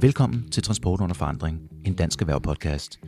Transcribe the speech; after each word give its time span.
Velkommen 0.00 0.50
til 0.50 0.62
Transport 0.62 1.00
under 1.00 1.14
forandring, 1.14 1.60
en 1.84 1.94
dansk 1.94 2.20
erhvervspodcast. 2.20 3.00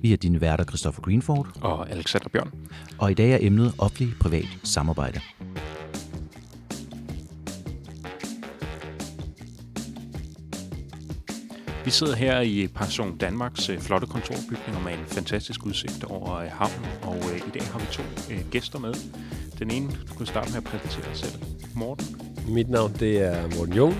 Vi 0.00 0.12
er 0.12 0.16
dine 0.16 0.40
værter 0.40 0.64
Christoffer 0.64 1.02
Greenford 1.02 1.48
og 1.60 1.90
Alexander 1.90 2.28
Bjørn. 2.28 2.52
Og 2.98 3.10
i 3.10 3.14
dag 3.14 3.32
er 3.32 3.38
emnet 3.40 3.74
offentlig-privat 3.78 4.48
samarbejde. 4.62 5.20
Vi 11.84 11.90
sidder 11.90 12.16
her 12.16 12.40
i 12.40 12.68
Pension 12.74 13.18
Danmarks 13.18 13.68
øh, 13.68 13.78
flotte 13.78 14.06
kontorbygninger 14.06 14.82
med 14.82 14.92
en 14.92 15.04
fantastisk 15.06 15.66
udsigt 15.66 16.04
over 16.04 16.34
øh, 16.34 16.48
havnen, 16.50 16.86
og 17.02 17.16
øh, 17.16 17.36
i 17.36 17.50
dag 17.54 17.62
har 17.62 17.78
vi 17.78 17.86
to 17.92 18.02
gæster 18.50 18.78
med. 18.78 18.94
Den 19.58 19.70
ene, 19.70 19.92
du 20.08 20.14
kan 20.14 20.26
starte 20.26 20.50
med 20.50 20.56
at 20.56 20.64
præsentere 20.64 21.08
dig 21.08 21.16
selv. 21.16 21.42
Morten. 21.74 22.21
Mit 22.48 22.68
navn 22.68 22.92
det 23.00 23.22
er 23.22 23.56
Morten 23.56 23.74
Jung 23.74 23.94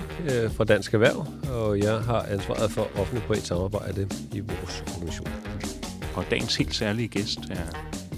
fra 0.50 0.64
Dansk 0.64 0.94
Erhverv, 0.94 1.26
og 1.52 1.78
jeg 1.78 1.98
har 1.98 2.22
ansvaret 2.22 2.70
for 2.70 2.88
offentlig 2.96 3.22
privat 3.22 3.42
samarbejde 3.42 4.08
i 4.32 4.40
vores 4.40 4.84
organisation. 4.96 5.28
Og 6.14 6.24
dagens 6.30 6.56
helt 6.56 6.74
særlige 6.74 7.08
gæst 7.08 7.38
er... 7.50 7.66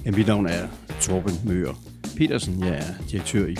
Ja, 0.04 0.10
mit 0.10 0.26
navn 0.26 0.46
er 0.46 0.68
Torben 1.00 1.34
Møger 1.44 1.74
Petersen. 2.16 2.64
Jeg 2.64 2.76
er 2.76 3.04
direktør 3.10 3.46
i 3.46 3.56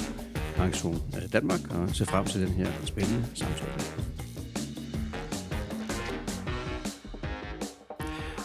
Pension 0.57 1.03
Danmark 1.33 1.61
og 1.71 1.95
ser 1.95 2.05
frem 2.05 2.25
til 2.25 2.41
den 2.41 2.49
her 2.49 2.67
spændende 2.85 3.25
samtale. 3.35 3.71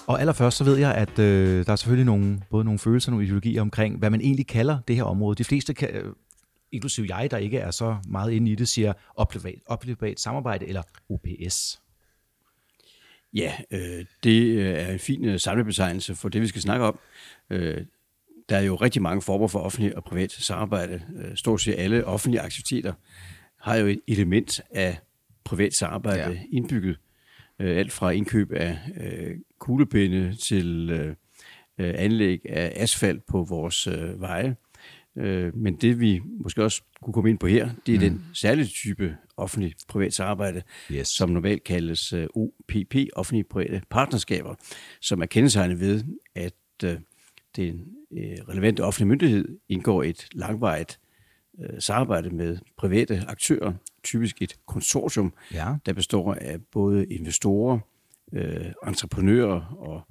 Og 0.07 0.19
allerførst 0.19 0.57
så 0.57 0.63
ved 0.63 0.77
jeg, 0.77 0.95
at 0.95 1.19
øh, 1.19 1.65
der 1.65 1.71
er 1.71 1.75
selvfølgelig 1.75 2.05
nogle, 2.05 2.41
både 2.49 2.65
nogle 2.65 2.79
følelser 2.79 3.09
og 3.09 3.11
nogle 3.11 3.25
ideologier 3.25 3.61
omkring, 3.61 3.97
hvad 3.97 4.09
man 4.09 4.21
egentlig 4.21 4.47
kalder 4.47 4.77
det 4.87 4.95
her 4.95 5.03
område. 5.03 5.35
De 5.35 5.43
fleste, 5.43 5.73
kan, 5.73 5.89
øh, 6.71 6.75
inklusive 6.75 7.15
jeg, 7.15 7.31
der 7.31 7.37
ikke 7.37 7.57
er 7.57 7.71
så 7.71 7.97
meget 8.07 8.31
inde 8.31 8.51
i 8.51 8.55
det, 8.55 8.67
siger 8.67 8.93
oplevat 9.65 10.19
samarbejde 10.19 10.67
eller 10.67 10.83
OPS. 11.09 11.81
Ja, 13.33 13.53
øh, 13.71 14.05
det 14.23 14.61
er 14.61 14.91
en 14.91 14.99
fin 14.99 15.25
øh, 15.25 15.39
samlebetegnelse 15.39 16.15
for 16.15 16.29
det, 16.29 16.41
vi 16.41 16.47
skal 16.47 16.61
snakke 16.61 16.85
om. 16.85 16.99
Øh, 17.49 17.85
der 18.49 18.57
er 18.57 18.61
jo 18.61 18.75
rigtig 18.75 19.01
mange 19.01 19.21
former 19.21 19.47
for 19.47 19.59
offentlig 19.59 19.97
og 19.97 20.03
privat 20.03 20.31
samarbejde. 20.31 21.01
Øh, 21.15 21.35
stort 21.35 21.61
set 21.61 21.75
alle 21.77 22.05
offentlige 22.05 22.41
aktiviteter 22.41 22.93
har 23.59 23.75
jo 23.75 23.87
et 23.87 24.01
element 24.07 24.61
af 24.71 24.99
privat 25.43 25.73
samarbejde 25.73 26.31
ja. 26.31 26.39
indbygget. 26.51 26.99
Øh, 27.59 27.77
alt 27.77 27.91
fra 27.91 28.11
indkøb 28.11 28.51
af 28.51 28.79
øh, 29.01 29.35
kuglepinde 29.59 30.35
til 30.35 30.89
øh, 30.89 31.15
øh, 31.77 31.93
anlæg 31.97 32.41
af 32.49 32.73
asfalt 32.75 33.25
på 33.25 33.43
vores 33.43 33.87
øh, 33.87 34.21
veje. 34.21 34.55
Øh, 35.19 35.55
men 35.55 35.75
det 35.75 35.99
vi 35.99 36.21
måske 36.43 36.63
også 36.63 36.81
kunne 37.01 37.13
komme 37.13 37.29
ind 37.29 37.39
på 37.39 37.47
her, 37.47 37.69
det 37.85 37.95
er 37.95 37.99
mm. 37.99 38.03
den 38.03 38.25
særlige 38.33 38.67
type 38.67 39.17
offentlig-privat 39.37 40.13
samarbejde, 40.13 40.61
yes. 40.91 41.07
som 41.07 41.29
normalt 41.29 41.63
kaldes 41.63 42.13
øh, 42.13 42.27
OPP, 42.35 42.95
offentlig-private 43.15 43.81
partnerskaber, 43.89 44.55
som 45.01 45.21
er 45.21 45.25
kendetegnet 45.25 45.79
ved, 45.79 46.03
at 46.35 46.53
øh, 46.83 46.97
den 47.55 47.87
øh, 48.11 48.37
relevante 48.49 48.83
offentlige 48.83 49.07
myndighed 49.07 49.57
indgår 49.69 50.03
et 50.03 50.27
langvarigt 50.31 50.99
øh, 51.61 51.81
samarbejde 51.81 52.29
med 52.29 52.57
private 52.77 53.23
aktører, 53.27 53.73
typisk 54.03 54.41
et 54.41 54.55
konsortium, 54.67 55.33
ja. 55.53 55.75
der 55.85 55.93
består 55.93 56.33
af 56.33 56.61
både 56.71 57.05
investorer, 57.05 57.79
øh, 58.33 58.65
entreprenører 58.87 59.61
og 59.77 60.01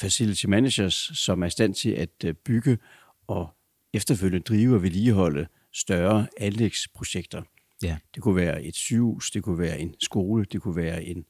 facility 0.00 0.46
managers, 0.46 1.10
som 1.14 1.42
er 1.42 1.46
i 1.46 1.50
stand 1.50 1.74
til 1.74 1.90
at 1.90 2.24
øh, 2.24 2.34
bygge 2.34 2.78
og 3.26 3.53
efterfølgende 3.94 4.44
drive 4.44 4.74
og 4.74 4.82
vedligeholde 4.82 5.46
større 5.72 6.26
anlægsprojekter. 6.40 7.42
Ja. 7.82 7.96
Det 8.14 8.22
kunne 8.22 8.36
være 8.36 8.64
et 8.64 8.74
sygehus, 8.74 9.30
det 9.30 9.42
kunne 9.42 9.58
være 9.58 9.80
en 9.80 9.94
skole, 10.00 10.44
det 10.52 10.62
kunne 10.62 10.76
være 10.76 11.04
en 11.04 11.24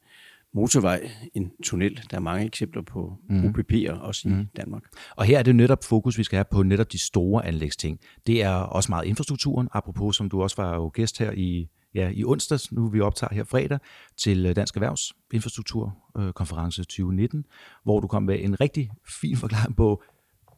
motorvej, 0.54 1.10
en 1.34 1.52
tunnel. 1.62 2.00
Der 2.10 2.16
er 2.16 2.20
mange 2.20 2.46
eksempler 2.46 2.82
på 2.82 3.16
mm. 3.28 3.44
OPP'er 3.44 3.92
også 3.92 4.28
mm. 4.28 4.40
i 4.40 4.44
Danmark. 4.56 4.82
Og 5.16 5.24
her 5.24 5.38
er 5.38 5.42
det 5.42 5.56
netop 5.56 5.84
fokus, 5.84 6.18
vi 6.18 6.24
skal 6.24 6.36
have 6.36 6.44
på 6.50 6.62
netop 6.62 6.92
de 6.92 6.98
store 6.98 7.46
anlægsting. 7.46 8.00
Det 8.26 8.42
er 8.42 8.54
også 8.54 8.92
meget 8.92 9.06
infrastrukturen, 9.06 9.68
apropos 9.72 10.16
som 10.16 10.30
du 10.30 10.42
også 10.42 10.56
var 10.62 10.74
jo 10.74 10.90
gæst 10.94 11.18
her 11.18 11.32
i 11.32 11.68
ja, 11.94 12.08
i 12.08 12.24
onsdags, 12.24 12.72
nu 12.72 12.88
vi 12.88 13.00
optager 13.00 13.34
her 13.34 13.44
fredag, 13.44 13.78
til 14.16 14.46
øh, 14.46 14.56
Dansk 14.56 14.76
Erhvervs 14.76 15.12
Infrastrukturkonference 15.32 16.82
2019, 16.82 17.44
hvor 17.84 18.00
du 18.00 18.06
kom 18.06 18.22
med 18.22 18.38
en 18.40 18.60
rigtig 18.60 18.90
fin 19.20 19.36
forklaring 19.36 19.76
på, 19.76 20.02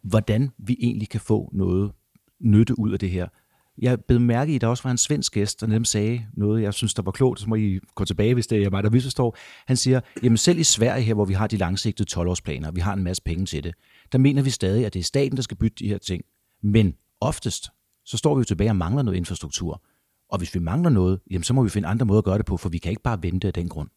hvordan 0.06 0.50
vi 0.58 0.76
egentlig 0.80 1.08
kan 1.08 1.20
få 1.20 1.50
noget 1.52 1.92
nytte 2.40 2.78
ud 2.78 2.92
af 2.92 2.98
det 2.98 3.10
her. 3.10 3.28
Jeg 3.78 4.00
blev 4.00 4.20
mærke 4.20 4.52
i, 4.52 4.54
at 4.54 4.60
der 4.60 4.66
også 4.66 4.82
var 4.82 4.90
en 4.90 4.98
svensk 4.98 5.32
gæst, 5.32 5.60
der 5.60 5.66
nemlig 5.66 5.86
sagde 5.86 6.26
noget, 6.32 6.62
jeg 6.62 6.74
synes, 6.74 6.94
der 6.94 7.02
var 7.02 7.12
klogt, 7.12 7.40
så 7.40 7.48
må 7.48 7.54
I 7.54 7.80
gå 7.94 8.04
tilbage, 8.04 8.34
hvis 8.34 8.46
det 8.46 8.62
er 8.62 8.70
mig, 8.70 8.82
der 8.82 8.90
misforstår. 8.90 9.36
Han 9.66 9.76
siger, 9.76 10.00
jamen 10.22 10.36
selv 10.36 10.58
i 10.58 10.64
Sverige 10.64 11.02
her, 11.02 11.14
hvor 11.14 11.24
vi 11.24 11.34
har 11.34 11.46
de 11.46 11.56
langsigtede 11.56 12.20
12-årsplaner, 12.20 12.70
vi 12.70 12.80
har 12.80 12.92
en 12.92 13.04
masse 13.04 13.22
penge 13.22 13.46
til 13.46 13.64
det, 13.64 13.74
der 14.12 14.18
mener 14.18 14.42
vi 14.42 14.50
stadig, 14.50 14.86
at 14.86 14.94
det 14.94 15.00
er 15.00 15.04
staten, 15.04 15.36
der 15.36 15.42
skal 15.42 15.56
bytte 15.56 15.84
de 15.84 15.88
her 15.88 15.98
ting. 15.98 16.24
Men 16.62 16.94
oftest, 17.20 17.68
så 18.04 18.16
står 18.16 18.34
vi 18.34 18.38
jo 18.38 18.44
tilbage 18.44 18.70
og 18.70 18.76
mangler 18.76 19.02
noget 19.02 19.16
infrastruktur. 19.16 19.82
Og 20.28 20.38
hvis 20.38 20.54
vi 20.54 20.60
mangler 20.60 20.90
noget, 20.90 21.20
jamen, 21.30 21.42
så 21.42 21.54
må 21.54 21.62
vi 21.62 21.68
finde 21.68 21.88
andre 21.88 22.06
måder 22.06 22.18
at 22.18 22.24
gøre 22.24 22.38
det 22.38 22.46
på, 22.46 22.56
for 22.56 22.68
vi 22.68 22.78
kan 22.78 22.90
ikke 22.90 23.02
bare 23.02 23.22
vente 23.22 23.46
af 23.46 23.54
den 23.54 23.68
grund. 23.68 23.88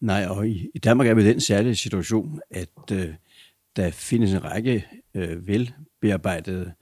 Nej, 0.00 0.26
og 0.26 0.48
i, 0.48 0.70
Danmark 0.84 1.08
er 1.08 1.14
vi 1.14 1.22
i 1.22 1.24
den 1.24 1.40
særlige 1.40 1.76
situation, 1.76 2.40
at 2.50 2.92
øh, 2.92 3.14
der 3.76 3.90
findes 3.90 4.32
en 4.32 4.44
række 4.44 4.86
øh, 5.14 5.46
velbearbejdede 5.46 6.72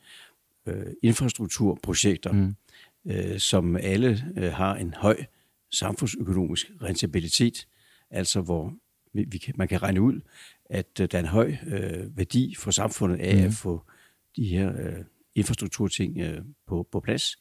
øh, 0.66 0.86
infrastrukturprojekter, 1.02 2.32
mm. 2.32 2.54
øh, 3.06 3.38
som 3.38 3.76
alle 3.76 4.24
øh, 4.36 4.52
har 4.52 4.74
en 4.74 4.94
høj 4.94 5.16
samfundsøkonomisk 5.70 6.70
rentabilitet, 6.82 7.68
altså 8.10 8.40
hvor 8.40 8.74
vi, 9.12 9.38
kan, 9.38 9.54
man 9.56 9.68
kan 9.68 9.82
regne 9.82 10.00
ud, 10.00 10.20
at 10.64 11.00
øh, 11.00 11.08
der 11.10 11.18
er 11.18 11.22
en 11.22 11.28
høj 11.28 11.56
øh, 11.66 12.16
værdi 12.16 12.54
for 12.58 12.70
samfundet 12.70 13.20
af 13.20 13.36
mm. 13.36 13.44
at 13.44 13.52
få 13.52 13.84
de 14.36 14.44
her 14.44 14.72
øh, 14.80 15.04
infrastrukturting 15.34 16.18
øh, 16.18 16.40
på, 16.66 16.88
på 16.92 17.00
plads. 17.00 17.36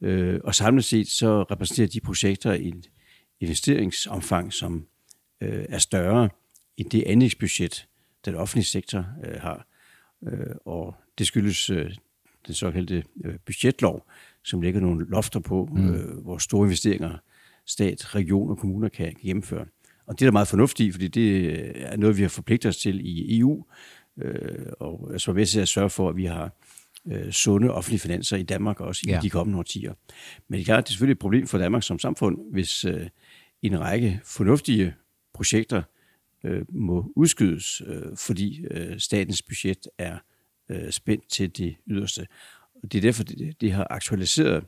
Øh, 0.00 0.40
og 0.44 0.54
samlet 0.54 0.84
set 0.84 1.08
så 1.08 1.42
repræsenterer 1.42 1.88
de 1.88 2.00
projekter 2.00 2.52
et 2.52 2.90
investeringsomfang, 3.40 4.52
som 4.52 4.86
øh, 5.40 5.66
er 5.68 5.78
større 5.78 6.28
end 6.76 6.90
det 6.90 7.02
anlægsbudget, 7.06 7.88
den 8.26 8.34
offentlige 8.34 8.64
sektor 8.64 9.06
øh, 9.24 9.40
har. 9.40 9.66
Øh, 10.26 10.56
og 10.64 10.94
det 11.18 11.26
skyldes 11.26 11.70
øh, 11.70 11.90
den 12.46 12.54
såkaldte 12.54 13.04
øh, 13.24 13.34
budgetlov, 13.46 14.06
som 14.44 14.62
lægger 14.62 14.80
nogle 14.80 15.06
lofter 15.08 15.40
på, 15.40 15.68
mm. 15.72 15.94
øh, 15.94 16.18
hvor 16.18 16.38
store 16.38 16.66
investeringer 16.66 17.18
stat, 17.66 18.14
region 18.14 18.50
og 18.50 18.58
kommuner 18.58 18.88
kan 18.88 19.14
gennemføre. 19.22 19.66
Og 20.06 20.18
det 20.18 20.22
er 20.24 20.26
der 20.26 20.32
meget 20.32 20.48
fornuftigt, 20.48 20.94
fordi 20.94 21.08
det 21.08 21.52
er 21.86 21.96
noget, 21.96 22.16
vi 22.16 22.22
har 22.22 22.28
forpligtet 22.28 22.68
os 22.68 22.76
til 22.76 23.00
i 23.06 23.38
EU, 23.38 23.64
øh, 24.22 24.66
og 24.80 25.20
som 25.20 25.32
er 25.32 25.34
med 25.34 25.46
til 25.46 25.60
at 25.60 25.68
sørge 25.68 25.90
for, 25.90 26.08
at 26.08 26.16
vi 26.16 26.24
har 26.24 26.50
øh, 27.06 27.32
sunde 27.32 27.70
offentlige 27.70 28.00
finanser 28.00 28.36
i 28.36 28.42
Danmark 28.42 28.80
også 28.80 29.02
i 29.06 29.10
ja. 29.10 29.20
de 29.22 29.30
kommende 29.30 29.58
årtier. 29.58 29.94
Men 30.48 30.56
det 30.56 30.60
er 30.60 30.64
klart, 30.64 30.84
det 30.84 30.88
er 30.88 30.92
selvfølgelig 30.92 31.14
et 31.14 31.18
problem 31.18 31.46
for 31.46 31.58
Danmark 31.58 31.82
som 31.82 31.98
samfund, 31.98 32.38
hvis 32.52 32.84
øh, 32.84 33.06
en 33.62 33.80
række 33.80 34.20
fornuftige 34.24 34.94
projekter 35.34 35.82
øh, 36.46 36.64
må 36.68 37.12
udskydes, 37.16 37.82
øh, 37.86 38.16
fordi 38.16 38.64
øh, 38.70 38.98
statens 38.98 39.42
budget 39.42 39.88
er 39.98 40.18
øh, 40.68 40.90
spændt 40.90 41.28
til 41.28 41.56
det 41.56 41.76
yderste. 41.86 42.26
Og 42.82 42.92
det 42.92 42.98
er 42.98 43.02
derfor, 43.02 43.24
det, 43.24 43.60
det 43.60 43.72
har 43.72 43.86
aktualiseret 43.90 44.64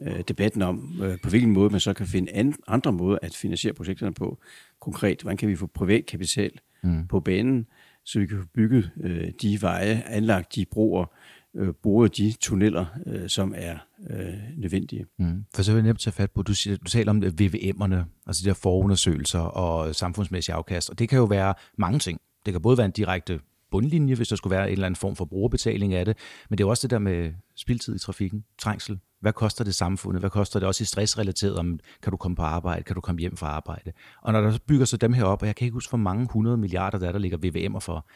øh, 0.00 0.20
debatten 0.28 0.62
om, 0.62 1.00
øh, 1.02 1.18
på 1.22 1.28
hvilken 1.30 1.50
måde 1.50 1.70
man 1.70 1.80
så 1.80 1.92
kan 1.92 2.06
finde 2.06 2.32
an, 2.32 2.54
andre 2.66 2.92
måder 2.92 3.18
at 3.22 3.34
finansiere 3.34 3.74
projekterne 3.74 4.14
på. 4.14 4.38
Konkret, 4.80 5.22
hvordan 5.22 5.36
kan 5.36 5.48
vi 5.48 5.56
få 5.56 5.66
privat 5.66 6.06
kapital 6.06 6.50
mm. 6.82 7.06
på 7.06 7.20
banen, 7.20 7.66
så 8.04 8.18
vi 8.18 8.26
kan 8.26 8.38
få 8.38 8.46
bygget 8.54 8.90
øh, 9.00 9.32
de 9.42 9.62
veje, 9.62 10.02
anlagt 10.06 10.54
de 10.54 10.64
broer, 10.70 11.02
øh, 11.02 11.08
Øh, 11.56 11.74
boret 11.82 12.16
de 12.16 12.34
tunneller, 12.40 12.86
øh, 13.06 13.28
som 13.28 13.54
er 13.56 13.78
øh, 14.10 14.34
nødvendige. 14.56 15.06
Mm. 15.18 15.44
For 15.54 15.62
så 15.62 15.72
vil 15.72 15.78
jeg 15.78 15.86
nemt 15.86 16.00
tage 16.00 16.14
fat 16.14 16.30
på, 16.30 16.42
du, 16.42 16.54
siger, 16.54 16.76
du 16.76 16.84
taler 16.84 17.10
om 17.10 17.22
VVM'erne, 17.22 18.24
altså 18.26 18.42
de 18.44 18.48
der 18.48 18.54
forundersøgelser 18.54 19.38
og 19.38 19.94
samfundsmæssige 19.94 20.54
afkast, 20.54 20.90
og 20.90 20.98
det 20.98 21.08
kan 21.08 21.18
jo 21.18 21.24
være 21.24 21.54
mange 21.78 21.98
ting. 21.98 22.20
Det 22.46 22.54
kan 22.54 22.62
både 22.62 22.78
være 22.78 22.84
en 22.84 22.90
direkte 22.92 23.40
bundlinje, 23.70 24.14
hvis 24.14 24.28
der 24.28 24.36
skulle 24.36 24.56
være 24.56 24.66
en 24.66 24.72
eller 24.72 24.86
anden 24.86 24.96
form 24.96 25.16
for 25.16 25.24
brugerbetaling 25.24 25.94
af 25.94 26.04
det, 26.04 26.16
men 26.50 26.58
det 26.58 26.64
er 26.64 26.68
også 26.68 26.86
det 26.86 26.90
der 26.90 26.98
med 26.98 27.32
spildtid 27.56 27.94
i 27.94 27.98
trafikken, 27.98 28.44
trængsel. 28.58 28.98
Hvad 29.20 29.32
koster 29.32 29.64
det 29.64 29.74
samfundet? 29.74 30.22
Hvad 30.22 30.30
koster 30.30 30.60
det 30.60 30.66
også 30.66 30.82
i 30.82 30.84
stressrelateret? 30.84 31.56
Om, 31.56 31.78
kan 32.02 32.10
du 32.10 32.16
komme 32.16 32.36
på 32.36 32.42
arbejde? 32.42 32.82
Kan 32.82 32.94
du 32.94 33.00
komme 33.00 33.20
hjem 33.20 33.36
fra 33.36 33.46
arbejde? 33.46 33.92
Og 34.22 34.32
når 34.32 34.40
der 34.40 34.50
så 34.50 34.60
bygger 34.66 34.84
så 34.84 34.96
dem 34.96 35.12
her 35.12 35.24
op, 35.24 35.42
og 35.42 35.46
jeg 35.46 35.56
kan 35.56 35.64
ikke 35.64 35.72
huske, 35.72 35.90
hvor 35.90 35.98
mange 35.98 36.28
hundrede 36.30 36.56
milliarder 36.56 36.98
der, 36.98 37.12
der 37.12 37.18
ligger 37.18 37.38
VVM'er 37.38 37.78
for, 37.78 38.06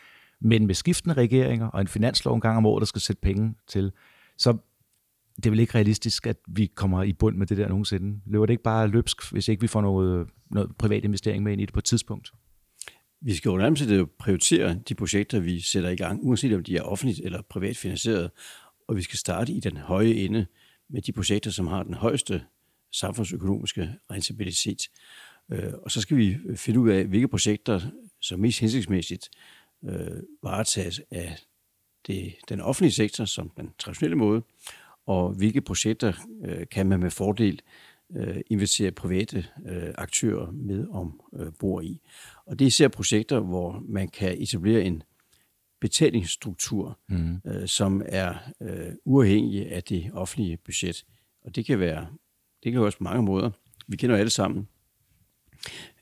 men 0.40 0.66
med 0.66 0.74
skiftende 0.74 1.14
regeringer 1.14 1.66
og 1.66 1.80
en 1.80 1.88
finanslov 1.88 2.34
en 2.34 2.40
gang 2.40 2.56
om 2.56 2.66
året, 2.66 2.80
der 2.80 2.86
skal 2.86 3.00
sætte 3.00 3.20
penge 3.20 3.54
til, 3.66 3.92
så 4.38 4.56
det 5.36 5.46
er 5.46 5.50
vel 5.50 5.60
ikke 5.60 5.74
realistisk, 5.74 6.26
at 6.26 6.36
vi 6.48 6.66
kommer 6.66 7.02
i 7.02 7.12
bund 7.12 7.36
med 7.36 7.46
det 7.46 7.56
der 7.56 7.68
nogensinde. 7.68 8.20
Løber 8.26 8.46
det 8.46 8.52
ikke 8.52 8.62
bare 8.62 8.88
løbsk, 8.88 9.32
hvis 9.32 9.48
ikke 9.48 9.60
vi 9.60 9.66
får 9.66 9.80
noget, 9.80 10.28
noget 10.50 10.76
privat 10.78 11.04
investering 11.04 11.42
med 11.42 11.52
ind 11.52 11.60
i 11.60 11.64
det 11.64 11.74
på 11.74 11.78
et 11.78 11.84
tidspunkt? 11.84 12.32
Vi 13.22 13.34
skal 13.34 13.48
jo 13.48 13.56
nærmest 13.56 13.84
prioritere 14.18 14.74
de 14.88 14.94
projekter, 14.94 15.40
vi 15.40 15.60
sætter 15.60 15.90
i 15.90 15.96
gang, 15.96 16.20
uanset 16.22 16.54
om 16.54 16.64
de 16.64 16.76
er 16.76 16.82
offentligt 16.82 17.20
eller 17.24 17.42
privat 17.50 17.76
finansieret, 17.76 18.30
og 18.88 18.96
vi 18.96 19.02
skal 19.02 19.18
starte 19.18 19.52
i 19.52 19.60
den 19.60 19.76
høje 19.76 20.12
ende 20.12 20.46
med 20.90 21.02
de 21.02 21.12
projekter, 21.12 21.50
som 21.50 21.66
har 21.66 21.82
den 21.82 21.94
højeste 21.94 22.42
samfundsøkonomiske 22.92 23.94
rentabilitet. 24.10 24.88
Øh, 25.52 25.72
og 25.82 25.90
så 25.90 26.00
skal 26.00 26.16
vi 26.16 26.36
finde 26.56 26.80
ud 26.80 26.90
af, 26.90 27.04
hvilke 27.04 27.28
projekter, 27.28 27.80
som 28.20 28.40
mest 28.40 28.60
hensigtsmæssigt 28.60 29.30
øh, 29.84 30.22
varetages 30.42 31.00
af 31.10 31.36
det, 32.06 32.34
den 32.48 32.60
offentlige 32.60 32.92
sektor 32.92 33.24
som 33.24 33.50
den 33.56 33.70
traditionelle 33.78 34.16
måde, 34.16 34.42
og 35.06 35.32
hvilke 35.32 35.60
projekter 35.60 36.12
øh, 36.44 36.66
kan 36.70 36.86
man 36.86 37.00
med 37.00 37.10
fordel 37.10 37.60
øh, 38.16 38.40
invitere 38.46 38.90
private 38.90 39.46
øh, 39.66 39.94
aktører 39.98 40.50
med 40.50 40.86
om 40.90 41.20
øh, 41.34 41.52
bord 41.58 41.84
i. 41.84 42.00
Og 42.46 42.58
det 42.58 42.64
er 42.64 42.66
især 42.66 42.88
projekter, 42.88 43.40
hvor 43.40 43.82
man 43.88 44.08
kan 44.08 44.42
etablere 44.42 44.82
en 44.82 45.02
betalingsstruktur, 45.80 46.98
mm. 47.08 47.40
øh, 47.46 47.68
som 47.68 48.02
er 48.06 48.34
øh, 48.60 48.92
uafhængig 49.04 49.72
af 49.72 49.82
det 49.82 50.10
offentlige 50.12 50.56
budget. 50.56 51.04
Og 51.42 51.56
det 51.56 51.66
kan 51.66 51.80
være, 51.80 52.06
det 52.64 52.72
kan 52.72 52.80
være 52.80 52.88
også 52.88 52.98
på 52.98 53.04
mange 53.04 53.22
måder. 53.22 53.50
Vi 53.88 53.96
kender 53.96 54.16
alle 54.16 54.30
sammen 54.30 54.68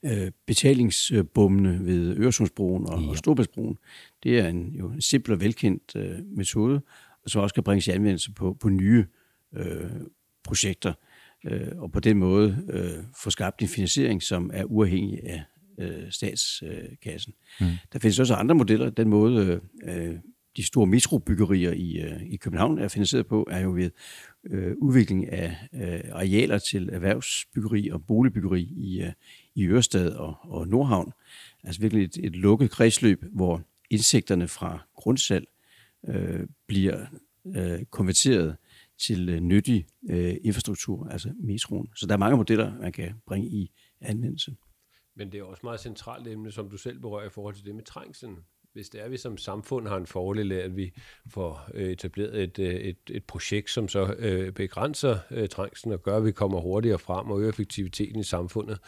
øh, 0.03 0.31
betalingsbommene 0.45 1.85
ved 1.85 2.17
Øresundsbroen 2.17 2.85
og, 2.85 3.01
ja. 3.01 3.09
og 3.09 3.17
Storbæltsbroen. 3.17 3.77
Det 4.23 4.39
er 4.39 4.47
en, 4.47 4.67
jo 4.67 4.89
en 4.89 5.01
simpel 5.01 5.33
og 5.33 5.41
velkendt 5.41 5.95
øh, 5.95 6.19
metode, 6.37 6.81
og 7.23 7.29
som 7.29 7.41
også 7.41 7.53
kan 7.53 7.63
bringes 7.63 7.87
i 7.87 7.91
anvendelse 7.91 8.31
på, 8.31 8.57
på 8.59 8.69
nye 8.69 9.05
øh, 9.53 9.89
projekter, 10.43 10.93
øh, 11.45 11.67
og 11.77 11.91
på 11.91 11.99
den 11.99 12.17
måde 12.17 12.65
øh, 12.69 13.03
få 13.23 13.29
skabt 13.29 13.61
en 13.61 13.67
finansiering, 13.67 14.23
som 14.23 14.51
er 14.53 14.63
uafhængig 14.63 15.19
af 15.23 15.43
øh, 15.79 16.11
statskassen. 16.11 17.33
Mm. 17.61 17.67
Der 17.93 17.99
findes 17.99 18.19
også 18.19 18.33
andre 18.33 18.55
modeller. 18.55 18.89
Den 18.89 19.09
måde, 19.09 19.61
øh, 19.83 20.15
de 20.57 20.63
store 20.63 20.87
metrobyggerier 20.87 21.71
i, 21.71 21.97
øh, 21.97 22.23
i 22.23 22.35
København 22.35 22.79
er 22.79 22.87
finansieret 22.87 23.27
på, 23.27 23.47
er 23.51 23.59
jo 23.59 23.71
ved 23.71 23.89
øh, 24.49 24.73
udvikling 24.77 25.29
af 25.31 25.55
øh, 25.73 26.11
arealer 26.11 26.57
til 26.57 26.89
erhvervsbyggeri 26.91 27.89
og 27.89 28.05
boligbyggeri 28.05 28.61
i, 28.61 29.01
øh, 29.01 29.11
i 29.59 29.67
Ørestad 29.67 30.11
og, 30.11 30.35
og 30.41 30.67
Nordhavn. 30.67 31.13
Altså 31.63 31.81
virkelig 31.81 32.03
et, 32.03 32.17
et 32.25 32.35
lukket 32.35 32.71
kredsløb, 32.71 33.23
hvor 33.31 33.61
indsigterne 33.89 34.47
fra 34.47 34.79
grundsalg 34.95 35.47
øh, 36.07 36.47
bliver 36.67 37.05
øh, 37.55 37.85
konverteret 37.85 38.57
til 38.97 39.29
øh, 39.29 39.39
nyttig 39.39 39.85
øh, 40.09 40.35
infrastruktur, 40.43 41.07
altså 41.07 41.33
metroen. 41.39 41.89
Så 41.95 42.05
der 42.05 42.13
er 42.13 42.17
mange 42.17 42.37
modeller, 42.37 42.79
man 42.79 42.91
kan 42.91 43.13
bringe 43.25 43.47
i 43.47 43.71
anvendelse. 44.01 44.55
Men 45.15 45.31
det 45.31 45.39
er 45.39 45.43
også 45.43 45.61
meget 45.63 45.79
centralt 45.79 46.27
emne, 46.27 46.51
som 46.51 46.69
du 46.69 46.77
selv 46.77 46.99
berører 46.99 47.27
i 47.27 47.29
forhold 47.29 47.55
til 47.55 47.65
det 47.65 47.75
med 47.75 47.83
trængselen 47.83 48.37
hvis 48.73 48.89
det 48.89 49.01
er, 49.01 49.05
at 49.05 49.11
vi 49.11 49.17
som 49.17 49.37
samfund 49.37 49.87
har 49.87 49.97
en 49.97 50.05
fordel 50.05 50.51
af, 50.51 50.65
at 50.65 50.77
vi 50.77 50.93
får 51.29 51.69
øh, 51.73 51.89
etableret 51.89 52.43
et, 52.43 52.59
øh, 52.59 52.73
et, 52.73 52.97
et 53.09 53.23
projekt, 53.23 53.69
som 53.69 53.87
så 53.87 54.15
øh, 54.19 54.51
begrænser 54.51 55.17
øh, 55.31 55.49
trængslen 55.49 55.93
og 55.93 56.03
gør, 56.03 56.17
at 56.17 56.25
vi 56.25 56.31
kommer 56.31 56.59
hurtigere 56.59 56.99
frem 56.99 57.31
og 57.31 57.39
øger 57.39 57.49
effektiviteten 57.49 58.19
i 58.19 58.23
samfundet, 58.23 58.79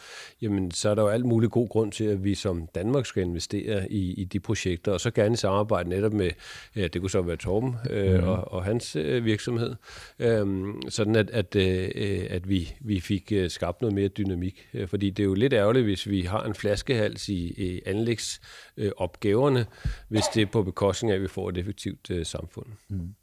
jamen 0.42 0.70
så 0.70 0.88
er 0.88 0.94
der 0.94 1.02
jo 1.02 1.08
alt 1.08 1.24
muligt 1.24 1.52
god 1.52 1.68
grund 1.68 1.92
til, 1.92 2.04
at 2.04 2.24
vi 2.24 2.34
som 2.34 2.66
Danmark 2.74 3.06
skal 3.06 3.22
investere 3.22 3.92
i, 3.92 4.14
i 4.14 4.24
de 4.24 4.40
projekter, 4.40 4.92
og 4.92 5.00
så 5.00 5.10
gerne 5.10 5.36
samarbejde 5.36 5.88
netop 5.88 6.12
med, 6.12 6.30
ja, 6.76 6.86
det 6.86 7.00
kunne 7.00 7.10
så 7.10 7.22
være 7.22 7.36
Torben 7.36 7.74
øh, 7.90 8.20
mm. 8.20 8.28
og, 8.28 8.52
og 8.52 8.64
hans 8.64 8.96
øh, 8.96 9.24
virksomhed, 9.24 9.74
øh, 10.18 10.46
sådan 10.88 11.16
at, 11.16 11.30
at, 11.30 11.56
øh, 11.56 12.26
at 12.30 12.48
vi, 12.48 12.74
vi 12.80 13.00
fik 13.00 13.32
øh, 13.32 13.50
skabt 13.50 13.80
noget 13.80 13.94
mere 13.94 14.08
dynamik. 14.08 14.68
Fordi 14.86 15.10
det 15.10 15.22
er 15.22 15.26
jo 15.26 15.34
lidt 15.34 15.52
ærgerligt, 15.52 15.84
hvis 15.84 16.08
vi 16.08 16.20
har 16.22 16.42
en 16.42 16.54
flaskehals 16.54 17.28
i, 17.28 17.54
i 17.56 17.82
anlægsopgaverne, 17.86 19.60
øh, 19.60 19.66
hvis 20.08 20.24
det 20.34 20.42
er 20.42 20.46
på 20.46 20.62
bekostning 20.62 21.10
af, 21.10 21.16
at 21.16 21.22
vi 21.22 21.28
får 21.28 21.48
et 21.48 21.58
effektivt 21.58 22.10
øh, 22.10 22.26
samfund. 22.26 22.66
Mm. 22.88 23.14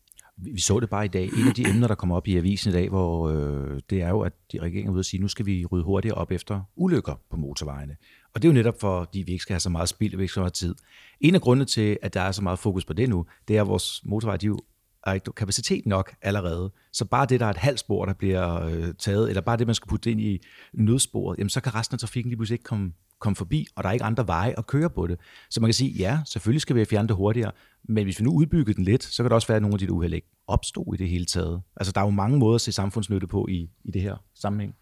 Vi 0.42 0.62
så 0.62 0.80
det 0.80 0.90
bare 0.90 1.06
i 1.06 1.08
dag. 1.08 1.24
En 1.24 1.48
af 1.48 1.54
de 1.54 1.70
emner, 1.70 1.88
der 1.88 1.96
kommer 1.96 2.16
op 2.16 2.28
i 2.28 2.38
avisen 2.38 2.70
i 2.70 2.74
dag, 2.74 2.90
hvor 2.90 3.30
øh, 3.30 3.80
det 3.90 4.02
er 4.02 4.10
jo, 4.10 4.22
at 4.22 4.34
de 4.52 4.60
regeringen 4.60 4.88
er 4.88 4.92
ude 4.92 5.00
at 5.00 5.06
sige, 5.06 5.22
nu 5.22 5.28
skal 5.28 5.46
vi 5.46 5.66
rydde 5.66 5.86
hurtigere 5.86 6.16
op 6.16 6.32
efter 6.32 6.62
ulykker 6.76 7.22
på 7.32 7.38
motorvejene. 7.38 7.96
Og 8.34 8.42
det 8.42 8.48
er 8.48 8.52
jo 8.52 8.54
netop 8.54 8.80
fordi, 8.80 9.20
vi 9.20 9.32
ikke 9.32 9.42
skal 9.42 9.54
have 9.54 9.60
så 9.60 9.70
meget 9.70 9.90
spild, 9.90 10.14
og 10.14 10.18
vi 10.18 10.24
ikke 10.24 10.32
skal 10.32 10.44
have 10.44 10.50
tid. 10.50 10.76
En 11.22 11.36
af 11.36 11.42
grundene 11.42 11.66
til, 11.66 11.98
at 12.02 12.14
der 12.14 12.22
er 12.22 12.32
så 12.32 12.44
meget 12.44 12.60
fokus 12.60 12.86
på 12.86 12.94
det 12.94 13.10
nu, 13.10 13.26
det 13.48 13.58
er, 13.58 13.62
at 13.62 13.68
vores 13.68 14.02
motorveje, 14.06 14.38
de 14.38 14.46
jo 14.46 14.60
er 15.04 15.14
ikke 15.14 15.32
kapacitet 15.32 15.86
nok 15.86 16.16
allerede. 16.22 16.72
Så 16.94 17.06
bare 17.06 17.26
det, 17.26 17.40
der 17.40 17.46
er 17.46 17.50
et 17.50 17.58
halvt 17.58 17.80
spor, 17.80 18.06
der 18.06 18.14
bliver 18.14 18.66
øh, 18.66 18.94
taget, 19.00 19.30
eller 19.30 19.42
bare 19.42 19.58
det, 19.58 19.68
man 19.68 19.76
skal 19.76 19.90
putte 19.90 20.12
ind 20.12 20.22
i 20.22 20.40
nødsporet, 20.74 21.38
jamen 21.38 21.50
så 21.50 21.62
kan 21.62 21.76
resten 21.76 21.96
af 21.96 22.00
trafikken 22.00 22.30
lige 22.30 22.38
pludselig 22.38 22.56
ikke 22.56 22.64
komme 22.64 22.94
komme 23.20 23.36
forbi, 23.36 23.68
og 23.76 23.84
der 23.84 23.90
er 23.90 23.94
ikke 23.94 24.06
andre 24.06 24.28
veje 24.28 24.54
at 24.58 24.68
køre 24.68 24.90
på 24.90 25.08
det. 25.08 25.20
Så 25.50 25.62
man 25.62 25.68
kan 25.68 25.74
sige, 25.74 25.92
ja, 25.92 26.20
selvfølgelig 26.26 26.62
skal 26.62 26.76
vi 26.76 26.86
fjerne 26.86 27.08
det 27.08 27.16
hurtigere, 27.16 27.52
men 27.84 28.04
hvis 28.04 28.20
vi 28.20 28.24
nu 28.24 28.32
udbygger 28.32 28.74
den 28.74 28.84
lidt, 28.84 29.04
så 29.04 29.24
kan 29.24 29.30
det 29.30 29.34
også 29.34 29.48
være, 29.48 29.56
at 29.56 29.62
nogle 29.62 29.76
af 29.76 29.80
de 29.80 29.92
uheld 29.92 30.14
ikke 30.14 30.28
opstod 30.48 30.94
i 30.94 30.98
det 30.98 31.10
hele 31.10 31.26
taget. 31.26 31.62
Altså, 31.76 31.92
der 31.92 32.02
er 32.02 32.06
jo 32.06 32.12
mange 32.12 32.38
måder 32.38 32.56
at 32.56 32.62
se 32.62 32.72
samfundsnytte 32.72 33.28
på 33.28 33.48
i, 33.50 33.70
i 33.84 33.92
det 33.92 34.02
her 34.02 34.16
sammenhæng. 34.36 34.76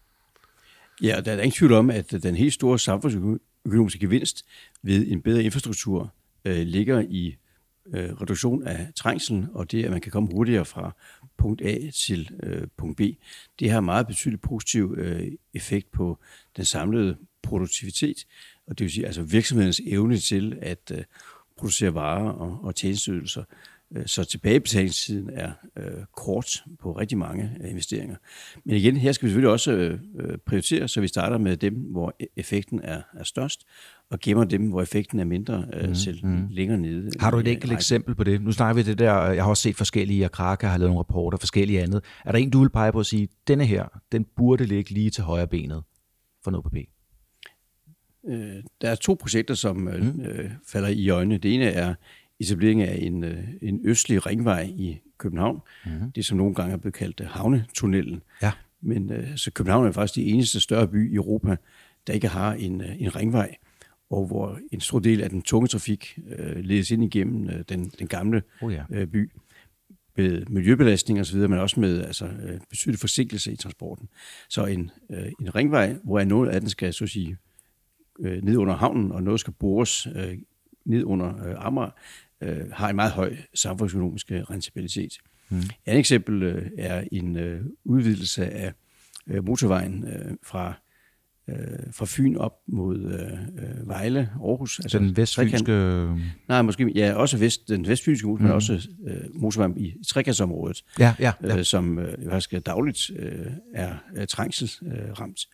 Ja, 1.02 1.16
og 1.16 1.24
der 1.24 1.32
er 1.32 1.36
ingen 1.36 1.52
tvivl 1.52 1.72
om, 1.72 1.90
at 1.90 2.10
den 2.22 2.34
helt 2.34 2.52
store 2.52 2.78
samfundsøkonomiske 2.78 3.98
gevinst 3.98 4.44
ved 4.82 5.06
en 5.06 5.22
bedre 5.22 5.42
infrastruktur 5.42 6.12
øh, 6.44 6.66
ligger 6.66 7.04
i 7.08 7.36
øh, 7.94 8.12
reduktion 8.12 8.66
af 8.66 8.88
trængselen, 8.96 9.48
og 9.54 9.72
det, 9.72 9.84
at 9.84 9.90
man 9.90 10.00
kan 10.00 10.12
komme 10.12 10.28
hurtigere 10.32 10.64
fra 10.64 10.92
punkt 11.38 11.62
A 11.62 11.90
til 11.90 12.30
øh, 12.42 12.66
punkt 12.76 12.96
B. 12.96 13.00
Det 13.58 13.70
har 13.70 13.80
meget 13.80 14.06
betydelig 14.06 14.40
positiv 14.40 14.94
øh, 14.98 15.32
effekt 15.54 15.90
på 15.90 16.18
den 16.56 16.64
samlede 16.64 17.16
produktivitet, 17.42 18.26
og 18.66 18.78
det 18.78 18.84
vil 18.84 18.92
sige 18.92 19.06
altså 19.06 19.22
virksomhedens 19.22 19.80
evne 19.86 20.18
til 20.18 20.58
at 20.62 20.92
øh, 20.94 21.04
producere 21.56 21.94
varer 21.94 22.30
og, 22.30 22.58
og 22.62 22.74
tjenesteydelser. 22.74 23.44
Øh, 23.96 24.06
så 24.06 24.24
tilbagebetalingstiden 24.24 25.30
er 25.32 25.52
øh, 25.76 26.04
kort 26.16 26.64
på 26.78 26.92
rigtig 26.92 27.18
mange 27.18 27.56
øh, 27.60 27.70
investeringer. 27.70 28.16
Men 28.64 28.76
igen, 28.76 28.96
her 28.96 29.12
skal 29.12 29.26
vi 29.26 29.30
selvfølgelig 29.30 29.52
også 29.52 29.72
øh, 29.72 30.00
øh 30.18 30.38
prioritere, 30.38 30.88
så 30.88 31.00
vi 31.00 31.08
starter 31.08 31.38
med 31.38 31.56
dem, 31.56 31.74
hvor 31.74 32.14
e-, 32.22 32.26
effekten 32.36 32.80
er, 32.84 33.02
er 33.14 33.24
størst, 33.24 33.66
og 34.10 34.20
gemmer 34.20 34.44
dem, 34.44 34.68
hvor 34.68 34.82
effekten 34.82 35.20
er 35.20 35.24
mindre, 35.24 35.64
uh, 35.82 35.88
mm, 35.88 35.94
selv 35.94 36.26
mm. 36.26 36.46
længere 36.50 36.78
nede. 36.78 37.10
Har 37.20 37.30
du 37.30 37.38
et 37.38 37.48
enkelt 37.48 37.72
eksempel 37.72 38.14
på 38.14 38.24
det? 38.24 38.42
Nu 38.42 38.52
snakker 38.52 38.82
vi 38.82 38.90
det 38.90 38.98
der, 38.98 39.30
jeg 39.30 39.42
har 39.42 39.50
også 39.50 39.62
set 39.62 39.76
forskellige, 39.76 40.24
og 40.24 40.32
Kraka 40.32 40.66
har 40.66 40.78
lavet 40.78 40.90
nogle 40.90 40.98
rapporter, 40.98 41.38
forskellige 41.38 41.82
andet. 41.82 42.04
Er 42.24 42.32
der 42.32 42.38
en, 42.38 42.50
du 42.50 42.60
vil 42.60 42.70
pege 42.70 42.92
på 42.92 43.00
at 43.00 43.06
sige, 43.06 43.28
denne 43.48 43.66
her, 43.66 44.00
den 44.12 44.26
burde 44.36 44.64
ligge 44.64 44.90
lige 44.90 45.10
til 45.10 45.24
højre 45.24 45.46
benet 45.46 45.82
for 46.44 46.50
noget 46.50 46.64
på 46.64 46.70
P? 46.70 46.76
Øh, 48.28 48.62
der 48.80 48.90
er 48.90 48.94
to 48.94 49.16
projekter, 49.20 49.54
som 49.54 49.76
mm. 49.76 50.20
øh, 50.20 50.50
falder 50.66 50.88
i 50.88 51.08
øjnene. 51.08 51.38
Det 51.38 51.54
ene 51.54 51.64
er 51.64 51.94
etablering 52.40 52.82
af 52.82 52.98
en, 53.00 53.24
øh, 53.24 53.44
en 53.62 53.80
østlig 53.84 54.26
ringvej 54.26 54.62
i 54.76 54.98
København. 55.18 55.60
Mm. 55.86 56.12
Det, 56.12 56.24
som 56.24 56.38
nogle 56.38 56.54
gange 56.54 56.72
er 56.72 56.76
blevet 56.76 56.94
kaldt 56.94 57.20
havnetunnelen. 57.20 58.22
Ja. 58.42 58.52
Men 58.80 59.12
øh, 59.12 59.36
så 59.36 59.50
København 59.50 59.86
er 59.86 59.92
faktisk 59.92 60.14
det 60.14 60.28
eneste 60.28 60.60
større 60.60 60.88
by 60.88 61.12
i 61.12 61.14
Europa, 61.14 61.56
der 62.06 62.12
ikke 62.12 62.28
har 62.28 62.52
en, 62.52 62.80
øh, 62.80 63.02
en 63.02 63.16
ringvej, 63.16 63.56
og 64.10 64.26
hvor 64.26 64.58
en 64.72 64.80
stor 64.80 64.98
del 64.98 65.22
af 65.22 65.30
den 65.30 65.42
tunge 65.42 65.68
trafik 65.68 66.18
øh, 66.38 66.56
ledes 66.56 66.90
ind 66.90 67.04
igennem 67.04 67.50
øh, 67.50 67.64
den, 67.68 67.92
den 67.98 68.06
gamle 68.06 68.42
oh 68.62 68.72
ja. 68.72 68.84
øh, 68.90 69.06
by 69.06 69.30
med 70.18 70.46
miljøbelastning 70.48 71.20
osv., 71.20 71.38
men 71.38 71.52
også 71.52 71.80
med 71.80 72.04
altså, 72.04 72.26
øh, 72.26 72.60
betydelig 72.70 72.98
forsinkelse 72.98 73.52
i 73.52 73.56
transporten. 73.56 74.08
Så 74.48 74.66
en, 74.66 74.90
øh, 75.10 75.32
en 75.40 75.54
ringvej, 75.54 75.96
hvor 76.04 76.24
noget 76.24 76.48
af 76.48 76.60
den 76.60 76.70
skal 76.70 76.94
så 76.94 77.04
at 77.04 77.10
sige, 77.10 77.36
øh, 78.20 78.42
ned 78.42 78.56
under 78.56 78.76
havnen, 78.76 79.12
og 79.12 79.22
noget 79.22 79.40
skal 79.40 79.52
bores 79.52 80.06
øh, 80.06 80.38
ned 80.84 81.04
under 81.04 81.46
øh, 81.46 81.66
Amager, 81.66 81.90
øh, 82.40 82.70
har 82.72 82.88
en 82.88 82.96
meget 82.96 83.12
høj 83.12 83.36
samfundsøkonomisk 83.54 84.32
øh, 84.32 84.40
rentabilitet. 84.40 85.12
Mm. 85.48 85.58
Et 85.58 85.72
andet 85.86 85.98
eksempel 85.98 86.42
øh, 86.42 86.70
er 86.78 87.04
en 87.12 87.36
øh, 87.36 87.60
udvidelse 87.84 88.46
af 88.46 88.72
øh, 89.26 89.44
motorvejen 89.44 90.08
øh, 90.08 90.36
fra 90.42 90.74
øh, 91.48 91.92
fra 91.92 92.06
Fyn 92.08 92.36
op 92.36 92.52
mod 92.66 92.98
øh, 92.98 93.68
øh 93.68 93.88
Vejle, 93.88 94.18
Aarhus. 94.18 94.80
Altså 94.80 94.98
den 94.98 95.16
vestfynske... 95.16 95.72
Nej, 96.48 96.62
måske 96.62 96.92
ja, 96.94 97.14
også 97.14 97.38
vest, 97.38 97.68
den 97.68 97.86
vestfynske 97.86 98.26
motorvej, 98.26 98.46
mm. 98.46 98.48
men 98.48 98.54
også 98.54 98.88
øh, 99.06 99.20
motorvejen 99.34 99.78
i 99.78 99.94
trekantsområdet, 100.06 100.84
ja, 100.98 101.14
ja, 101.18 101.32
ja. 101.42 101.58
Øh, 101.58 101.64
som 101.64 101.98
øh, 101.98 102.30
faktisk 102.30 102.66
dagligt 102.66 103.10
øh, 103.18 103.46
er, 103.74 103.94
er 104.14 104.26
trængselsramt 104.26 105.48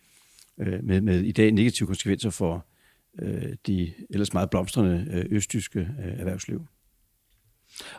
øh, 0.57 0.83
med, 0.83 1.01
med 1.01 1.21
i 1.21 1.31
dag 1.31 1.51
negative 1.51 1.87
konsekvenser 1.87 2.29
for 2.29 2.65
øh, 3.19 3.53
de 3.67 3.93
ellers 4.09 4.33
meget 4.33 4.49
blomstrende 4.49 5.07
øh, 5.11 5.25
østtyske 5.29 5.79
øh, 5.79 6.19
erhvervsliv. 6.19 6.65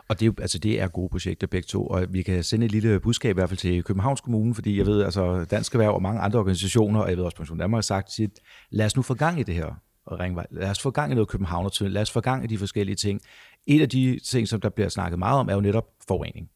Og 0.07 0.19
det, 0.19 0.39
altså 0.41 0.59
det 0.59 0.81
er 0.81 0.87
gode 0.87 1.09
projekter 1.09 1.47
begge 1.47 1.65
to, 1.65 1.87
og 1.87 2.05
vi 2.09 2.21
kan 2.21 2.43
sende 2.43 2.65
et 2.65 2.71
lille 2.71 2.99
budskab 2.99 3.29
i 3.29 3.33
hvert 3.33 3.49
fald 3.49 3.57
til 3.57 3.83
Københavns 3.83 4.21
Kommune, 4.21 4.55
fordi 4.55 4.77
jeg 4.77 4.85
ved, 4.85 5.03
altså 5.03 5.45
Dansk 5.51 5.73
Erhverv 5.73 5.93
og 5.93 6.01
mange 6.01 6.21
andre 6.21 6.39
organisationer, 6.39 6.99
og 6.99 7.09
jeg 7.09 7.17
ved 7.17 7.23
også, 7.23 7.37
Pension 7.37 7.57
Danmark 7.57 7.77
har 7.77 7.81
sagt, 7.81 8.19
at 8.19 8.29
lad 8.69 8.85
os 8.85 8.95
nu 8.95 9.01
få 9.01 9.13
gang 9.13 9.39
i 9.39 9.43
det 9.43 9.55
her 9.55 9.81
ringvej. 10.11 10.45
Lad 10.51 10.69
os 10.69 10.79
få 10.79 10.91
gang 10.91 11.11
i 11.11 11.15
noget 11.15 11.29
København, 11.29 11.69
lad 11.81 12.01
os 12.01 12.11
få 12.11 12.21
gang 12.21 12.43
i 12.43 12.47
de 12.47 12.57
forskellige 12.57 12.95
ting. 12.95 13.21
Et 13.67 13.81
af 13.81 13.89
de 13.89 14.19
ting, 14.25 14.47
som 14.47 14.61
der 14.61 14.69
bliver 14.69 14.89
snakket 14.89 15.19
meget 15.19 15.39
om, 15.39 15.49
er 15.49 15.53
jo 15.53 15.61
netop 15.61 15.85
forurening, 16.07 16.49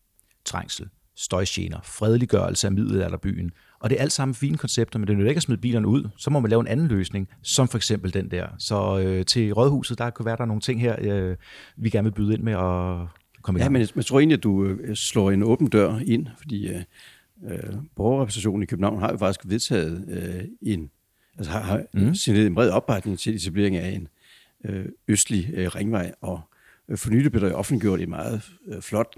trængsel, 0.45 0.89
støjgener, 1.15 1.79
fredeliggørelse 1.83 2.67
af 2.67 2.73
middelalderbyen, 2.73 3.51
og 3.81 3.89
det 3.89 3.97
er 3.97 4.01
alt 4.01 4.11
sammen 4.11 4.35
fine 4.35 4.57
koncepter, 4.57 4.99
men 4.99 5.07
det 5.07 5.13
er 5.13 5.19
jo 5.19 5.25
ikke 5.25 5.39
at 5.39 5.43
smide 5.43 5.61
bilerne 5.61 5.87
ud. 5.87 6.09
Så 6.17 6.29
må 6.29 6.39
man 6.39 6.49
lave 6.49 6.61
en 6.61 6.67
anden 6.67 6.87
løsning, 6.87 7.29
som 7.41 7.67
for 7.67 7.77
eksempel 7.77 8.13
den 8.13 8.31
der. 8.31 8.47
Så 8.57 8.99
øh, 8.99 9.25
til 9.25 9.53
Rådhuset, 9.53 9.97
der 9.97 10.09
kunne 10.09 10.25
være 10.25 10.37
der 10.37 10.45
nogle 10.45 10.61
ting 10.61 10.81
her, 10.81 10.95
øh, 11.01 11.35
vi 11.77 11.89
gerne 11.89 12.05
vil 12.05 12.11
byde 12.11 12.33
ind 12.33 12.43
med 12.43 12.53
at 12.53 13.07
komme 13.41 13.59
i 13.59 13.61
gang. 13.61 13.63
Ja, 13.63 13.69
men 13.69 13.87
jeg 13.95 14.05
tror 14.05 14.19
egentlig, 14.19 14.37
at 14.37 14.43
du 14.43 14.65
øh, 14.65 14.95
slår 14.95 15.31
en 15.31 15.43
åben 15.43 15.67
dør 15.67 15.99
ind, 16.05 16.27
fordi 16.37 16.67
øh, 16.67 16.81
øh, 17.51 17.73
borgerrepræsentationen 17.95 18.63
i 18.63 18.65
København 18.65 18.99
har 18.99 19.11
jo 19.11 19.17
faktisk 19.17 19.39
vedtaget 19.45 20.05
øh, 20.09 20.43
en 20.61 20.89
altså 21.37 21.51
har, 21.51 21.61
har 21.61 21.83
mm. 21.93 22.15
sendt 22.15 22.39
en 22.39 22.55
bred 22.55 22.69
opbakning 22.69 23.19
til 23.19 23.35
etablering 23.35 23.77
af 23.77 23.89
en 23.89 24.07
øh, 24.65 24.85
østlig 25.07 25.49
øh, 25.53 25.67
ringvej, 25.67 26.13
og 26.21 26.41
øh, 26.89 26.97
for 26.97 27.09
nylig 27.09 27.31
blev 27.31 27.49
der 27.49 27.53
offentliggjort 27.53 28.01
et 28.01 28.09
meget 28.09 28.41
øh, 28.67 28.81
flot 28.81 29.15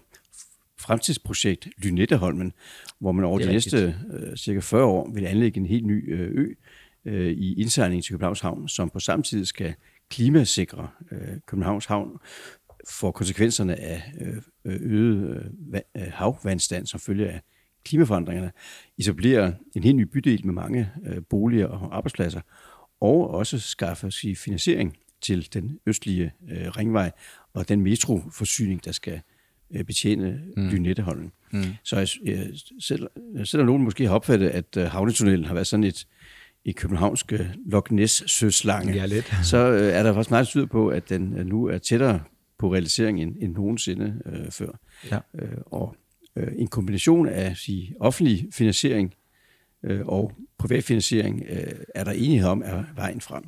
fremtidsprojekt, 0.84 1.68
Lynetteholmen, 1.78 2.54
hvor 3.04 3.12
man 3.12 3.26
over 3.26 3.40
de 3.40 3.46
næste 3.46 3.96
øh, 4.14 4.38
cirka 4.38 4.60
40 4.60 4.84
år 4.84 5.12
vil 5.14 5.26
anlægge 5.26 5.60
en 5.60 5.66
helt 5.66 5.86
ny 5.86 6.14
øh, 6.14 6.32
ø 6.32 6.54
øh, 7.06 7.32
i 7.32 7.62
indsejling 7.62 8.04
til 8.04 8.12
Københavns 8.12 8.42
Havn, 8.42 8.68
som 8.68 8.90
på 8.90 9.00
samme 9.00 9.24
tid 9.24 9.46
skal 9.46 9.74
klimasikre 10.10 10.88
øh, 11.12 11.20
Københavns 11.48 11.86
Havn 11.86 12.18
for 12.90 13.12
konsekvenserne 13.12 13.80
af 13.80 14.14
øh, 14.66 14.80
øget 14.82 15.52
øh, 15.74 16.04
havvandstand 16.14 16.86
som 16.88 17.00
følge 17.00 17.30
af 17.30 17.42
klimaforandringerne, 17.86 18.52
etablere 18.98 19.54
en 19.76 19.84
helt 19.84 19.96
ny 19.96 20.02
bydel 20.02 20.46
med 20.46 20.54
mange 20.54 20.90
øh, 21.06 21.22
boliger 21.30 21.68
og 21.68 21.98
arbejdspladser, 21.98 22.42
og 23.02 23.30
også 23.30 23.60
skaffe 23.60 24.12
sig 24.12 24.38
finansiering 24.38 24.98
til 25.22 25.54
den 25.54 25.80
østlige 25.86 26.34
øh, 26.52 26.68
ringvej 26.68 27.12
og 27.54 27.70
den 27.70 27.82
metroforsyning, 27.82 28.86
der 28.86 28.92
skal 28.92 29.22
øh, 29.72 29.84
betjene 29.84 30.42
mm. 30.58 30.68
Lynetteholmen. 30.68 31.32
Mm. 31.54 31.64
Så 31.84 32.18
øh, 32.26 32.38
selv, 32.80 33.08
selvom 33.44 33.66
nogen 33.66 33.84
måske 33.84 34.08
har 34.08 34.16
opfattet, 34.16 34.50
at 34.50 34.78
øh, 34.78 34.86
havnetunnelen 34.86 35.46
har 35.46 35.54
været 35.54 35.68
sådan 35.68 35.84
et, 35.84 36.08
i 36.66 36.72
københavnske 36.72 37.54
Loch 37.66 37.92
Ness 37.92 38.32
søslange, 38.32 38.94
ja, 38.94 39.06
lidt. 39.06 39.34
så 39.52 39.58
øh, 39.58 39.94
er 39.94 40.04
der 40.04 40.14
faktisk 40.14 40.32
meget 40.32 40.48
tyder 40.48 40.66
på, 40.66 40.88
at 40.88 41.10
den 41.10 41.38
øh, 41.38 41.46
nu 41.46 41.66
er 41.66 41.78
tættere 41.78 42.20
på 42.60 42.74
realisering 42.74 43.22
end, 43.22 43.36
end 43.42 43.54
nogensinde 43.54 44.22
øh, 44.26 44.52
før. 44.52 44.80
Ja. 45.12 45.20
Øh, 45.36 45.58
og 45.66 45.96
øh, 46.36 46.48
en 46.56 46.68
kombination 46.68 47.28
af 47.28 47.58
sige, 47.58 47.96
offentlig 48.00 48.48
finansiering 48.52 49.14
øh, 49.84 50.02
og 50.06 50.32
privat 50.58 50.84
finansiering 50.84 51.44
øh, 51.50 51.74
er 51.96 52.04
der 52.04 52.12
enighed 52.12 52.48
om 52.50 52.62
er 52.66 52.84
vejen 52.96 53.22
frem. 53.22 53.44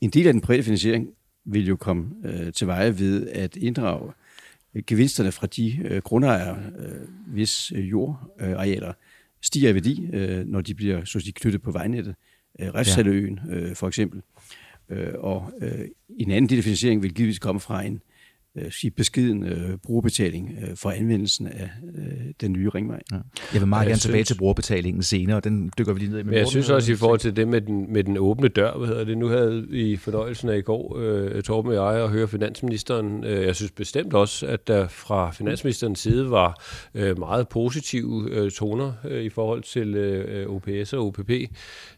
En 0.00 0.10
del 0.10 0.26
af 0.26 0.32
den 0.32 0.40
private 0.40 0.62
finansiering 0.62 1.08
vil 1.44 1.66
jo 1.66 1.76
komme 1.76 2.10
øh, 2.24 2.52
til 2.52 2.66
veje 2.66 2.98
ved 2.98 3.28
at 3.28 3.56
inddrage 3.56 4.08
øh, 4.08 4.25
gevinsterne 4.86 5.32
fra 5.32 5.46
de 5.46 5.78
øh, 5.84 6.02
grundejere, 6.02 6.58
øh, 6.78 7.08
hvis 7.26 7.72
øh, 7.72 7.90
jordarealer 7.90 8.92
stiger 9.42 9.70
i 9.70 9.74
værdi, 9.74 10.08
øh, 10.12 10.46
når 10.46 10.60
de 10.60 10.74
bliver 10.74 11.04
så 11.04 11.20
sige, 11.20 11.32
knyttet 11.32 11.62
på 11.62 11.70
vejnettet. 11.70 12.14
Øh, 12.60 12.68
Refshaløen 12.68 13.40
øh, 13.50 13.76
for 13.76 13.88
eksempel. 13.88 14.22
Øh, 14.88 15.14
og 15.14 15.52
øh, 15.60 15.88
en 16.18 16.30
anden 16.30 16.48
del 16.48 16.58
af 16.58 16.64
finansieringen 16.64 17.02
vil 17.02 17.14
givetvis 17.14 17.38
komme 17.38 17.60
fra 17.60 17.82
en 17.82 17.94
øh, 17.94 18.00
sige 18.70 18.90
beskeden 18.90 19.42
øh, 19.42 19.78
brugerbetaling 19.84 20.58
øh, 20.62 20.76
for 20.76 20.90
anvendelsen 20.90 21.46
af 21.46 21.70
øh, 21.98 22.04
den 22.40 22.52
nye 22.52 22.68
ringvej. 22.68 23.00
Ja. 23.12 23.16
Jeg 23.52 23.60
vil 23.60 23.68
meget 23.68 23.80
jeg 23.80 23.86
gerne 23.86 23.98
synes, 23.98 24.02
tilbage 24.02 24.24
til 24.24 24.34
brugerbetalingen 24.34 25.02
senere, 25.02 25.36
og 25.36 25.44
den 25.44 25.70
dykker 25.78 25.92
vi 25.92 25.98
lige 25.98 26.10
ned 26.10 26.20
i. 26.20 26.22
Men 26.22 26.34
jeg 26.34 26.48
synes 26.48 26.70
også 26.70 26.92
i 26.92 26.96
forhold 26.96 27.18
til 27.18 27.36
det 27.36 27.48
med 27.48 27.60
den, 27.60 27.92
med 27.92 28.04
den 28.04 28.16
åbne 28.18 28.48
dør, 28.48 28.76
hvad 28.76 28.88
hedder 28.88 29.04
det, 29.04 29.18
nu 29.18 29.28
havde 29.28 29.66
vi 29.68 29.96
fornøjelsen 29.96 30.48
af 30.48 30.58
i 30.58 30.60
går, 30.60 30.96
øh, 30.98 31.42
Torben 31.42 31.72
og 31.72 31.94
jeg, 31.94 32.04
at 32.04 32.10
høre 32.10 32.28
finansministeren. 32.28 33.24
Øh, 33.24 33.46
jeg 33.46 33.56
synes 33.56 33.72
bestemt 33.72 34.14
også, 34.14 34.46
at 34.46 34.68
der 34.68 34.88
fra 34.88 35.30
finansministerens 35.30 35.98
side 35.98 36.30
var 36.30 36.62
øh, 36.94 37.18
meget 37.18 37.48
positive 37.48 38.30
øh, 38.30 38.50
toner 38.50 38.92
øh, 39.04 39.22
i 39.22 39.28
forhold 39.28 39.62
til 39.62 39.94
øh, 39.94 40.46
OPS 40.48 40.92
og 40.92 41.06
OPP. 41.06 41.30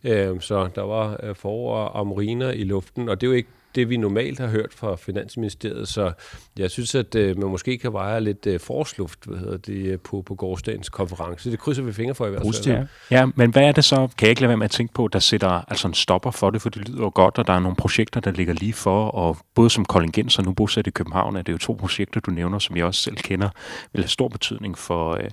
Øh, 0.05 0.41
så 0.41 0.69
der 0.75 0.83
var 0.83 1.21
øh, 1.23 1.35
forår 1.35 1.75
og 1.75 2.01
amoriner 2.01 2.51
i 2.51 2.65
luften, 2.65 3.09
og 3.09 3.21
det 3.21 3.27
er 3.27 3.31
jo 3.31 3.37
ikke 3.37 3.49
det, 3.75 3.89
vi 3.89 3.97
normalt 3.97 4.39
har 4.39 4.47
hørt 4.47 4.75
fra 4.75 4.97
Finansministeriet, 4.97 5.89
så 5.89 6.13
jeg 6.59 6.71
synes, 6.71 6.95
at 6.95 7.15
øh, 7.15 7.39
man 7.39 7.51
måske 7.51 7.79
kan 7.79 7.93
veje 7.93 8.21
lidt 8.21 8.47
øh, 8.47 8.61
forsluft 8.61 9.25
hvad 9.25 9.39
hedder 9.39 9.57
det, 9.57 9.87
øh, 9.87 9.99
på, 9.99 10.23
på 10.23 10.35
gårdsdagens 10.35 10.89
konference. 10.89 11.51
Det 11.51 11.59
krydser 11.59 11.83
vi 11.83 11.93
fingre 11.93 12.15
for 12.15 12.27
i 12.27 12.31
hvert 12.31 12.43
fald. 12.43 12.67
Ja. 12.67 12.85
ja, 13.11 13.27
men 13.35 13.51
hvad 13.51 13.63
er 13.63 13.73
det 13.73 13.85
så, 13.85 13.97
kan 13.97 14.27
jeg 14.27 14.31
ikke 14.31 14.41
lade 14.41 14.49
være 14.49 14.57
med 14.57 14.65
at 14.65 14.71
tænke 14.71 14.95
på, 14.95 15.09
der 15.09 15.19
sætter 15.19 15.49
altså 15.49 15.89
en 15.89 15.95
stopper 15.95 16.31
for 16.31 16.51
det, 16.51 16.63
for 16.63 16.71
det 16.71 16.89
lyder 16.89 17.03
jo 17.03 17.13
godt, 17.15 17.39
og 17.39 17.47
der 17.47 17.53
er 17.53 17.61
nogle 17.61 17.77
projekter, 17.77 18.21
der 18.21 18.31
ligger 18.31 18.55
lige 18.55 18.73
for, 18.73 19.09
og 19.09 19.37
både 19.55 19.71
som 19.71 19.85
Koldingens 19.85 20.39
og 20.39 20.45
nu 20.45 20.53
bosat 20.53 20.87
i 20.87 20.91
København, 20.91 21.37
er 21.37 21.43
det 21.43 21.53
jo 21.53 21.59
to 21.59 21.73
projekter, 21.73 22.21
du 22.21 22.31
nævner, 22.31 22.59
som 22.59 22.77
jeg 22.77 22.85
også 22.85 23.03
selv 23.03 23.17
kender, 23.17 23.49
vil 23.93 24.03
have 24.03 24.09
stor 24.09 24.29
betydning 24.29 24.79
for, 24.79 25.13
øh, 25.15 25.31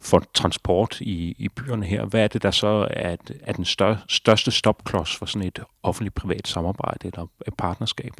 for 0.00 0.22
transport 0.34 1.00
i, 1.00 1.34
i 1.38 1.48
byerne 1.48 1.86
her. 1.86 2.04
Hvad 2.04 2.20
er 2.20 2.28
det, 2.28 2.42
der 2.42 2.50
så 2.50 2.88
er, 2.90 3.16
er 3.42 3.52
den 3.52 3.64
stør, 3.64 3.96
største 4.08 4.50
stopklods 4.50 5.16
for 5.16 5.26
sådan 5.26 5.48
et 5.48 5.58
offentligt-privat 5.82 6.48
samarbejde 6.48 7.08
eller 7.08 7.26
et 7.46 7.54
partnerskab? 7.78 8.12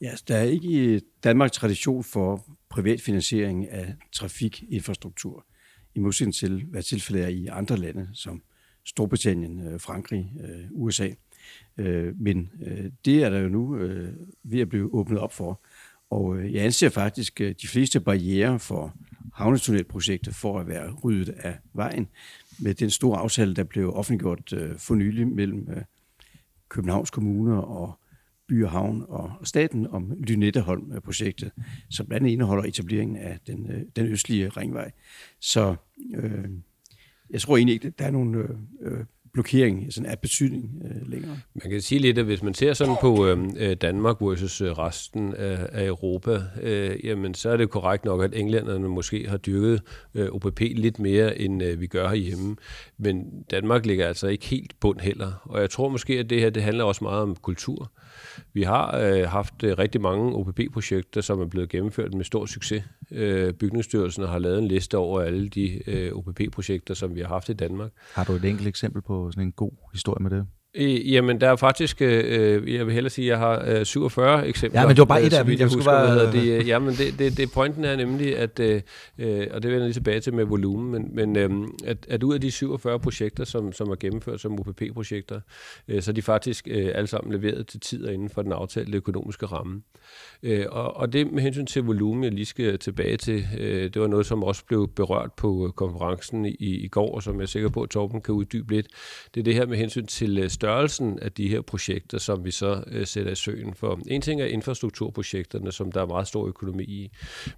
Ja, 0.00 0.08
altså, 0.08 0.24
der 0.28 0.36
er 0.36 0.42
ikke 0.42 0.94
i 0.94 1.00
Danmark 1.24 1.52
tradition 1.52 2.04
for 2.04 2.44
privat 2.68 3.00
finansiering 3.00 3.68
af 3.68 3.94
trafikinfrastruktur, 4.12 5.46
i 5.94 5.98
modsætning 5.98 6.34
til, 6.34 6.64
hvad 6.64 6.82
tilfældet 6.82 7.24
er 7.24 7.28
i 7.28 7.46
andre 7.46 7.76
lande, 7.76 8.08
som 8.14 8.42
Storbritannien, 8.84 9.66
øh, 9.66 9.80
Frankrig, 9.80 10.32
øh, 10.40 10.64
USA. 10.70 11.08
Øh, 11.76 12.20
men 12.20 12.50
det 13.04 13.22
er 13.22 13.30
der 13.30 13.38
jo 13.38 13.48
nu 13.48 13.74
ved 14.42 14.60
at 14.60 14.68
blive 14.68 14.94
åbnet 14.94 15.18
op 15.18 15.32
for. 15.32 15.60
Og 16.10 16.52
jeg 16.52 16.64
anser 16.64 16.88
faktisk 16.88 17.38
de 17.38 17.68
fleste 17.68 18.00
barriere 18.00 18.58
for 18.58 18.94
havnetunnelprojektet 19.34 20.34
for 20.34 20.60
at 20.60 20.68
være 20.68 20.92
ryddet 21.04 21.28
af 21.28 21.58
vejen 21.72 22.08
med 22.58 22.74
den 22.74 22.90
store 22.90 23.18
aftale, 23.18 23.54
der 23.54 23.64
blev 23.64 23.94
offentliggjort 23.94 24.54
for 24.78 24.94
nylig 24.94 25.28
mellem 25.28 25.68
Københavns 26.68 27.10
Kommune 27.10 27.64
og 27.64 27.98
By 28.48 28.64
og 28.64 28.70
Havn 28.70 29.04
og 29.08 29.32
staten 29.44 29.86
om 29.86 30.12
Lynetteholm-projektet, 30.20 31.50
øh, 31.58 31.64
som 31.90 32.06
blandt 32.06 32.22
andet 32.22 32.32
indeholder 32.32 32.64
etableringen 32.64 33.16
af 33.16 33.38
den, 33.46 33.70
øh, 33.70 33.82
den 33.96 34.06
østlige 34.06 34.48
ringvej. 34.48 34.90
Så 35.40 35.74
øh, 36.14 36.48
jeg 37.30 37.40
tror 37.40 37.56
egentlig 37.56 37.74
ikke, 37.74 37.86
at 37.86 37.98
der 37.98 38.04
er 38.04 38.10
nogen 38.10 38.34
øh, 38.34 38.48
øh, 38.80 39.04
blokering 39.32 39.92
sådan 39.92 40.10
af 40.10 40.18
betydning 40.18 40.82
øh, 40.84 41.10
længere. 41.10 41.40
Man 41.54 41.70
kan 41.70 41.80
sige 41.80 41.98
lidt, 41.98 42.18
at 42.18 42.24
hvis 42.24 42.42
man 42.42 42.54
ser 42.54 42.72
sådan 42.72 42.96
på 43.00 43.26
øh, 43.26 43.38
øh 43.56 43.76
Danmark 43.76 44.16
versus 44.20 44.62
resten 44.62 45.34
af, 45.34 45.68
af 45.72 45.86
Europa, 45.86 46.42
øh, 46.62 47.04
jamen 47.04 47.34
så 47.34 47.50
er 47.50 47.56
det 47.56 47.70
korrekt 47.70 48.04
nok, 48.04 48.22
at 48.22 48.34
englænderne 48.34 48.88
måske 48.88 49.28
har 49.28 49.36
dyrket 49.36 49.82
øh, 50.14 50.28
OPP 50.28 50.60
lidt 50.60 50.98
mere, 50.98 51.38
end 51.38 51.62
øh, 51.62 51.80
vi 51.80 51.86
gør 51.86 52.08
herhjemme. 52.08 52.56
Men 52.98 53.42
Danmark 53.50 53.86
ligger 53.86 54.06
altså 54.06 54.26
ikke 54.26 54.46
helt 54.46 54.80
bund 54.80 55.00
heller. 55.00 55.32
Og 55.44 55.60
jeg 55.60 55.70
tror 55.70 55.88
måske, 55.88 56.18
at 56.18 56.30
det 56.30 56.40
her 56.40 56.50
det 56.50 56.62
handler 56.62 56.84
også 56.84 57.04
meget 57.04 57.22
om 57.22 57.36
kultur. 57.36 57.92
Vi 58.52 58.62
har 58.62 58.98
øh, 58.98 59.28
haft 59.28 59.62
øh, 59.64 59.78
rigtig 59.78 60.00
mange 60.00 60.34
OPP-projekter, 60.34 61.20
som 61.20 61.40
er 61.40 61.46
blevet 61.46 61.68
gennemført 61.68 62.14
med 62.14 62.24
stor 62.24 62.46
succes. 62.46 62.84
Øh, 63.10 63.52
Bygningsstyrelsen 63.54 64.24
har 64.24 64.38
lavet 64.38 64.58
en 64.58 64.68
liste 64.68 64.98
over 64.98 65.20
alle 65.20 65.48
de 65.48 65.90
øh, 65.90 66.12
OPP-projekter, 66.12 66.94
som 66.94 67.14
vi 67.14 67.20
har 67.20 67.28
haft 67.28 67.48
i 67.48 67.52
Danmark. 67.52 67.90
Har 68.14 68.24
du 68.24 68.32
et 68.32 68.44
enkelt 68.44 68.68
eksempel 68.68 69.02
på 69.02 69.30
sådan 69.30 69.46
en 69.46 69.52
god 69.52 69.72
historie 69.92 70.22
med 70.22 70.30
det? 70.30 70.46
Øh, 70.74 71.12
jamen, 71.12 71.40
der 71.40 71.50
er 71.50 71.56
faktisk, 71.56 72.02
øh, 72.02 72.74
jeg 72.74 72.86
vil 72.86 72.94
hellere 72.94 73.10
sige, 73.10 73.24
at 73.24 73.28
jeg 73.28 73.38
har 73.38 73.64
øh, 73.66 73.86
47 73.86 74.48
eksempler. 74.48 74.80
Ja, 74.80 74.86
men 74.86 74.96
det 74.96 74.98
var 74.98 75.04
bare 75.04 75.22
et 75.22 75.32
af 75.32 75.44
dem. 75.44 75.58
Jeg 75.58 75.66
husker, 75.66 75.84
bare... 75.84 76.14
hvad 76.14 76.32
det. 76.32 76.60
Øh, 76.60 76.68
jamen, 76.68 76.94
det, 76.94 77.18
det, 77.18 77.36
det, 77.36 77.52
pointen 77.52 77.84
er 77.84 77.96
nemlig, 77.96 78.38
at, 78.38 78.60
øh, 78.60 78.80
øh, 79.18 79.46
og 79.50 79.62
det 79.62 79.70
vender 79.70 79.86
lige 79.86 79.92
tilbage 79.92 80.20
til 80.20 80.34
med 80.34 80.44
volumen, 80.44 80.90
men, 80.90 81.14
men 81.14 81.36
øh, 81.36 81.68
at, 81.84 82.06
at 82.08 82.22
ud 82.22 82.34
af 82.34 82.40
de 82.40 82.50
47 82.50 83.00
projekter, 83.00 83.44
som, 83.44 83.72
som 83.72 83.88
er 83.88 83.94
gennemført 83.94 84.40
som 84.40 84.60
UPP-projekter, 84.60 85.40
øh, 85.88 86.02
så 86.02 86.10
er 86.10 86.14
de 86.14 86.22
faktisk 86.22 86.68
øh, 86.70 86.90
alle 86.94 87.06
sammen 87.06 87.32
leveret 87.32 87.66
til 87.66 87.80
tid 87.80 88.08
inden 88.08 88.30
for 88.30 88.42
den 88.42 88.52
aftalte 88.52 88.96
økonomiske 88.96 89.46
ramme. 89.46 89.82
Øh, 90.42 90.66
og, 90.70 90.96
og 90.96 91.12
det 91.12 91.32
med 91.32 91.42
hensyn 91.42 91.66
til 91.66 91.82
volumen, 91.82 92.24
jeg 92.24 92.32
lige 92.32 92.46
skal 92.46 92.78
tilbage 92.78 93.16
til, 93.16 93.46
øh, 93.58 93.94
det 93.94 94.02
var 94.02 94.08
noget, 94.08 94.26
som 94.26 94.44
også 94.44 94.64
blev 94.64 94.88
berørt 94.88 95.32
på 95.32 95.66
øh, 95.66 95.72
konferencen 95.72 96.46
i, 96.46 96.54
i 96.58 96.88
går, 96.88 97.14
og 97.14 97.22
som 97.22 97.34
jeg 97.34 97.42
er 97.42 97.46
sikker 97.46 97.68
på, 97.68 97.82
at 97.82 97.90
Torben 97.90 98.20
kan 98.20 98.34
uddybe 98.34 98.74
lidt. 98.74 98.86
Det 99.34 99.40
er 99.40 99.44
det 99.44 99.54
her 99.54 99.66
med 99.66 99.76
hensyn 99.76 100.06
til 100.06 100.38
øh, 100.38 100.50
størrelsen 100.62 101.18
af 101.18 101.32
de 101.32 101.48
her 101.48 101.60
projekter, 101.60 102.18
som 102.18 102.44
vi 102.44 102.50
så 102.50 102.84
øh, 102.86 103.06
sætter 103.06 103.32
i 103.32 103.34
søen 103.34 103.74
for. 103.74 104.00
En 104.06 104.20
ting 104.20 104.40
er 104.40 104.46
infrastrukturprojekterne, 104.46 105.72
som 105.72 105.92
der 105.92 106.02
er 106.02 106.06
meget 106.06 106.28
stor 106.28 106.46
økonomi 106.46 106.84
i, 106.84 107.10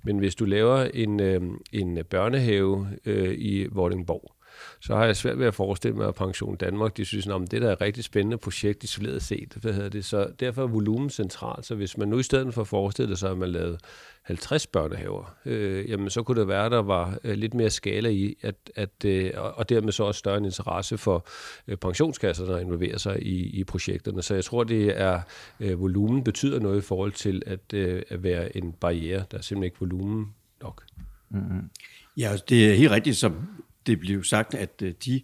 men 0.03 0.19
hvis 0.19 0.35
du 0.35 0.45
laver 0.45 0.79
en, 0.95 1.21
øh, 1.21 1.43
en 1.73 1.99
børnehave 2.11 2.89
øh, 3.05 3.35
i 3.39 3.67
Vordingborg, 3.73 4.33
så 4.81 4.97
har 4.97 5.05
jeg 5.05 5.17
svært 5.17 5.39
ved 5.39 5.47
at 5.47 5.55
forestille 5.55 5.97
mig, 5.97 6.09
at 6.09 6.15
Pension 6.15 6.57
Danmark, 6.57 6.97
de 6.97 7.05
synes, 7.05 7.27
at 7.27 7.51
det 7.51 7.63
der 7.63 7.69
er 7.69 7.73
et 7.73 7.81
rigtig 7.81 8.05
spændende 8.05 8.39
projekt 8.39 8.85
isoleret 8.85 9.23
set. 9.23 9.55
Hvad 9.61 9.73
hedder 9.73 9.89
det? 9.89 10.05
Så 10.05 10.29
derfor 10.41 10.63
er 10.63 10.67
volumen 10.67 11.11
centralt. 11.11 11.67
Så 11.67 11.75
hvis 11.75 11.99
man 11.99 12.09
nu 12.09 12.19
i 12.19 12.23
stedet 12.23 12.55
for 12.55 12.63
at 12.63 12.69
sig, 13.17 13.31
at 13.31 13.39
man 13.39 13.49
lavede 13.49 13.79
50 14.25 14.67
børnehaver, 14.67 15.37
øh, 15.45 15.91
jamen 15.91 16.11
så 16.11 16.23
kunne 16.23 16.41
det 16.41 16.49
være, 16.49 16.65
at 16.65 16.73
der 16.73 16.83
var 16.83 17.19
øh, 17.25 17.35
lidt 17.35 17.55
mere 17.55 17.71
skala 17.71 18.09
i, 18.09 18.37
at, 18.43 18.55
at, 18.77 19.05
øh, 19.05 19.31
og 19.37 19.69
dermed 19.69 19.93
så 19.93 20.05
også 20.05 20.19
større 20.19 20.39
en 20.39 20.45
interesse 20.45 20.99
for 20.99 21.27
øh, 21.69 21.77
pensionskasserne 21.77 22.55
at 22.55 22.63
involvere 22.63 22.99
sig 22.99 23.23
i, 23.23 23.61
i 23.61 23.65
projekterne. 23.65 24.23
Så 24.23 24.35
jeg 24.35 24.45
tror, 24.45 24.65
det 24.65 25.01
er, 25.01 25.21
øh, 25.61 25.81
volumen 25.81 26.25
betyder 26.25 26.61
noget 26.61 26.79
i 26.79 26.81
forhold 26.81 27.13
til 27.13 27.43
at, 27.47 27.75
øh, 27.75 28.03
at 28.09 28.23
være 28.23 28.57
en 28.57 28.73
barriere. 28.73 29.25
Der 29.31 29.39
er 29.39 29.43
simpelthen 29.43 29.65
ikke 29.65 29.77
volumen 29.81 30.35
nok. 30.63 30.85
Mm-hmm. 31.31 31.71
Ja, 32.17 32.37
det 32.49 32.71
er 32.71 32.75
helt 32.75 32.91
rigtigt, 32.91 33.17
som 33.17 33.49
det 33.87 34.01
blev 34.01 34.25
sagt, 34.25 34.55
at 34.55 34.83
øh, 34.83 34.95
de 35.05 35.23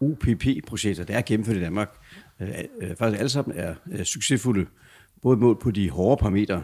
OPP-projekter, 0.00 1.04
der 1.04 1.14
er 1.14 1.22
gennemført 1.22 1.56
i 1.56 1.60
Danmark, 1.60 1.96
øh, 2.40 2.48
øh, 2.80 2.96
faktisk 2.96 3.18
alle 3.18 3.28
sammen 3.28 3.58
er 3.58 4.04
succesfulde, 4.04 4.66
både 5.22 5.36
målt 5.36 5.60
på 5.60 5.70
de 5.70 5.90
hårde 5.90 6.20
parametre, 6.20 6.62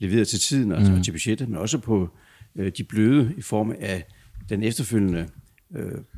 leveret 0.00 0.28
til 0.28 0.40
tiden, 0.40 0.72
altså 0.72 0.92
mm. 0.92 1.02
til 1.02 1.12
budgettet, 1.12 1.48
men 1.48 1.58
også 1.58 1.78
på 1.78 2.08
de 2.76 2.84
bløde 2.84 3.34
i 3.36 3.42
form 3.42 3.74
af 3.80 4.04
den 4.48 4.62
efterfølgende 4.62 5.28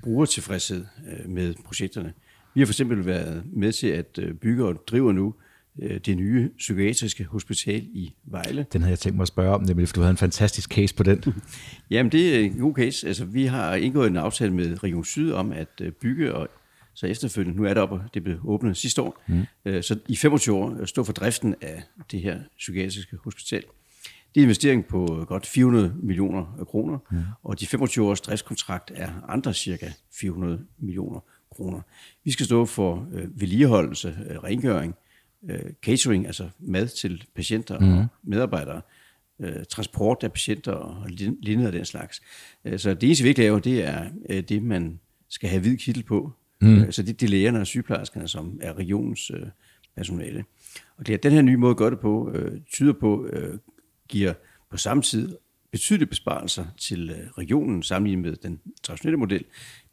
brugertilfredshed 0.02 0.84
med 1.26 1.54
projekterne. 1.64 2.12
Vi 2.54 2.60
har 2.60 2.66
for 2.66 2.72
eksempel 2.72 3.06
været 3.06 3.42
med 3.52 3.72
til 3.72 3.86
at 3.86 4.18
øh, 4.18 4.34
bygge 4.34 4.64
og 4.64 4.82
driver 4.86 5.12
nu 5.12 5.34
øh, 5.82 6.00
det 6.06 6.16
nye 6.16 6.50
psykiatriske 6.58 7.24
hospital 7.24 7.82
i 7.92 8.14
Vejle. 8.24 8.66
Den 8.72 8.80
havde 8.80 8.90
jeg 8.90 8.98
tænkt 8.98 9.16
mig 9.16 9.22
at 9.22 9.28
spørge 9.28 9.54
om, 9.54 9.62
nemlig, 9.62 9.88
for 9.88 9.94
du 9.94 10.00
havde 10.00 10.10
en 10.10 10.16
fantastisk 10.16 10.70
case 10.70 10.94
på 10.94 11.02
den. 11.02 11.24
Jamen, 11.90 12.12
det 12.12 12.36
er 12.36 12.40
en 12.40 12.58
god 12.58 12.74
case. 12.74 13.06
Altså, 13.06 13.24
vi 13.24 13.46
har 13.46 13.74
indgået 13.74 14.10
en 14.10 14.16
aftale 14.16 14.54
med 14.54 14.82
Region 14.82 15.04
Syd 15.04 15.32
om 15.32 15.52
at 15.52 15.68
øh, 15.80 15.92
bygge 15.92 16.34
og 16.34 16.48
så 16.94 17.06
efterfølgende, 17.06 17.58
nu 17.58 17.64
er 17.64 17.74
det 17.74 17.82
op, 17.82 18.00
det 18.14 18.24
blev 18.24 18.38
åbnet 18.44 18.76
sidste 18.76 19.02
år, 19.02 19.22
mm. 19.26 19.82
så 19.82 19.98
i 20.08 20.16
25 20.16 20.56
år 20.56 20.84
stå 20.84 21.04
for 21.04 21.12
driften 21.12 21.54
af 21.60 21.82
det 22.10 22.20
her 22.20 22.40
psykiatriske 22.58 23.16
hospital. 23.16 23.62
Det 24.34 24.40
er 24.40 24.42
en 24.42 24.44
investering 24.44 24.86
på 24.86 25.24
godt 25.28 25.46
400 25.46 25.94
millioner 26.02 26.64
kroner, 26.68 26.98
mm. 27.10 27.22
og 27.42 27.60
de 27.60 27.66
25 27.66 28.08
års 28.08 28.20
driftskontrakt 28.20 28.92
er 28.94 29.10
andre 29.28 29.54
cirka 29.54 29.90
400 30.12 30.60
millioner 30.78 31.20
kroner. 31.50 31.80
Vi 32.24 32.30
skal 32.30 32.46
stå 32.46 32.66
for 32.66 33.08
øh, 33.12 33.40
vedligeholdelse, 33.40 34.18
øh, 34.30 34.36
rengøring, 34.36 34.94
øh, 35.50 35.72
catering, 35.82 36.26
altså 36.26 36.48
mad 36.58 36.88
til 36.88 37.24
patienter 37.34 37.78
mm. 37.78 37.92
og 37.92 38.06
medarbejdere, 38.22 38.80
øh, 39.40 39.64
transport 39.70 40.22
af 40.22 40.32
patienter 40.32 40.72
og 40.72 41.06
lignende 41.08 41.66
af 41.66 41.72
den 41.72 41.84
slags. 41.84 42.22
Øh, 42.64 42.78
så 42.78 42.94
det 42.94 43.02
eneste, 43.02 43.22
vi 43.22 43.28
ikke 43.28 43.40
laver, 43.40 43.58
det 43.58 43.84
er 43.84 44.04
øh, 44.28 44.42
det, 44.42 44.62
man 44.62 45.00
skal 45.28 45.48
have 45.48 45.60
hvid 45.60 45.76
kittel 45.76 46.02
på. 46.02 46.32
Mm. 46.62 46.82
Øh, 46.82 46.92
så 46.92 47.02
det 47.02 47.08
er 47.08 47.16
de 47.16 47.26
lægerne 47.26 47.60
og 47.60 47.66
sygeplejerskerne, 47.66 48.28
som 48.28 48.58
er 48.62 48.78
regionens 48.78 49.30
øh, 49.30 49.46
personale. 49.96 50.44
Og 50.96 51.06
det 51.06 51.12
er 51.12 51.18
den 51.18 51.32
her 51.32 51.42
nye 51.42 51.56
måde 51.56 51.70
at 51.70 51.76
gøre 51.76 51.90
det 51.90 52.00
på, 52.00 52.30
øh, 52.34 52.60
tyder 52.72 52.92
på, 52.92 53.26
øh, 53.26 53.58
giver 54.08 54.34
på 54.70 54.76
samme 54.76 55.02
tid 55.02 55.36
betydelige 55.72 56.08
besparelser 56.08 56.64
til 56.78 57.10
øh, 57.10 57.30
regionen 57.38 57.82
sammenlignet 57.82 58.22
med 58.22 58.36
den 58.36 58.60
traditionelle 58.82 59.16
model. 59.16 59.44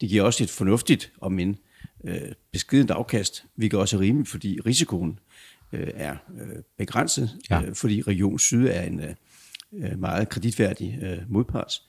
Det 0.01 0.09
giver 0.09 0.23
også 0.23 0.43
et 0.43 0.49
fornuftigt, 0.49 1.11
om 1.21 1.39
en 1.39 1.57
øh, 2.03 2.31
beskedent 2.51 2.91
afkast, 2.91 3.45
hvilket 3.55 3.79
også 3.79 3.97
er 3.97 4.01
rimeligt, 4.01 4.29
fordi 4.29 4.59
risikoen 4.65 5.19
øh, 5.73 5.87
er 5.93 6.15
øh, 6.41 6.63
begrænset, 6.77 7.29
ja. 7.49 7.61
øh, 7.61 7.75
fordi 7.75 8.01
Region 8.01 8.39
Syd 8.39 8.67
er 8.67 8.81
en 8.81 9.01
øh, 9.73 9.99
meget 9.99 10.29
kreditværdig 10.29 10.99
øh, 11.01 11.17
modpart. 11.27 11.81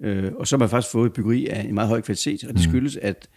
Øh, 0.00 0.32
og 0.34 0.46
så 0.46 0.56
har 0.56 0.58
man 0.58 0.68
faktisk 0.68 0.92
fået 0.92 1.06
et 1.06 1.12
byggeri 1.12 1.46
af 1.46 1.60
en 1.60 1.74
meget 1.74 1.88
høj 1.88 2.00
kvalitet, 2.00 2.44
og 2.44 2.54
det 2.54 2.66
mm. 2.66 2.70
skyldes, 2.70 2.96
at 2.96 3.28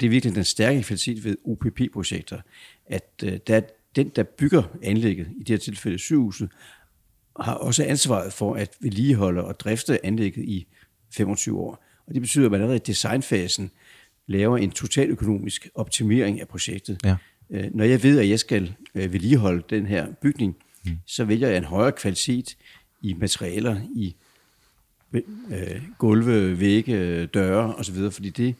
det 0.00 0.06
er 0.06 0.10
virkelig 0.10 0.34
den 0.34 0.44
stærke 0.44 0.82
kvalitet 0.82 1.24
ved 1.24 1.36
OPP-projekter, 1.44 2.40
at 2.86 3.10
øh, 3.24 3.38
der, 3.46 3.60
den, 3.96 4.08
der 4.08 4.22
bygger 4.22 4.62
anlægget, 4.82 5.28
i 5.36 5.38
det 5.38 5.48
her 5.48 5.56
tilfælde 5.56 5.98
sygehuset, 5.98 6.48
har 7.40 7.54
også 7.54 7.84
ansvaret 7.84 8.32
for 8.32 8.54
at 8.54 8.76
vedligeholde 8.80 9.44
og 9.44 9.60
drifte 9.60 10.06
anlægget 10.06 10.44
i 10.44 10.66
25 11.10 11.58
år. 11.58 11.84
Og 12.06 12.14
det 12.14 12.22
betyder, 12.22 12.44
at 12.44 12.50
man 12.50 12.60
allerede 12.60 12.76
i 12.76 12.86
designfasen 12.86 13.70
laver 14.26 14.58
en 14.58 14.70
totaløkonomisk 14.70 15.68
optimering 15.74 16.40
af 16.40 16.48
projektet. 16.48 17.00
Ja. 17.04 17.16
Øh, 17.50 17.74
når 17.74 17.84
jeg 17.84 18.02
ved, 18.02 18.18
at 18.18 18.28
jeg 18.28 18.38
skal 18.38 18.74
øh, 18.94 19.12
vedligeholde 19.12 19.62
den 19.70 19.86
her 19.86 20.06
bygning, 20.22 20.56
mm. 20.84 20.98
så 21.06 21.24
vælger 21.24 21.48
jeg 21.48 21.56
en 21.56 21.64
højere 21.64 21.92
kvalitet 21.92 22.56
i 23.02 23.14
materialer, 23.14 23.80
i 23.94 24.16
øh, 25.12 25.82
gulve, 25.98 26.60
vægge, 26.60 27.26
døre 27.26 27.74
osv., 27.74 28.10
fordi 28.10 28.30
det 28.30 28.54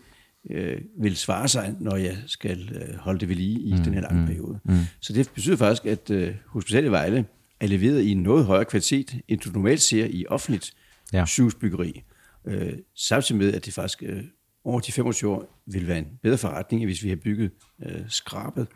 øh, 0.50 0.80
vil 1.00 1.16
svare 1.16 1.48
sig, 1.48 1.74
når 1.80 1.96
jeg 1.96 2.16
skal 2.26 2.70
øh, 2.74 2.94
holde 2.94 3.20
det 3.20 3.28
ved 3.28 3.36
lige 3.36 3.60
i 3.60 3.72
mm, 3.72 3.78
den 3.78 3.94
her 3.94 4.00
lange 4.00 4.20
mm, 4.20 4.26
periode. 4.26 4.60
Mm. 4.64 4.74
Så 5.00 5.12
det 5.12 5.30
betyder 5.34 5.56
faktisk, 5.56 5.86
at 5.86 6.10
øh, 6.10 6.34
Hospitalet 6.46 6.90
Vejle 6.90 7.24
er 7.60 7.66
leveret 7.66 8.02
i 8.02 8.10
en 8.10 8.22
noget 8.22 8.44
højere 8.44 8.64
kvalitet, 8.64 9.20
end 9.28 9.40
du 9.40 9.50
normalt 9.50 9.80
ser 9.80 10.04
i 10.04 10.26
offentligt 10.28 10.74
ja. 11.12 11.24
sygehusbyggeri. 11.26 12.02
Øh, 12.44 12.72
samtidig 12.94 13.38
med, 13.38 13.52
at 13.54 13.64
det 13.64 13.74
faktisk 13.74 14.02
øh, 14.02 14.22
over 14.64 14.80
de 14.80 14.92
25 14.92 15.30
år 15.30 15.62
vil 15.66 15.88
være 15.88 15.98
en 15.98 16.06
bedre 16.22 16.38
forretning, 16.38 16.84
hvis 16.84 17.02
vi 17.02 17.08
har 17.08 17.16
bygget 17.16 17.50
øh, 17.82 18.00
skrabet. 18.08 18.66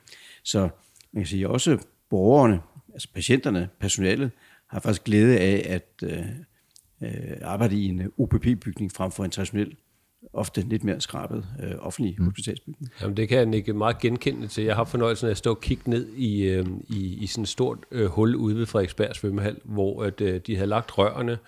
Så 0.44 0.60
man 1.12 1.22
kan 1.22 1.26
sige, 1.26 1.48
også 1.48 1.78
borgerne, 2.10 2.60
altså 2.92 3.08
patienterne, 3.14 3.68
personalet, 3.80 4.30
har 4.70 4.80
faktisk 4.80 5.04
glæde 5.04 5.38
af 5.38 5.66
at 5.68 6.02
øh, 6.02 6.26
øh, 7.02 7.36
arbejde 7.42 7.76
i 7.76 7.84
en 7.84 8.12
OPP-bygning 8.18 8.92
frem 8.92 9.10
for 9.10 9.24
en 9.24 9.30
traditionel 9.30 9.76
ofte 10.32 10.60
lidt 10.60 10.84
mere 10.84 11.00
skrabet 11.00 11.44
øh, 11.62 11.72
offentlig 11.78 12.14
mm. 12.18 12.24
hospitalsbygning. 12.24 12.92
Jamen, 13.00 13.16
det 13.16 13.28
kan 13.28 13.38
jeg 13.38 13.54
ikke 13.54 13.72
meget 13.72 13.98
genkende 13.98 14.46
til. 14.46 14.64
Jeg 14.64 14.76
har 14.76 14.84
fornøjelsen 14.84 15.26
af 15.26 15.30
at 15.30 15.36
stå 15.36 15.50
og 15.50 15.60
kigge 15.60 15.90
ned 15.90 16.08
i, 16.16 16.42
øh, 16.42 16.66
i, 16.88 17.18
i 17.22 17.26
sådan 17.26 17.42
et 17.42 17.48
stort 17.48 17.78
øh, 17.90 18.06
hul 18.06 18.36
ude 18.36 18.56
ved 18.56 18.66
Frederiksberg 18.66 19.16
svømmehal, 19.16 19.56
hvor 19.64 20.02
at, 20.02 20.20
øh, 20.20 20.40
de 20.46 20.56
havde 20.56 20.68
lagt 20.68 20.98
rørene, 20.98 21.38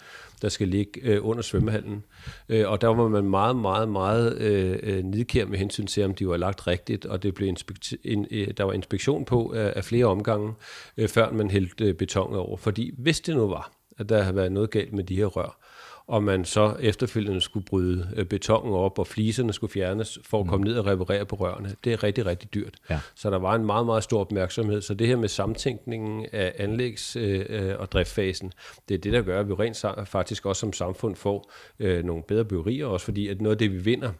der 0.42 0.48
skal 0.48 0.68
ligge 0.68 1.00
øh, 1.02 1.26
under 1.26 1.42
svømmehallen. 1.42 2.04
Øh, 2.48 2.70
og 2.70 2.80
der 2.80 2.88
var 2.88 3.08
man 3.08 3.24
meget, 3.24 3.56
meget, 3.56 3.88
meget 3.88 4.38
øh, 4.38 4.78
øh 4.82 5.04
nidkær 5.04 5.46
med 5.46 5.58
hensyn 5.58 5.86
til, 5.86 6.04
om 6.04 6.14
de 6.14 6.28
var 6.28 6.36
lagt 6.36 6.66
rigtigt, 6.66 7.06
og 7.06 7.22
det 7.22 7.34
blev 7.34 7.48
inspekt- 7.48 7.96
in, 8.04 8.26
øh, 8.30 8.48
der 8.56 8.64
var 8.64 8.72
inspektion 8.72 9.24
på 9.24 9.52
af, 9.52 9.72
af 9.76 9.84
flere 9.84 10.06
omgange, 10.06 10.52
øh, 10.96 11.08
før 11.08 11.32
man 11.32 11.50
hældte 11.50 11.84
øh, 11.84 11.94
beton 11.94 12.34
over. 12.34 12.56
Fordi 12.56 12.90
hvis 12.98 13.20
det 13.20 13.36
nu 13.36 13.48
var, 13.48 13.72
at 13.98 14.08
der 14.08 14.22
havde 14.22 14.36
været 14.36 14.52
noget 14.52 14.70
galt 14.70 14.92
med 14.92 15.04
de 15.04 15.16
her 15.16 15.26
rør, 15.26 15.58
og 16.06 16.22
man 16.22 16.44
så 16.44 16.76
efterfølgende 16.80 17.40
skulle 17.40 17.66
bryde 17.66 18.08
øh, 18.16 18.24
betongen 18.26 18.74
op, 18.74 18.98
og 18.98 19.06
fliserne 19.06 19.52
skulle 19.52 19.70
fjernes 19.70 20.18
for 20.22 20.40
at 20.40 20.46
komme 20.46 20.64
mm. 20.64 20.70
ned 20.70 20.78
og 20.78 20.86
reparere 20.86 21.24
på 21.24 21.36
rørene. 21.36 21.74
Det 21.84 21.92
er 21.92 22.02
rigtig, 22.02 22.26
rigtig 22.26 22.54
dyrt. 22.54 22.74
Ja. 22.90 23.00
Så 23.14 23.30
der 23.30 23.38
var 23.38 23.54
en 23.54 23.66
meget, 23.66 23.86
meget 23.86 24.04
stor 24.04 24.20
opmærksomhed. 24.20 24.82
Så 24.82 24.94
det 24.94 25.06
her 25.06 25.16
med 25.16 25.28
samtænkningen 25.28 26.26
af 26.32 26.52
anlægs- 26.58 27.16
øh, 27.16 27.46
øh, 27.48 27.74
og 27.78 27.92
driftfasen, 27.92 28.52
det 28.88 28.94
er 28.94 28.98
det, 28.98 29.12
der 29.12 29.22
gør, 29.22 29.40
at 29.40 29.48
vi 29.48 29.52
rent 29.52 30.08
faktisk 30.08 30.46
også 30.46 30.60
som 30.60 30.72
samfund 30.72 31.16
får 31.16 31.50
nogle 31.78 32.22
bedre 32.22 32.44
byggerier, 32.44 32.86
også 32.86 33.04
fordi 33.04 33.28
at 33.28 33.40
noget 33.40 33.54
af 33.54 33.58
det, 33.58 33.72
vi 33.72 33.78
vinder, 33.78 34.10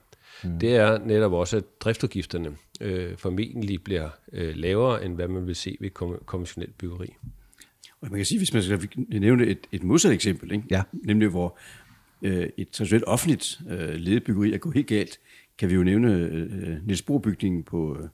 Mm. 0.45 0.59
det 0.59 0.77
er 0.77 0.99
netop 0.99 1.33
også, 1.33 1.57
at 1.57 1.65
driftudgifterne 1.81 2.57
øh, 2.81 3.17
formentlig 3.17 3.85
bliver 3.85 4.09
øh, 4.33 4.57
lavere, 4.57 5.05
end 5.05 5.15
hvad 5.15 5.29
man 5.29 5.47
vil 5.47 5.57
se 5.57 5.77
ved 5.81 5.91
konventionelt 6.27 6.79
byggeri. 6.79 7.15
Og 8.05 8.11
man 8.11 8.19
kan 8.19 8.27
sige, 8.27 8.39
hvis 8.39 8.53
man 8.53 8.63
skal 8.63 8.89
nævne 9.09 9.47
et, 9.47 9.59
et 9.73 9.83
modsat 9.83 10.13
eksempel, 10.13 10.53
ikke? 10.53 10.65
Ja. 10.71 10.83
nemlig 11.05 11.29
hvor 11.29 11.59
øh, 12.23 12.49
et 12.59 12.69
traditionelt 12.71 13.05
offentligt 13.07 13.61
øh, 13.71 13.95
ledebyggeri 13.95 14.53
er 14.53 14.59
gået 14.59 14.75
helt 14.75 14.87
galt, 14.87 15.19
kan 15.59 15.71
vi 15.71 15.75
jo 15.75 15.83
nævne 15.83 16.13
øh, 16.13 16.87
Niels 16.87 17.03
Bohr-bygningen 17.03 17.63
på, 17.63 17.97
øh, 18.01 18.09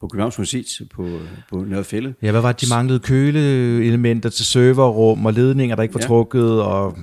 på 0.00 0.08
Københavns 0.08 0.38
Universitet 0.38 0.88
på, 0.88 1.18
på 1.50 1.64
Nørrefælde. 1.64 2.14
Ja, 2.22 2.30
hvad 2.30 2.40
var 2.40 2.52
det? 2.52 2.60
De 2.60 2.66
manglede 2.70 2.98
køleelementer 2.98 4.28
til 4.28 4.46
serverrum 4.46 5.26
og 5.26 5.32
ledninger, 5.32 5.76
der 5.76 5.82
ikke 5.82 5.94
var 5.94 6.00
ja. 6.00 6.06
trukket. 6.06 6.62
Og... 6.62 6.98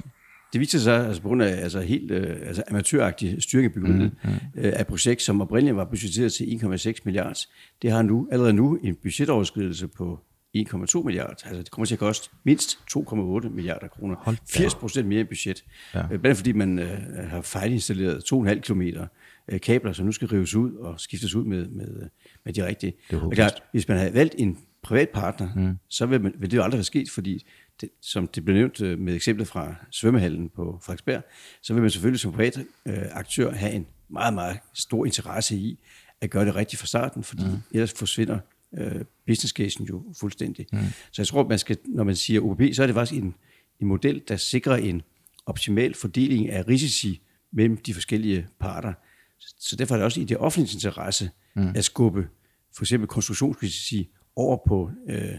Det 0.53 0.62
viste 0.62 0.79
sig, 0.79 1.08
altså 1.08 1.21
på 1.21 1.27
grund 1.27 1.43
af 1.43 1.63
altså 1.63 1.82
helt 1.82 2.12
øh, 2.12 2.36
altså 2.47 2.63
amatøragtig 2.69 3.43
styring 3.43 3.65
af 3.65 3.73
byggeriet, 3.73 4.12
mm, 4.23 4.29
mm. 4.29 4.62
Øh, 4.62 4.73
af 4.75 4.88
projekt, 4.88 5.21
som 5.21 5.41
oprindeligt 5.41 5.75
var 5.75 5.86
budgetteret 5.86 6.34
til 6.34 6.43
1,6 6.43 6.93
milliarder. 7.06 7.39
Det 7.82 7.91
har 7.91 8.01
nu 8.01 8.27
allerede 8.32 8.53
nu 8.53 8.77
en 8.84 8.95
budgetoverskridelse 8.95 9.88
på 9.88 10.19
1,2 10.58 11.04
milliarder. 11.04 11.34
Altså 11.46 11.58
det 11.58 11.72
kommer 11.72 11.86
til 11.86 11.96
at 11.96 12.00
koste 12.00 12.30
mindst 12.44 12.80
2,8 12.98 13.50
milliarder 13.50 13.88
kroner. 13.88 14.36
80 14.50 14.76
procent 14.76 15.08
mere 15.08 15.22
i 15.22 15.24
budget. 15.24 15.63
Ja. 15.94 16.04
Øh, 16.12 16.20
blandt 16.20 16.38
fordi 16.38 16.52
man 16.52 16.80
øh, 16.80 17.30
har 17.30 17.42
fejlinstalleret 17.42 18.34
2,5 18.34 18.60
kilometer 18.60 19.08
øh, 19.48 19.60
kabler, 19.60 19.94
som 19.94 20.06
nu 20.06 20.12
skal 20.12 20.28
rives 20.28 20.56
ud 20.56 20.74
og 20.76 21.00
skiftes 21.00 21.36
ud 21.36 21.46
med, 21.46 21.68
med, 21.68 22.10
med 22.46 22.54
de 22.54 22.66
rigtige. 22.68 22.94
Det 23.12 23.18
er 23.24 23.30
klart, 23.30 23.63
hvis 23.72 23.88
man 23.88 23.98
havde 23.98 24.13
valgt 24.13 24.36
en 24.38 24.58
privat 24.84 25.10
partner, 25.10 25.50
mm. 25.56 25.78
så 25.89 26.06
vil, 26.06 26.22
man, 26.22 26.34
vil 26.38 26.52
det 26.52 26.58
jo 26.58 26.63
aldrig 26.63 26.78
have 26.78 26.84
sket, 26.84 27.10
fordi 27.10 27.46
det, 27.82 27.89
som 28.02 28.28
det 28.28 28.46
blev 28.46 28.56
nævnt 28.56 28.82
øh, 28.82 29.00
med 29.00 29.16
eksemplet 29.16 29.48
fra 29.48 29.76
svømmehallen 29.92 30.50
på 30.50 30.80
Frederiksberg, 30.84 31.24
så 31.62 31.74
vil 31.74 31.82
man 31.82 31.92
selvfølgelig 31.92 32.20
som 32.20 32.32
privat 32.32 32.58
øh, 32.86 32.96
aktør 33.12 33.52
have 33.52 33.74
en 33.74 33.88
meget, 34.10 34.34
meget 34.34 34.60
stor 34.74 35.06
interesse 35.06 35.56
i 35.56 35.80
at 36.22 36.30
gøre 36.30 36.46
det 36.46 36.56
rigtigt 36.56 36.80
fra 36.80 36.88
starten, 36.88 37.24
fordi 37.24 37.44
mm. 37.46 37.62
ellers 37.72 37.94
forsvinder 37.94 38.39
øh, 38.77 39.01
business 39.27 39.53
casen 39.53 39.86
jo 39.86 40.03
fuldstændig. 40.19 40.67
Mm. 40.73 40.79
Så 41.12 41.21
jeg 41.21 41.27
tror, 41.27 41.47
man 41.47 41.59
skal, 41.59 41.77
når 41.86 42.03
man 42.03 42.15
siger 42.15 42.41
OPP, 42.41 42.62
så 42.73 42.83
er 42.83 42.88
det 42.88 42.93
faktisk 42.93 43.21
en, 43.21 43.36
en 43.79 43.88
model, 43.88 44.21
der 44.27 44.38
sikrer 44.38 44.75
en 44.75 45.01
optimal 45.45 45.93
fordeling 45.93 46.49
af 46.49 46.67
risici 46.67 47.21
mellem 47.51 47.77
de 47.77 47.93
forskellige 47.93 48.47
parter. 48.59 48.93
Så 49.39 49.75
derfor 49.75 49.95
er 49.95 49.97
det 49.97 50.05
også 50.05 50.21
i 50.21 50.23
det 50.23 50.38
offentlige 50.38 50.75
interesse 50.75 51.29
mm. 51.55 51.71
at 51.75 51.86
skubbe 51.86 52.27
for 52.75 52.83
eksempel 52.83 53.07
konstruktionsrisici 53.07 54.09
over 54.36 54.57
på 54.67 54.91
øh, 55.09 55.33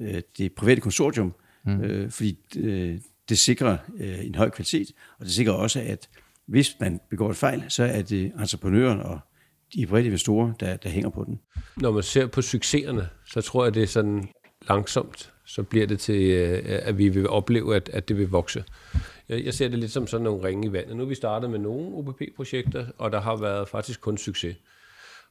øh, 0.00 0.22
det 0.38 0.52
private 0.52 0.80
konsortium, 0.80 1.34
mm. 1.64 1.80
øh, 1.80 2.10
fordi 2.10 2.38
øh, 2.56 3.00
det 3.28 3.38
sikrer 3.38 3.76
øh, 3.96 4.26
en 4.26 4.34
høj 4.34 4.50
kvalitet, 4.50 4.92
og 5.18 5.24
det 5.24 5.34
sikrer 5.34 5.52
også, 5.52 5.80
at 5.80 6.08
hvis 6.46 6.76
man 6.80 7.00
begår 7.10 7.30
et 7.30 7.36
fejl, 7.36 7.64
så 7.68 7.84
er 7.84 8.02
det 8.02 8.32
entreprenøren 8.40 9.00
og 9.00 9.20
de 9.74 9.86
private 9.86 10.06
investorer, 10.06 10.52
der, 10.60 10.76
der 10.76 10.88
hænger 10.88 11.10
på 11.10 11.24
den. 11.24 11.40
Når 11.76 11.90
man 11.90 12.02
ser 12.02 12.26
på 12.26 12.42
succeserne, 12.42 13.08
så 13.26 13.40
tror 13.40 13.64
jeg, 13.64 13.74
det 13.74 13.82
er 13.82 13.86
sådan 13.86 14.28
langsomt, 14.68 15.32
så 15.46 15.62
bliver 15.62 15.86
det 15.86 16.00
til, 16.00 16.22
øh, 16.22 16.62
at 16.64 16.98
vi 16.98 17.08
vil 17.08 17.28
opleve, 17.28 17.76
at, 17.76 17.90
at 17.92 18.08
det 18.08 18.18
vil 18.18 18.28
vokse. 18.28 18.64
Jeg 19.28 19.54
ser 19.54 19.68
det 19.68 19.78
lidt 19.78 19.92
som 19.92 20.06
sådan 20.06 20.24
nogle 20.24 20.48
ringe 20.48 20.68
i 20.68 20.72
vandet. 20.72 20.96
Nu 20.96 21.02
er 21.02 21.06
vi 21.06 21.14
startet 21.14 21.50
med 21.50 21.58
nogle 21.58 21.96
OPP-projekter, 21.96 22.86
og 22.98 23.12
der 23.12 23.20
har 23.20 23.36
været 23.36 23.68
faktisk 23.68 24.00
kun 24.00 24.18
succes. 24.18 24.56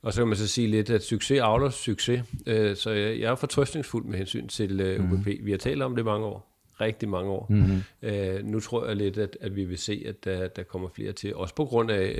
Og 0.01 0.13
så 0.13 0.21
kan 0.21 0.27
man 0.27 0.37
så 0.37 0.47
sige 0.47 0.67
lidt, 0.67 0.89
at 0.89 1.03
succes 1.03 1.39
avler 1.39 1.69
succes. 1.69 2.23
Øh, 2.45 2.75
så 2.75 2.91
jeg 2.91 3.31
er 3.31 3.35
fortrøstningsfuld 3.35 4.05
med 4.05 4.17
hensyn 4.17 4.47
til 4.47 4.99
OPP. 4.99 5.27
Øh, 5.27 5.39
mm. 5.39 5.45
Vi 5.45 5.51
har 5.51 5.57
talt 5.57 5.81
om 5.81 5.95
det 5.95 6.05
mange 6.05 6.25
år. 6.25 6.56
Rigtig 6.81 7.09
mange 7.09 7.31
år. 7.31 7.47
Mm-hmm. 7.49 7.81
Øh, 8.01 8.45
nu 8.45 8.59
tror 8.59 8.87
jeg 8.87 8.95
lidt, 8.95 9.17
at, 9.17 9.37
at 9.41 9.55
vi 9.55 9.65
vil 9.65 9.77
se, 9.77 10.03
at 10.05 10.25
der, 10.25 10.47
der 10.47 10.63
kommer 10.63 10.89
flere 10.89 11.11
til, 11.11 11.35
også 11.35 11.55
på 11.55 11.65
grund 11.65 11.91
af, 11.91 12.15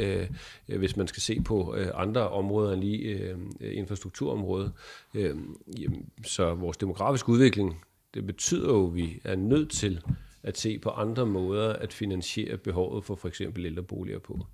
øh, 0.67 0.79
hvis 0.79 0.97
man 0.97 1.07
skal 1.07 1.21
se 1.21 1.41
på 1.41 1.75
øh, 1.75 1.87
andre 1.93 2.29
områder 2.29 2.73
end 2.73 2.81
lige 2.81 3.03
øh, 3.03 3.37
infrastrukturområdet. 3.59 4.71
Øh, 5.15 5.35
jamen, 5.79 6.09
så 6.25 6.53
vores 6.53 6.77
demografiske 6.77 7.29
udvikling, 7.29 7.85
det 8.13 8.25
betyder 8.25 8.73
jo, 8.73 8.87
at 8.87 8.95
vi 8.95 9.21
er 9.23 9.35
nødt 9.35 9.71
til 9.71 10.01
at 10.43 10.57
se 10.57 10.79
på 10.79 10.89
andre 10.89 11.25
måder 11.25 11.73
at 11.73 11.93
finansiere 11.93 12.57
behovet 12.57 13.05
for 13.05 13.15
for 13.15 13.27
eksempel 13.27 13.65
ældreboliger 13.65 14.19
på. 14.19 14.45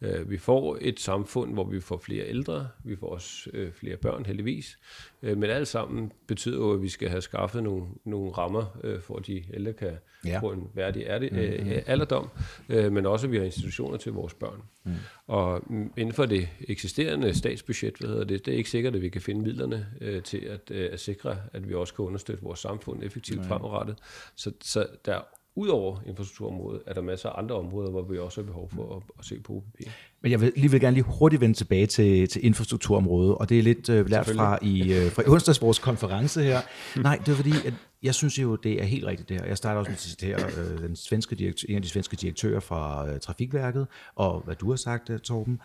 Øh, 0.00 0.30
vi 0.30 0.38
får 0.38 0.78
et 0.80 1.00
samfund, 1.00 1.52
hvor 1.52 1.64
vi 1.64 1.80
får 1.80 1.98
flere 1.98 2.28
ældre, 2.28 2.68
vi 2.84 2.96
får 2.96 3.06
også 3.06 3.50
øh, 3.52 3.72
flere 3.72 3.96
børn 3.96 4.26
heldigvis, 4.26 4.78
øh, 5.22 5.38
men 5.38 5.50
alt 5.50 5.68
sammen 5.68 6.12
betyder 6.26 6.56
jo, 6.56 6.72
at 6.72 6.82
vi 6.82 6.88
skal 6.88 7.08
have 7.08 7.20
skaffet 7.20 7.62
nogle, 7.62 7.86
nogle 8.04 8.32
rammer, 8.32 8.64
for 9.00 9.16
at 9.16 9.26
de 9.26 9.44
ældre 9.54 9.72
kan 9.72 9.92
ja. 10.24 10.40
få 10.40 10.52
en 10.52 10.68
værdig 10.74 11.02
ærdig, 11.06 11.32
mm-hmm. 11.32 11.82
alderdom, 11.86 12.28
men 12.68 13.06
også 13.06 13.26
at 13.26 13.32
vi 13.32 13.36
har 13.36 13.44
institutioner 13.44 13.96
til 13.96 14.12
vores 14.12 14.34
børn. 14.34 14.62
Mm. 14.84 14.92
Og 15.26 15.62
inden 15.96 16.12
for 16.12 16.26
det 16.26 16.48
eksisterende 16.60 17.34
statsbudget, 17.34 17.96
hvad 18.00 18.08
hedder 18.08 18.24
det, 18.24 18.46
det 18.46 18.54
er 18.54 18.58
ikke 18.58 18.70
sikkert, 18.70 18.94
at 18.94 19.02
vi 19.02 19.08
kan 19.08 19.20
finde 19.20 19.40
midlerne 19.40 19.86
til 20.24 20.38
at, 20.38 20.70
at 20.70 21.00
sikre, 21.00 21.36
at 21.52 21.68
vi 21.68 21.74
også 21.74 21.94
kan 21.94 22.04
understøtte 22.04 22.42
vores 22.42 22.60
samfund 22.60 23.02
effektivt 23.02 23.38
Nej. 23.38 23.48
fremadrettet. 23.48 23.96
Så, 24.36 24.52
så 24.60 24.86
der 25.04 25.20
Udover 25.56 26.00
infrastrukturområdet 26.06 26.82
er 26.86 26.94
der 26.94 27.02
masser 27.02 27.28
af 27.28 27.38
andre 27.38 27.54
områder, 27.54 27.90
hvor 27.90 28.02
vi 28.02 28.18
også 28.18 28.40
har 28.40 28.46
behov 28.46 28.70
for 28.70 28.96
at, 28.96 29.02
at 29.18 29.24
se 29.24 29.40
på 29.40 29.52
OPP. 29.52 29.80
Men 30.20 30.32
jeg 30.32 30.40
vil 30.40 30.52
lige 30.56 30.70
vil 30.70 30.80
gerne 30.80 30.94
lige 30.94 31.04
hurtigt 31.04 31.40
vende 31.40 31.54
tilbage 31.54 31.86
til, 31.86 32.28
til 32.28 32.44
infrastrukturområdet, 32.44 33.34
og 33.34 33.48
det 33.48 33.58
er 33.58 33.62
lidt 33.62 33.88
øh, 33.88 34.10
lært 34.10 34.26
fra 34.26 34.58
i 34.62 34.92
øh, 34.92 35.10
fra 35.10 35.22
onsdags 35.26 35.62
vores 35.62 35.78
konference 35.78 36.42
her. 36.42 36.60
Nej, 36.96 37.16
det 37.16 37.32
er 37.32 37.36
fordi, 37.36 37.52
at 37.66 37.74
jeg 38.02 38.14
synes 38.14 38.38
jo, 38.38 38.56
det 38.56 38.80
er 38.82 38.84
helt 38.84 39.04
rigtigt 39.04 39.28
det 39.28 39.40
her. 39.40 39.46
Jeg 39.46 39.56
starter 39.56 39.78
også 39.78 39.90
med 39.90 39.96
at 39.96 40.00
citere 40.00 40.38
øh, 40.58 40.78
den 40.78 40.96
svenske 40.96 41.34
direktør, 41.34 41.66
en 41.68 41.76
af 41.76 41.82
de 41.82 41.88
svenske 41.88 42.16
direktører 42.16 42.60
fra 42.60 43.08
øh, 43.08 43.20
Trafikværket, 43.20 43.86
og 44.14 44.40
hvad 44.40 44.54
du 44.54 44.70
har 44.70 44.76
sagt, 44.76 45.10
øh, 45.10 45.20
Torben. 45.20 45.60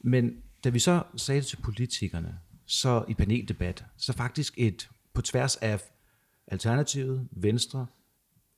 Men 0.00 0.36
da 0.64 0.68
vi 0.68 0.78
så 0.78 1.02
sagde 1.16 1.40
det 1.40 1.46
til 1.46 1.56
politikerne, 1.56 2.34
så 2.66 3.04
i 3.08 3.14
paneldebat, 3.14 3.84
så 3.96 4.12
faktisk 4.12 4.54
et 4.56 4.88
på 5.14 5.22
tværs 5.22 5.56
af 5.56 5.80
Alternativet, 6.48 7.28
Venstre, 7.30 7.86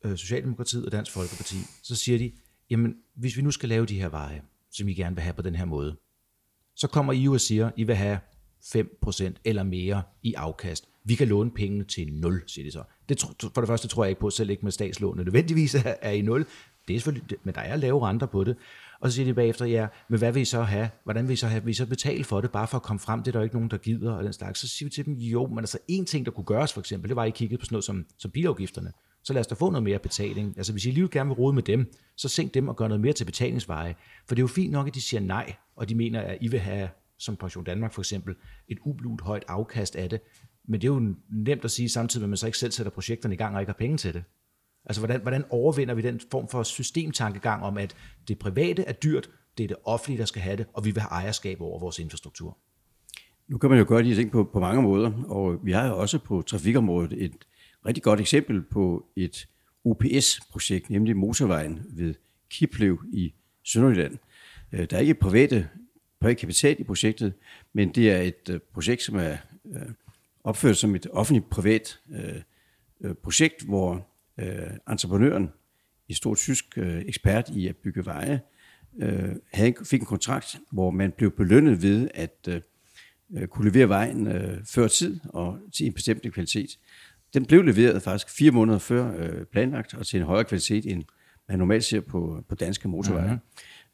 øh, 0.04 0.16
Socialdemokratiet 0.16 0.86
og 0.86 0.92
Dansk 0.92 1.12
Folkeparti, 1.12 1.56
så 1.82 1.96
siger 1.96 2.18
de, 2.18 2.32
jamen 2.70 2.94
hvis 3.14 3.36
vi 3.36 3.42
nu 3.42 3.50
skal 3.50 3.68
lave 3.68 3.86
de 3.86 4.00
her 4.00 4.08
veje, 4.08 4.42
som 4.70 4.88
I 4.88 4.94
gerne 4.94 5.16
vil 5.16 5.22
have 5.22 5.34
på 5.34 5.42
den 5.42 5.54
her 5.54 5.64
måde, 5.64 5.96
så 6.76 6.88
kommer 6.88 7.12
I 7.12 7.28
og 7.28 7.40
siger, 7.40 7.70
I 7.76 7.84
vil 7.84 7.94
have 7.94 8.18
5% 8.64 9.32
eller 9.44 9.62
mere 9.62 10.02
i 10.22 10.34
afkast. 10.34 10.88
Vi 11.04 11.14
kan 11.14 11.28
låne 11.28 11.50
pengene 11.50 11.84
til 11.84 12.12
0, 12.12 12.42
siger 12.46 12.64
de 12.64 12.72
så. 12.72 12.82
Det, 13.08 13.24
for 13.54 13.60
det 13.60 13.68
første 13.68 13.88
tror 13.88 14.04
jeg 14.04 14.10
ikke 14.10 14.20
på, 14.20 14.30
selv 14.30 14.50
ikke 14.50 14.62
med 14.62 14.72
statslånene 14.72 15.24
nødvendigvis 15.24 15.74
er, 15.74 15.94
er 16.02 16.10
i 16.10 16.22
0. 16.22 16.46
Det 16.88 16.96
er 16.96 17.00
selvfølgelig, 17.00 17.38
men 17.44 17.54
der 17.54 17.60
er 17.60 17.76
lave 17.76 18.08
renter 18.08 18.26
på 18.26 18.44
det. 18.44 18.56
Og 19.00 19.10
så 19.10 19.14
siger 19.14 19.26
de 19.26 19.34
bagefter, 19.34 19.64
ja, 19.64 19.86
men 20.08 20.18
hvad 20.18 20.32
vil 20.32 20.42
I 20.42 20.44
så 20.44 20.62
have? 20.62 20.90
Hvordan 21.04 21.28
vil 21.28 21.32
I 21.32 21.36
så 21.36 21.46
have? 21.46 21.64
Vil 21.64 21.70
I 21.70 21.74
så 21.74 21.86
betale 21.86 22.24
for 22.24 22.40
det, 22.40 22.50
bare 22.50 22.66
for 22.66 22.76
at 22.76 22.82
komme 22.82 23.00
frem? 23.00 23.22
Det 23.22 23.28
er 23.28 23.32
der 23.32 23.38
jo 23.38 23.44
ikke 23.44 23.56
nogen, 23.56 23.70
der 23.70 23.76
gider, 23.76 24.12
og 24.12 24.24
den 24.24 24.32
slags. 24.32 24.60
Så 24.60 24.68
siger 24.68 24.86
vi 24.86 24.90
til 24.90 25.04
dem, 25.04 25.14
jo, 25.14 25.46
men 25.46 25.58
altså 25.58 25.78
en 25.88 26.04
ting, 26.04 26.26
der 26.26 26.32
kunne 26.32 26.44
gøres 26.44 26.72
for 26.72 26.80
eksempel, 26.80 27.08
det 27.08 27.16
var, 27.16 27.22
at 27.22 27.28
I 27.28 27.30
kiggede 27.30 27.58
på 27.58 27.64
sådan 27.64 27.74
noget 27.74 27.84
som, 27.84 28.06
som 28.18 28.30
bilafgifterne 28.30 28.92
så 29.26 29.32
lad 29.32 29.40
os 29.40 29.46
da 29.46 29.54
få 29.54 29.70
noget 29.70 29.82
mere 29.82 29.98
betaling. 29.98 30.54
Altså 30.56 30.72
hvis 30.72 30.86
I 30.86 30.90
lige 30.90 31.08
gerne 31.08 31.28
vil 31.28 31.34
rode 31.34 31.52
med 31.54 31.62
dem, 31.62 31.92
så 32.16 32.28
sænk 32.28 32.54
dem 32.54 32.68
og 32.68 32.76
gør 32.76 32.88
noget 32.88 33.00
mere 33.00 33.12
til 33.12 33.24
betalingsveje. 33.24 33.94
For 34.26 34.34
det 34.34 34.40
er 34.40 34.42
jo 34.42 34.46
fint 34.46 34.72
nok, 34.72 34.86
at 34.88 34.94
de 34.94 35.00
siger 35.00 35.20
nej, 35.20 35.54
og 35.76 35.88
de 35.88 35.94
mener, 35.94 36.20
at 36.20 36.38
I 36.40 36.48
vil 36.48 36.60
have, 36.60 36.88
som 37.18 37.36
Pension 37.36 37.64
Danmark 37.64 37.92
for 37.92 38.00
eksempel, 38.00 38.34
et 38.68 38.78
ublut 38.84 39.20
højt 39.20 39.44
afkast 39.48 39.96
af 39.96 40.10
det. 40.10 40.20
Men 40.68 40.80
det 40.80 40.88
er 40.88 40.92
jo 40.92 41.14
nemt 41.30 41.64
at 41.64 41.70
sige 41.70 41.88
samtidig, 41.88 42.24
at 42.24 42.28
man 42.28 42.36
så 42.36 42.46
ikke 42.46 42.58
selv 42.58 42.72
sætter 42.72 42.90
projekterne 42.90 43.34
i 43.34 43.38
gang 43.38 43.54
og 43.54 43.60
ikke 43.60 43.70
har 43.70 43.76
penge 43.78 43.96
til 43.96 44.14
det. 44.14 44.24
Altså 44.84 45.00
hvordan, 45.00 45.20
hvordan 45.20 45.44
overvinder 45.50 45.94
vi 45.94 46.02
den 46.02 46.20
form 46.30 46.48
for 46.48 46.62
systemtankegang 46.62 47.62
om, 47.62 47.78
at 47.78 47.96
det 48.28 48.38
private 48.38 48.82
er 48.82 48.92
dyrt, 48.92 49.30
det 49.58 49.64
er 49.64 49.68
det 49.68 49.76
offentlige, 49.84 50.18
der 50.18 50.24
skal 50.24 50.42
have 50.42 50.56
det, 50.56 50.66
og 50.72 50.84
vi 50.84 50.90
vil 50.90 51.00
have 51.00 51.10
ejerskab 51.10 51.60
over 51.60 51.80
vores 51.80 51.98
infrastruktur? 51.98 52.58
Nu 53.48 53.58
kan 53.58 53.70
man 53.70 53.78
jo 53.78 53.84
gøre 53.88 54.02
de 54.02 54.14
ting 54.14 54.30
på, 54.30 54.44
på 54.52 54.60
mange 54.60 54.82
måder, 54.82 55.12
og 55.28 55.58
vi 55.62 55.72
har 55.72 55.86
jo 55.86 55.98
også 55.98 56.18
på 56.18 56.42
trafikområdet 56.42 57.24
et, 57.24 57.46
rigtig 57.86 58.02
godt 58.02 58.20
eksempel 58.20 58.62
på 58.62 59.06
et 59.16 59.48
OPS-projekt, 59.84 60.90
nemlig 60.90 61.16
motorvejen 61.16 61.82
ved 61.88 62.14
Kiplev 62.50 63.04
i 63.12 63.34
Sønderjylland. 63.64 64.18
Øh, 64.72 64.86
der 64.90 64.96
er 64.96 65.00
ikke 65.00 65.14
private, 65.14 65.68
privat 66.20 66.36
kapital 66.36 66.80
i 66.80 66.84
projektet, 66.84 67.34
men 67.72 67.94
det 67.94 68.10
er 68.10 68.20
et 68.20 68.48
øh, 68.50 68.60
projekt, 68.72 69.02
som 69.02 69.16
er 69.16 69.36
øh, 69.72 69.82
opført 70.44 70.76
som 70.76 70.94
et 70.94 71.06
offentligt-privat 71.12 71.98
projekt, 73.22 73.62
hvor 73.64 74.06
entreprenøren, 74.90 75.48
en 76.08 76.14
stor 76.14 76.34
tysk 76.34 76.78
ekspert 76.78 77.48
i 77.48 77.68
at 77.68 77.76
bygge 77.76 78.04
veje, 78.04 78.40
fik 79.84 80.00
en 80.00 80.06
kontrakt, 80.06 80.58
hvor 80.70 80.90
man 80.90 81.12
blev 81.12 81.30
belønnet 81.30 81.82
ved 81.82 82.08
at 82.14 82.48
kunne 83.50 83.70
levere 83.70 83.88
vejen 83.88 84.28
før 84.66 84.88
tid 84.88 85.20
og 85.28 85.58
til 85.72 85.86
en 85.86 85.92
bestemt 85.92 86.32
kvalitet. 86.32 86.78
Den 87.34 87.44
blev 87.44 87.62
leveret 87.62 88.02
faktisk 88.02 88.36
fire 88.36 88.50
måneder 88.50 88.78
før 88.78 89.12
øh, 89.18 89.44
planlagt, 89.44 89.94
og 89.94 90.06
til 90.06 90.20
en 90.20 90.26
højere 90.26 90.44
kvalitet, 90.44 90.86
end 90.92 91.04
man 91.48 91.58
normalt 91.58 91.84
ser 91.84 92.00
på, 92.00 92.44
på 92.48 92.54
danske 92.54 92.88
motorveje. 92.88 93.40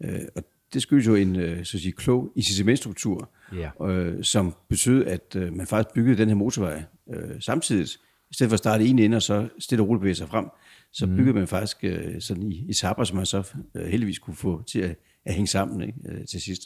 Mm-hmm. 0.00 0.14
Øh, 0.14 0.22
og 0.36 0.44
det 0.72 0.82
skyldes 0.82 1.06
jo 1.06 1.14
en 1.14 1.36
øh, 1.36 1.64
så 1.64 1.76
at 1.76 1.80
sige, 1.80 1.92
klog 1.92 2.32
incitamentstruktur, 2.36 3.30
yeah. 3.54 3.70
øh, 3.82 4.24
som 4.24 4.54
betød, 4.68 5.04
at 5.04 5.36
øh, 5.36 5.52
man 5.52 5.66
faktisk 5.66 5.94
byggede 5.94 6.16
den 6.16 6.28
her 6.28 6.36
motorvej 6.36 6.82
øh, 7.10 7.40
samtidig. 7.40 7.86
I 8.30 8.34
stedet 8.34 8.50
for 8.50 8.54
at 8.54 8.58
starte 8.58 8.84
en 8.84 8.98
ende 8.98 9.16
og 9.16 9.22
så 9.22 9.48
stille 9.58 9.82
og 9.82 9.88
roligt 9.88 10.00
bevæge 10.00 10.14
sig 10.14 10.28
frem, 10.28 10.46
så 10.92 11.06
mm. 11.06 11.16
byggede 11.16 11.34
man 11.34 11.48
faktisk 11.48 11.76
øh, 11.82 12.20
sådan 12.20 12.52
i 12.52 12.70
etapper, 12.70 13.04
som 13.04 13.16
man 13.16 13.26
så 13.26 13.52
øh, 13.74 13.86
heldigvis 13.86 14.18
kunne 14.18 14.36
få 14.36 14.62
til 14.62 14.80
at, 14.80 14.96
at 15.24 15.34
hænge 15.34 15.46
sammen 15.46 15.80
ikke, 15.82 15.98
øh, 16.08 16.26
til 16.26 16.40
sidst. 16.40 16.62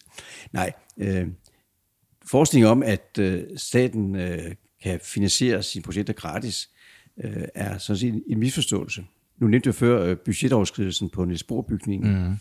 Nej, 0.52 0.72
øh, 0.98 1.26
forskning 2.31 2.66
om, 2.66 2.83
at 2.83 3.18
øh, 3.20 3.42
staten 3.57 4.16
øh, 4.16 4.55
kan 4.83 5.01
finansiere 5.03 5.62
sine 5.62 5.83
projekter 5.83 6.12
gratis, 6.12 6.71
øh, 7.25 7.43
er 7.55 7.79
sådan 7.79 7.99
set 7.99 8.25
en 8.27 8.39
misforståelse. 8.39 9.05
Nu 9.39 9.47
nævnte 9.47 9.67
jeg 9.67 9.75
før 9.75 10.05
øh, 10.05 10.17
budgetoverskridelsen 10.17 11.09
på 11.09 11.25
Niels 11.25 11.43
Bohr-bygningen 11.43 12.29
mm. 12.29 12.37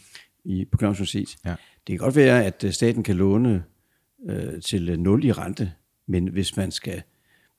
i, 0.45 0.65
på 0.65 0.77
Københavns 0.77 0.99
Universitet. 0.99 1.35
Ja. 1.45 1.49
Det 1.49 1.57
kan 1.87 1.97
godt 1.97 2.15
være, 2.15 2.45
at 2.45 2.63
øh, 2.63 2.71
staten 2.71 3.03
kan 3.03 3.15
låne 3.15 3.63
øh, 4.29 4.61
til 4.61 4.99
0 4.99 5.25
i 5.25 5.31
rente, 5.31 5.71
men 6.07 6.27
hvis 6.27 6.57
man 6.57 6.71
skal 6.71 7.01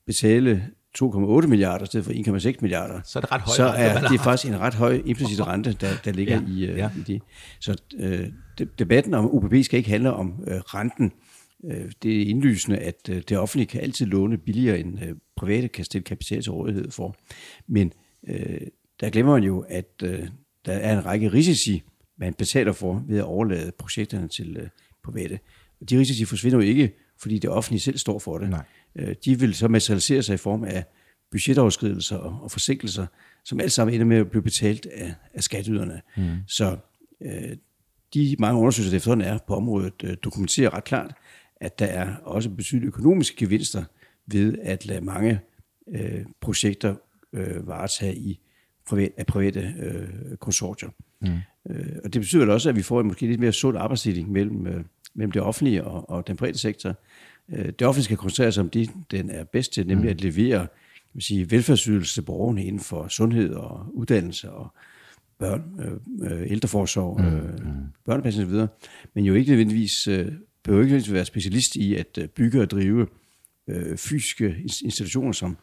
betale 0.07 0.69
2,8 1.03 1.47
milliarder 1.47 1.85
i 1.85 1.87
stedet 1.87 2.05
for 2.05 2.13
1,6 2.53 2.57
milliarder, 2.61 3.01
så 3.05 3.19
er 3.19 3.21
det 3.21 3.33
ret 3.33 3.41
højt. 3.41 3.57
Så 3.57 3.65
er 3.65 4.09
det 4.09 4.21
faktisk 4.21 4.53
en 4.53 4.61
ret 4.61 4.75
høj 4.75 5.03
implicit 5.05 5.47
rente, 5.47 5.73
der, 5.73 5.91
der 6.05 6.13
ligger 6.13 6.35
ja, 6.35 6.49
i, 6.49 6.67
øh, 6.67 6.79
ja. 6.79 6.91
i 6.97 7.01
det. 7.01 7.23
Så 7.61 7.83
øh, 7.99 8.29
debatten 8.79 9.15
om 9.15 9.35
UPB 9.35 9.55
skal 9.63 9.79
ikke 9.79 9.91
handle 9.91 10.13
om 10.13 10.45
øh, 10.47 10.57
renten, 10.61 11.05
Øh, 11.05 11.11
det 12.03 12.23
er 12.23 12.27
indlysende, 12.27 12.79
at 12.79 13.09
øh, 13.11 13.23
det 13.29 13.39
offentlige 13.39 13.67
kan 13.67 13.81
altid 13.81 14.07
låne 14.07 14.39
billigere, 14.39 14.79
end 14.81 15.03
øh, 15.05 15.15
private 15.37 15.69
kan 15.69 15.85
stille 15.85 16.05
kapital 16.05 16.43
til 16.43 16.53
rådighed 16.53 16.91
for. 16.91 17.17
Men 17.67 17.93
øh, 18.29 18.61
der 19.01 19.11
glemmer 19.11 19.33
man 19.33 19.45
jo, 19.45 19.65
at 19.69 19.91
øh, 20.03 20.29
der 20.67 20.73
er 20.73 20.99
en 20.99 21.07
række 21.07 21.29
risici, 21.29 21.83
man 22.17 22.35
betaler 22.35 22.73
for 22.73 23.05
ved 23.09 23.19
at 23.19 23.25
overlade 23.25 23.73
projekterne 23.79 24.29
til 24.29 24.57
øh, 24.57 24.69
private. 25.05 25.39
Og 25.81 25.91
de 25.91 25.99
risici 25.99 26.25
forsvinder 26.25 26.59
jo 26.59 26.65
ikke, 26.65 26.93
fordi 27.19 27.39
det 27.39 27.51
offentlige 27.51 27.81
selv 27.81 27.99
står 27.99 28.19
for 28.19 28.39
det. 28.39 28.51
Nej. 28.51 28.65
Øh, 28.97 29.15
de 29.25 29.41
vil 29.41 29.55
så 29.55 29.69
materialisere 29.69 30.23
sig 30.23 30.35
i 30.35 30.37
form 30.37 30.65
af 30.65 30.85
budgetoverskridelser 31.31 32.17
og, 32.17 32.43
og 32.43 32.51
forsinkelser, 32.51 33.07
som 33.45 33.61
alt 33.61 33.73
sammen 33.73 33.95
ender 33.95 34.07
med 34.07 34.17
at 34.17 34.31
blive 34.31 34.43
betalt 34.43 34.87
af, 34.87 35.15
af 35.35 35.43
skatteyderne. 35.43 36.01
Mm. 36.17 36.37
Så 36.47 36.77
øh, 37.21 37.57
de 38.15 38.37
mange 38.39 38.61
undersøgelser, 38.61 38.91
der 38.91 38.97
efterhånden 38.97 39.27
er 39.27 39.39
på 39.47 39.55
området, 39.55 39.95
øh, 40.05 40.17
dokumenterer 40.25 40.75
ret 40.75 40.85
klart, 40.85 41.15
at 41.61 41.79
der 41.79 41.87
er 41.87 42.17
også 42.17 42.51
betydelige 42.51 42.89
økonomiske 42.89 43.37
gevinster 43.37 43.85
ved 44.27 44.59
at 44.63 44.87
lade 44.87 45.01
mange 45.01 45.41
øh, 45.89 46.25
projekter 46.41 46.95
øh, 47.33 47.67
varetage 47.67 48.17
i 48.17 48.41
privat, 48.87 49.13
af 49.17 49.27
private 49.27 49.75
øh, 49.79 50.37
konsortier. 50.37 50.89
Mm. 51.21 51.29
Øh, 51.71 51.97
og 52.05 52.13
det 52.13 52.21
betyder 52.21 52.53
også, 52.53 52.69
at 52.69 52.77
vi 52.77 52.83
får 52.83 53.01
en 53.01 53.07
måske 53.07 53.27
lidt 53.27 53.41
mere 53.41 53.53
sund 53.53 53.79
arbejdsdeling 53.79 54.33
mellem, 54.33 54.67
øh, 54.67 54.85
mellem 55.15 55.33
det 55.33 55.43
offentlige 55.43 55.85
og, 55.85 56.11
og 56.11 56.27
den 56.27 56.37
private 56.37 56.59
sektor. 56.59 56.95
Øh, 57.49 57.67
det 57.67 57.83
offentlige 57.83 58.05
skal 58.05 58.17
koncentrere 58.17 58.53
sig 58.53 58.61
om 58.61 58.71
det, 58.71 58.91
den 59.11 59.31
er 59.31 59.45
bedst 59.45 59.73
til, 59.73 59.87
nemlig 59.87 60.05
mm. 60.05 60.11
at 60.11 60.21
levere 60.21 60.59
kan 61.17 61.19
man 61.19 61.21
sige, 61.21 61.51
velfærdsydelse 61.51 62.15
til 62.15 62.23
borgerne 62.23 62.65
inden 62.65 62.81
for 62.81 63.09
sundhed 63.09 63.55
og 63.55 63.87
uddannelse 63.95 64.51
og 64.51 64.75
børn, 65.39 65.81
øh, 65.81 66.33
øh 66.33 66.51
ældreforsorg, 66.51 67.21
mm. 67.21 67.27
øh, 67.27 67.59
mm. 67.59 67.73
børnepasning 68.05 68.49
osv., 68.49 68.67
men 69.15 69.25
jo 69.25 69.35
ikke 69.35 69.51
nødvendigvis 69.51 70.09
øh, 70.09 70.33
behøver 70.67 70.97
ikke 70.97 71.13
være 71.13 71.25
specialist 71.25 71.77
i 71.77 71.95
at 71.95 72.19
øh, 72.21 72.29
bygge 72.29 72.63
og 72.63 72.71
drive 72.71 73.07
øh, 73.69 73.97
fysiske 73.97 74.57
institutioner 74.85 75.33
som, 75.33 75.57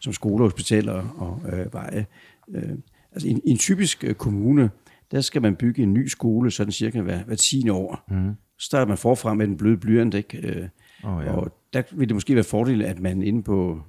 som 0.00 0.12
skoler, 0.12 0.44
hospitaler 0.44 0.92
og 0.92 1.42
øh, 1.52 1.72
veje. 1.72 2.06
Øh, 2.54 2.70
altså 3.12 3.28
i 3.28 3.30
en, 3.30 3.40
i 3.46 3.50
en 3.50 3.58
typisk 3.58 4.04
øh, 4.04 4.14
kommune, 4.14 4.70
der 5.10 5.20
skal 5.20 5.42
man 5.42 5.56
bygge 5.56 5.82
en 5.82 5.94
ny 5.94 6.06
skole 6.06 6.50
sådan 6.50 6.72
cirka 6.72 7.00
hver, 7.00 7.24
hver 7.24 7.36
10 7.36 7.68
år. 7.68 8.04
Mm. 8.10 8.34
Så 8.58 8.64
starter 8.66 8.86
man 8.86 8.98
forfra 8.98 9.34
med 9.34 9.46
den 9.46 9.56
bløde 9.56 9.76
blyant, 9.76 10.14
ikke? 10.14 10.38
Øh, 10.38 10.68
oh, 11.04 11.24
ja. 11.24 11.32
og 11.32 11.56
der 11.72 11.82
vil 11.92 12.08
det 12.08 12.16
måske 12.16 12.34
være 12.34 12.44
fordel, 12.44 12.82
at 12.82 13.00
man 13.00 13.22
inde 13.22 13.42
på 13.42 13.80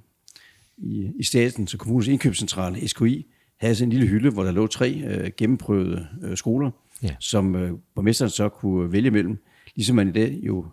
i, 0.78 1.10
i 1.18 1.24
staten, 1.24 1.66
så 1.66 1.78
kommunens 1.78 2.08
indkøbscentrale, 2.08 2.88
SKI, 2.88 3.26
havde 3.56 3.74
sådan 3.74 3.88
en 3.88 3.92
lille 3.92 4.06
hylde, 4.08 4.30
hvor 4.30 4.42
der 4.42 4.52
lå 4.52 4.66
tre 4.66 4.92
øh, 4.92 5.30
gennemprøvede 5.36 6.06
øh, 6.22 6.36
skoler, 6.36 6.70
Ja. 7.02 7.14
som 7.20 7.54
øh, 7.56 7.72
borgmesteren 7.94 8.30
så 8.30 8.48
kunne 8.48 8.92
vælge 8.92 9.10
mellem. 9.10 9.38
Ligesom 9.76 9.96
man 9.96 10.08
i 10.08 10.12
dag 10.12 10.40
jo 10.42 10.66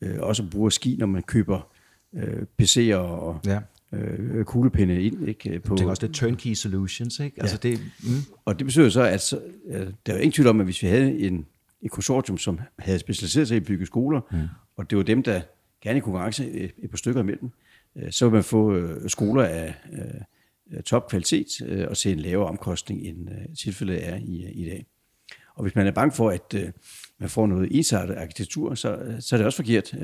øh, 0.00 0.18
også 0.20 0.44
bruger 0.50 0.70
ski, 0.70 0.96
når 0.98 1.06
man 1.06 1.22
køber 1.22 1.70
øh, 2.14 2.42
PC'er 2.62 2.94
og 2.94 3.40
Ja. 3.46 3.60
øh, 3.92 4.44
kuglepinde 4.44 5.02
ind. 5.02 5.28
Ikke, 5.28 5.60
på, 5.60 5.74
Jeg 5.74 5.78
tænker 5.78 5.90
også, 5.90 6.00
det 6.00 6.08
er 6.08 6.12
turnkey 6.12 6.54
solutions, 6.54 7.20
ikke? 7.20 7.40
Altså 7.40 7.56
det, 7.56 7.80
mm, 8.02 8.34
og 8.44 8.58
det 8.58 8.66
betyder 8.66 8.88
så, 8.88 9.02
at 9.02 9.20
så, 9.20 9.40
øh, 9.66 9.86
der 10.06 10.12
er 10.12 10.16
ingen 10.18 10.32
tvivl 10.32 10.48
om, 10.48 10.60
at 10.60 10.66
hvis 10.66 10.82
vi 10.82 10.86
havde 10.88 11.18
en, 11.18 11.46
et 11.82 11.90
konsortium, 11.90 12.38
som 12.38 12.60
havde 12.78 12.98
specialiseret 12.98 13.48
sig 13.48 13.54
i 13.54 13.60
at 13.60 13.66
bygge 13.66 13.86
skoler, 13.86 14.20
mm. 14.32 14.38
og 14.76 14.90
det 14.90 14.98
var 14.98 15.04
dem, 15.04 15.22
der 15.22 15.40
gerne 15.82 15.96
i 15.98 16.00
konkurrence 16.00 16.50
et, 16.50 16.70
et 16.78 16.90
par 16.90 16.96
stykker 16.96 17.20
imellem, 17.20 17.50
øh, 17.96 18.12
så 18.12 18.24
vil 18.24 18.32
man 18.34 18.44
få 18.44 18.74
øh, 18.74 19.10
skoler 19.10 19.44
af 19.44 19.74
øh, 19.92 20.82
topkvalitet 20.82 21.46
øh, 21.66 21.86
og 21.88 21.96
til 21.96 22.12
en 22.12 22.18
lavere 22.18 22.48
omkostning, 22.48 23.00
end 23.00 23.28
øh, 23.30 23.56
tilfældet 23.56 24.08
er 24.08 24.16
i, 24.16 24.50
i 24.52 24.64
dag. 24.64 24.86
Og 25.54 25.62
hvis 25.62 25.74
man 25.74 25.86
er 25.86 25.90
bange 25.90 26.12
for, 26.12 26.30
at 26.30 26.54
øh, 26.54 26.68
man 27.22 27.30
får 27.30 27.46
noget 27.46 27.76
ensartet 27.76 28.14
arkitektur, 28.14 28.74
så, 28.74 29.16
så 29.20 29.36
er 29.36 29.38
det 29.38 29.46
også 29.46 29.56
forkert. 29.56 29.94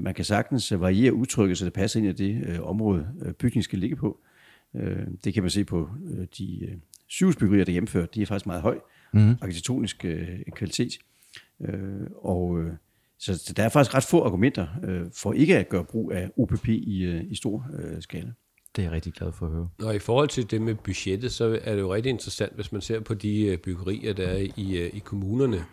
Man 0.00 0.14
kan 0.14 0.24
sagtens 0.24 0.80
variere 0.80 1.12
udtrykket, 1.12 1.58
så 1.58 1.64
det 1.64 1.72
passer 1.72 2.00
ind 2.00 2.08
i 2.08 2.12
det 2.12 2.46
øh, 2.46 2.62
område, 2.62 3.08
øh, 3.22 3.32
bygningen 3.32 3.62
skal 3.62 3.78
ligge 3.78 3.96
på. 3.96 4.20
Øh, 4.76 5.06
det 5.24 5.34
kan 5.34 5.42
man 5.42 5.50
se 5.50 5.64
på 5.64 5.88
de 6.38 6.80
sygehusbyggerier, 7.08 7.64
der 7.64 7.72
er 7.72 7.74
gennemført. 7.74 8.14
De 8.14 8.22
er 8.22 8.26
faktisk 8.26 8.46
meget 8.46 8.62
høj 8.62 8.78
mm. 9.12 9.30
arkitektonisk 9.40 10.04
kvalitet. 10.52 10.98
Og 12.16 12.64
så 13.18 13.52
der 13.56 13.62
er 13.62 13.68
faktisk 13.68 13.94
ret 13.94 14.04
få 14.04 14.22
argumenter 14.22 14.66
for 15.14 15.32
ikke 15.32 15.58
at 15.58 15.68
gøre 15.68 15.84
brug 15.84 16.12
af 16.12 16.30
OPP 16.36 16.68
i, 16.68 17.20
i 17.20 17.34
stor 17.34 17.66
skala 18.00 18.32
det 18.76 18.82
er 18.82 18.86
jeg 18.86 18.92
rigtig 18.92 19.12
glad 19.12 19.32
for 19.32 19.46
at 19.46 19.52
høre. 19.52 19.68
Og 19.82 19.94
i 19.94 19.98
forhold 19.98 20.28
til 20.28 20.50
det 20.50 20.62
med 20.62 20.74
budgettet, 20.74 21.32
så 21.32 21.58
er 21.62 21.74
det 21.74 21.80
jo 21.80 21.94
rigtig 21.94 22.10
interessant, 22.10 22.54
hvis 22.54 22.72
man 22.72 22.80
ser 22.80 23.00
på 23.00 23.14
de 23.14 23.46
øh, 23.46 23.58
byggerier, 23.58 24.12
der 24.12 24.26
er 24.26 24.46
i, 24.56 24.76
øh, 24.76 24.90
i 24.94 24.98
kommunerne, 24.98 25.64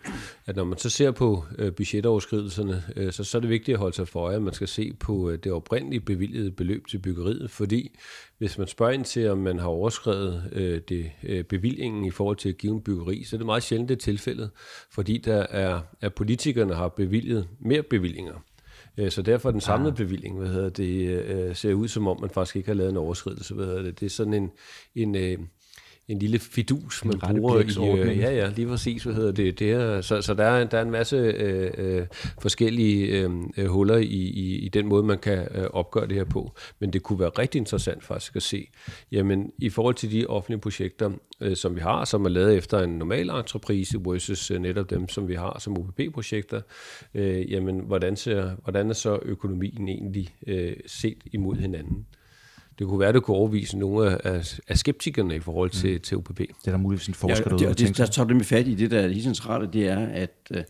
at 0.46 0.56
når 0.56 0.64
man 0.64 0.78
så 0.78 0.90
ser 0.90 1.10
på 1.10 1.44
øh, 1.58 1.72
budgetoverskridelserne, 1.72 2.82
så, 3.12 3.24
så 3.24 3.38
er 3.38 3.40
det 3.40 3.50
vigtigt 3.50 3.74
at 3.74 3.78
holde 3.78 3.96
sig 3.96 4.08
for 4.08 4.20
øje, 4.20 4.36
at 4.36 4.42
man 4.42 4.54
skal 4.54 4.68
se 4.68 4.92
på 4.92 5.36
det 5.44 5.52
oprindeligt 5.52 6.04
bevilgede 6.04 6.50
beløb 6.50 6.86
til 6.86 6.98
byggeriet, 6.98 7.50
fordi 7.50 7.98
hvis 8.38 8.58
man 8.58 8.66
spørger 8.66 8.92
ind 8.92 9.04
til, 9.04 9.30
om 9.30 9.38
man 9.38 9.58
har 9.58 9.66
overskrevet 9.66 10.44
øh, 10.52 10.80
det, 10.88 11.10
øh, 11.22 11.44
bevillingen 11.44 12.04
i 12.04 12.10
forhold 12.10 12.36
til 12.36 12.48
at 12.48 12.58
give 12.58 12.74
en 12.74 12.80
byggeri, 12.80 13.24
så 13.24 13.36
er 13.36 13.38
det 13.38 13.46
meget 13.46 13.62
sjældent 13.62 13.88
det 13.88 13.98
tilfældet, 13.98 14.50
fordi 14.90 15.18
der 15.18 15.46
er, 15.50 15.80
at 16.00 16.14
politikerne 16.14 16.74
har 16.74 16.88
bevilget 16.88 17.48
mere 17.60 17.82
bevillinger. 17.82 18.34
Øh, 18.98 19.10
Så 19.10 19.22
derfor 19.22 19.48
er 19.48 19.52
den 19.52 19.60
samlede 19.60 19.94
bevilling, 19.94 20.38
hvad 20.38 20.48
hedder 20.48 20.68
det, 20.68 21.08
øh, 21.08 21.56
ser 21.56 21.74
ud 21.74 21.88
som 21.88 22.06
om, 22.06 22.20
man 22.20 22.30
faktisk 22.30 22.56
ikke 22.56 22.68
har 22.68 22.74
lavet 22.74 22.90
en 22.90 22.96
overskridelse. 22.96 23.54
Hvad 23.54 23.66
hedder 23.66 23.82
det. 23.82 24.00
det 24.00 24.06
er 24.06 24.10
sådan 24.10 24.34
en, 24.34 24.50
en, 24.94 25.14
øh, 25.14 25.38
en 26.12 26.18
lille 26.18 26.38
fidus, 26.38 27.04
man 27.04 27.18
bruger 27.18 27.58
i... 27.60 28.00
Øh, 28.00 28.18
ja, 28.18 28.34
ja, 28.34 28.50
lige 28.56 28.68
præcis, 28.68 29.02
hvad 29.02 29.14
hedder 29.14 29.32
det. 29.32 29.58
det 29.58 29.70
er, 29.70 30.00
så, 30.00 30.22
så 30.22 30.34
der, 30.34 30.44
er, 30.44 30.64
der 30.64 30.78
er 30.78 30.82
en 30.82 30.90
masse 30.90 31.16
øh, 31.16 31.70
øh, 31.78 32.06
forskellige 32.42 33.06
øh, 33.06 33.30
øh, 33.56 33.66
huller 33.66 33.96
i, 33.96 34.04
i, 34.04 34.56
i 34.56 34.68
den 34.68 34.86
måde, 34.86 35.02
man 35.02 35.18
kan 35.18 35.48
øh, 35.54 35.64
opgøre 35.70 36.06
det 36.06 36.16
her 36.16 36.24
på. 36.24 36.52
Men 36.78 36.92
det 36.92 37.02
kunne 37.02 37.20
være 37.20 37.28
rigtig 37.28 37.58
interessant 37.58 38.04
faktisk 38.04 38.36
at 38.36 38.42
se, 38.42 38.66
jamen 39.12 39.52
i 39.58 39.68
forhold 39.68 39.94
til 39.94 40.12
de 40.12 40.26
offentlige 40.26 40.60
projekter, 40.60 41.10
øh, 41.40 41.56
som 41.56 41.76
vi 41.76 41.80
har, 41.80 42.04
som 42.04 42.24
er 42.24 42.28
lavet 42.28 42.56
efter 42.56 42.78
en 42.78 42.90
normal 42.90 43.30
entreprise 43.30 43.98
versus 44.04 44.50
øh, 44.50 44.58
netop 44.58 44.90
dem, 44.90 45.08
som 45.08 45.28
vi 45.28 45.34
har 45.34 45.58
som 45.58 45.78
OPP-projekter, 45.78 46.60
øh, 47.14 47.52
jamen 47.52 47.78
hvordan, 47.78 48.16
ser, 48.16 48.50
hvordan 48.62 48.90
er 48.90 48.94
så 48.94 49.18
økonomien 49.22 49.88
egentlig 49.88 50.34
øh, 50.46 50.76
set 50.86 51.18
imod 51.32 51.56
hinanden? 51.56 52.06
Det 52.78 52.86
kunne 52.86 53.00
være, 53.00 53.08
at 53.08 53.14
det 53.14 53.22
kunne 53.22 53.36
overvise 53.36 53.78
nogle 53.78 54.24
af, 54.24 54.42
af, 54.68 54.78
skeptikerne 54.78 55.36
i 55.36 55.40
forhold 55.40 55.70
til, 55.70 55.92
mm. 55.92 56.00
til 56.00 56.16
OPP. 56.16 56.38
Det 56.38 56.48
er 56.66 56.70
der 56.70 56.76
muligvis 56.76 57.06
en 57.06 57.14
Ja, 57.14 57.28
forsker 57.28 57.44
og 57.44 57.50
derude, 57.50 57.58
det, 57.58 57.78
der 57.78 57.84
og 57.84 57.88
det, 57.88 57.98
der 57.98 58.06
tager 58.06 58.28
du 58.28 58.34
med 58.34 58.44
fat 58.44 58.66
i 58.66 58.74
det, 58.74 58.90
der 58.90 59.00
er 59.00 59.08
helt 59.08 59.22
centralt, 59.22 59.72
det 59.72 59.88
er, 59.88 60.06
at 60.06 60.36
øh, 60.50 60.62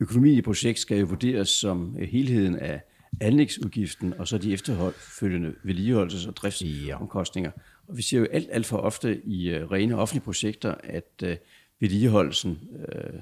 økonomien 0.00 0.38
i 0.38 0.42
projekt 0.42 0.78
skal 0.78 0.98
jo 0.98 1.06
vurderes 1.06 1.48
som 1.48 1.96
øh, 1.98 2.08
helheden 2.08 2.56
af 2.56 2.80
anlægsudgiften, 3.20 4.14
og 4.18 4.28
så 4.28 4.38
de 4.38 4.52
efterfølgende 4.52 5.54
vedligeholdelses- 5.64 6.28
og 6.28 6.36
driftsomkostninger. 6.36 7.50
Og 7.88 7.96
vi 7.96 8.02
ser 8.02 8.18
jo 8.18 8.26
alt, 8.32 8.48
alt 8.52 8.66
for 8.66 8.76
ofte 8.76 9.20
i 9.24 9.48
øh, 9.48 9.70
rene 9.70 9.96
offentlige 9.96 10.24
projekter, 10.24 10.74
at 10.84 11.22
øh, 11.22 11.36
vedligeholdelsen 11.80 12.58
øh, 12.88 13.20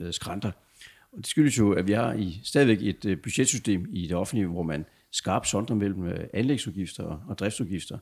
øh, 0.00 0.12
skrænter. 0.12 0.50
Og 1.12 1.18
det 1.18 1.26
skyldes 1.26 1.58
jo, 1.58 1.72
at 1.72 1.86
vi 1.86 1.92
har 1.92 2.12
i, 2.12 2.40
stadigvæk 2.44 2.82
et 2.82 3.04
øh, 3.04 3.18
budgetsystem 3.18 3.86
i 3.92 4.06
det 4.06 4.16
offentlige, 4.16 4.46
hvor 4.46 4.62
man 4.62 4.84
skarpt 5.14 5.48
sondrer 5.48 5.76
mellem 5.76 6.06
øh, 6.06 6.24
anlægsudgifter 6.34 7.04
og, 7.28 7.38
driftsudgifter. 7.38 7.98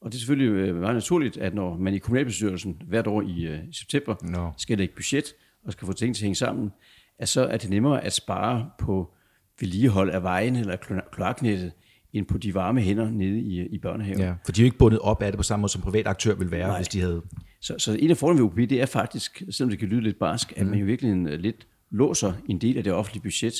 Og 0.00 0.12
det 0.12 0.16
er 0.16 0.18
selvfølgelig 0.18 0.50
øh, 0.50 0.76
meget 0.80 0.94
naturligt, 0.94 1.36
at 1.36 1.54
når 1.54 1.76
man 1.76 1.94
i 1.94 1.98
kommunalbestyrelsen 1.98 2.82
hvert 2.86 3.06
år 3.06 3.22
i 3.22 3.46
øh, 3.46 3.58
september 3.72 4.14
Nå. 4.22 4.52
skal 4.56 4.78
lægge 4.78 4.94
budget 4.94 5.24
og 5.64 5.72
skal 5.72 5.86
få 5.86 5.92
ting 5.92 6.14
til 6.14 6.22
at 6.22 6.24
hænge 6.24 6.34
sammen, 6.34 6.72
at 7.18 7.28
så 7.28 7.46
er 7.46 7.56
det 7.56 7.70
nemmere 7.70 8.04
at 8.04 8.12
spare 8.12 8.70
på 8.78 9.14
vedligehold 9.60 10.10
af 10.10 10.22
vejen 10.22 10.56
eller 10.56 10.76
klo- 10.76 11.10
kloaknettet, 11.10 11.72
end 12.12 12.26
på 12.26 12.38
de 12.38 12.54
varme 12.54 12.80
hænder 12.80 13.10
nede 13.10 13.38
i, 13.38 13.66
i 13.66 13.78
børnehaven. 13.78 14.20
Ja, 14.20 14.34
for 14.44 14.52
de 14.52 14.60
er 14.60 14.64
jo 14.64 14.66
ikke 14.66 14.78
bundet 14.78 15.00
op 15.00 15.22
af 15.22 15.32
det 15.32 15.36
på 15.36 15.42
samme 15.42 15.60
måde, 15.60 15.72
som 15.72 15.82
privat 15.82 16.06
aktør 16.06 16.34
vil 16.34 16.50
være, 16.50 16.68
Nej. 16.68 16.78
hvis 16.78 16.88
de 16.88 17.00
havde... 17.00 17.22
Så, 17.60 17.74
så 17.78 17.92
en 17.92 18.10
af 18.10 18.16
fordelene 18.16 18.42
ved 18.42 18.50
OPP, 18.50 18.56
det 18.56 18.72
er 18.72 18.86
faktisk, 18.86 19.42
selvom 19.50 19.70
det 19.70 19.78
kan 19.78 19.88
lyde 19.88 20.00
lidt 20.00 20.18
barsk, 20.18 20.52
at 20.56 20.66
man 20.66 20.78
jo 20.78 20.86
virkelig 20.86 21.38
lidt 21.38 21.66
låser 21.90 22.32
en 22.48 22.58
del 22.58 22.78
af 22.78 22.84
det 22.84 22.92
offentlige 22.92 23.22
budget 23.22 23.54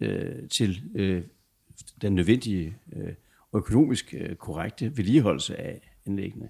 øh, 0.00 0.48
til 0.50 0.82
øh, 0.94 1.22
den 2.02 2.14
nødvendige 2.14 2.76
øh, 2.96 3.08
og 3.52 3.58
økonomisk 3.58 4.14
øh, 4.18 4.34
korrekte 4.36 4.96
vedligeholdelse 4.96 5.60
af 5.60 5.80
anlæggene. 6.06 6.48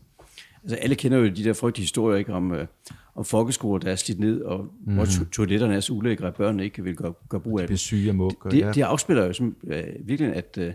Altså 0.63 0.77
alle 0.77 0.95
kender 0.95 1.19
jo 1.19 1.25
de 1.25 1.45
der 1.45 1.53
frygtelige 1.53 1.85
historier 1.85 2.19
ikke, 2.19 2.33
om, 2.33 2.53
øh, 2.53 2.67
om 3.15 3.25
folkeskoler, 3.25 3.79
der 3.81 3.91
er 3.91 3.97
slidt 3.97 4.21
ned, 4.21 4.41
og 4.43 4.75
mm. 4.87 4.95
hvor 4.95 5.05
to- 5.05 5.25
toiletterne 5.25 5.75
er 5.75 5.81
så 5.81 5.93
ulækre, 5.93 6.27
at 6.27 6.35
børnene 6.35 6.65
ikke 6.65 6.85
vil 6.85 6.97
gøre, 6.97 7.15
gøre 7.29 7.41
brug 7.41 7.59
af 7.61 7.63
dem. 7.63 7.67
Bliver 7.69 7.77
syge 7.79 8.09
af 8.09 8.15
mug. 8.15 8.33
og 8.41 8.51
Det, 8.51 8.59
ja. 8.61 8.73
det 8.73 8.83
afspiller 8.83 9.25
jo 9.27 9.33
som, 9.33 9.57
øh, 9.65 9.85
virkelig, 10.05 10.35
at 10.35 10.59
øh, 10.59 10.73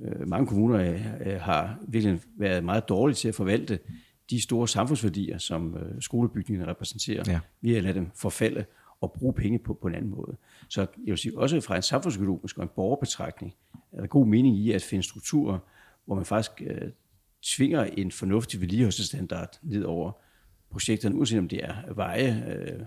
øh, 0.00 0.28
mange 0.28 0.46
kommuner 0.46 0.78
øh, 0.92 1.00
øh, 1.26 1.40
har 1.40 1.78
virkelig 1.88 2.20
været 2.38 2.64
meget 2.64 2.88
dårlige 2.88 3.14
til 3.14 3.28
at 3.28 3.34
forvalte 3.34 3.78
de 4.30 4.40
store 4.40 4.68
samfundsværdier, 4.68 5.38
som 5.38 5.74
øh, 5.76 6.02
skolebygningerne 6.02 6.70
repræsenterer, 6.70 7.22
Ja. 7.26 7.38
ved 7.60 7.76
at 7.76 7.82
lade 7.82 7.94
dem 7.94 8.10
forfalde 8.14 8.64
og 9.00 9.12
bruge 9.12 9.34
penge 9.34 9.58
på, 9.58 9.74
på 9.74 9.88
en 9.88 9.94
anden 9.94 10.10
måde. 10.10 10.36
Så 10.68 10.80
jeg 10.80 10.88
vil 11.06 11.18
sige, 11.18 11.38
også 11.38 11.60
fra 11.60 11.76
en 11.76 11.82
samfundsøkonomisk 11.82 12.58
og 12.58 12.62
en 12.62 12.70
borgerbetragtning, 12.76 13.54
er 13.92 14.00
der 14.00 14.06
god 14.06 14.26
mening 14.26 14.56
i 14.56 14.72
at 14.72 14.82
finde 14.82 15.04
strukturer, 15.04 15.58
hvor 16.04 16.14
man 16.14 16.24
faktisk 16.24 16.62
øh, 16.66 16.90
tvinger 17.42 17.84
en 17.84 18.12
fornuftig 18.12 18.60
vedligeholdelsesstandard 18.60 19.58
ned 19.62 19.82
over 19.82 20.12
projekterne, 20.70 21.14
uanset 21.14 21.38
om 21.38 21.48
det 21.48 21.64
er 21.64 21.74
veje, 21.94 22.44
øh, 22.56 22.80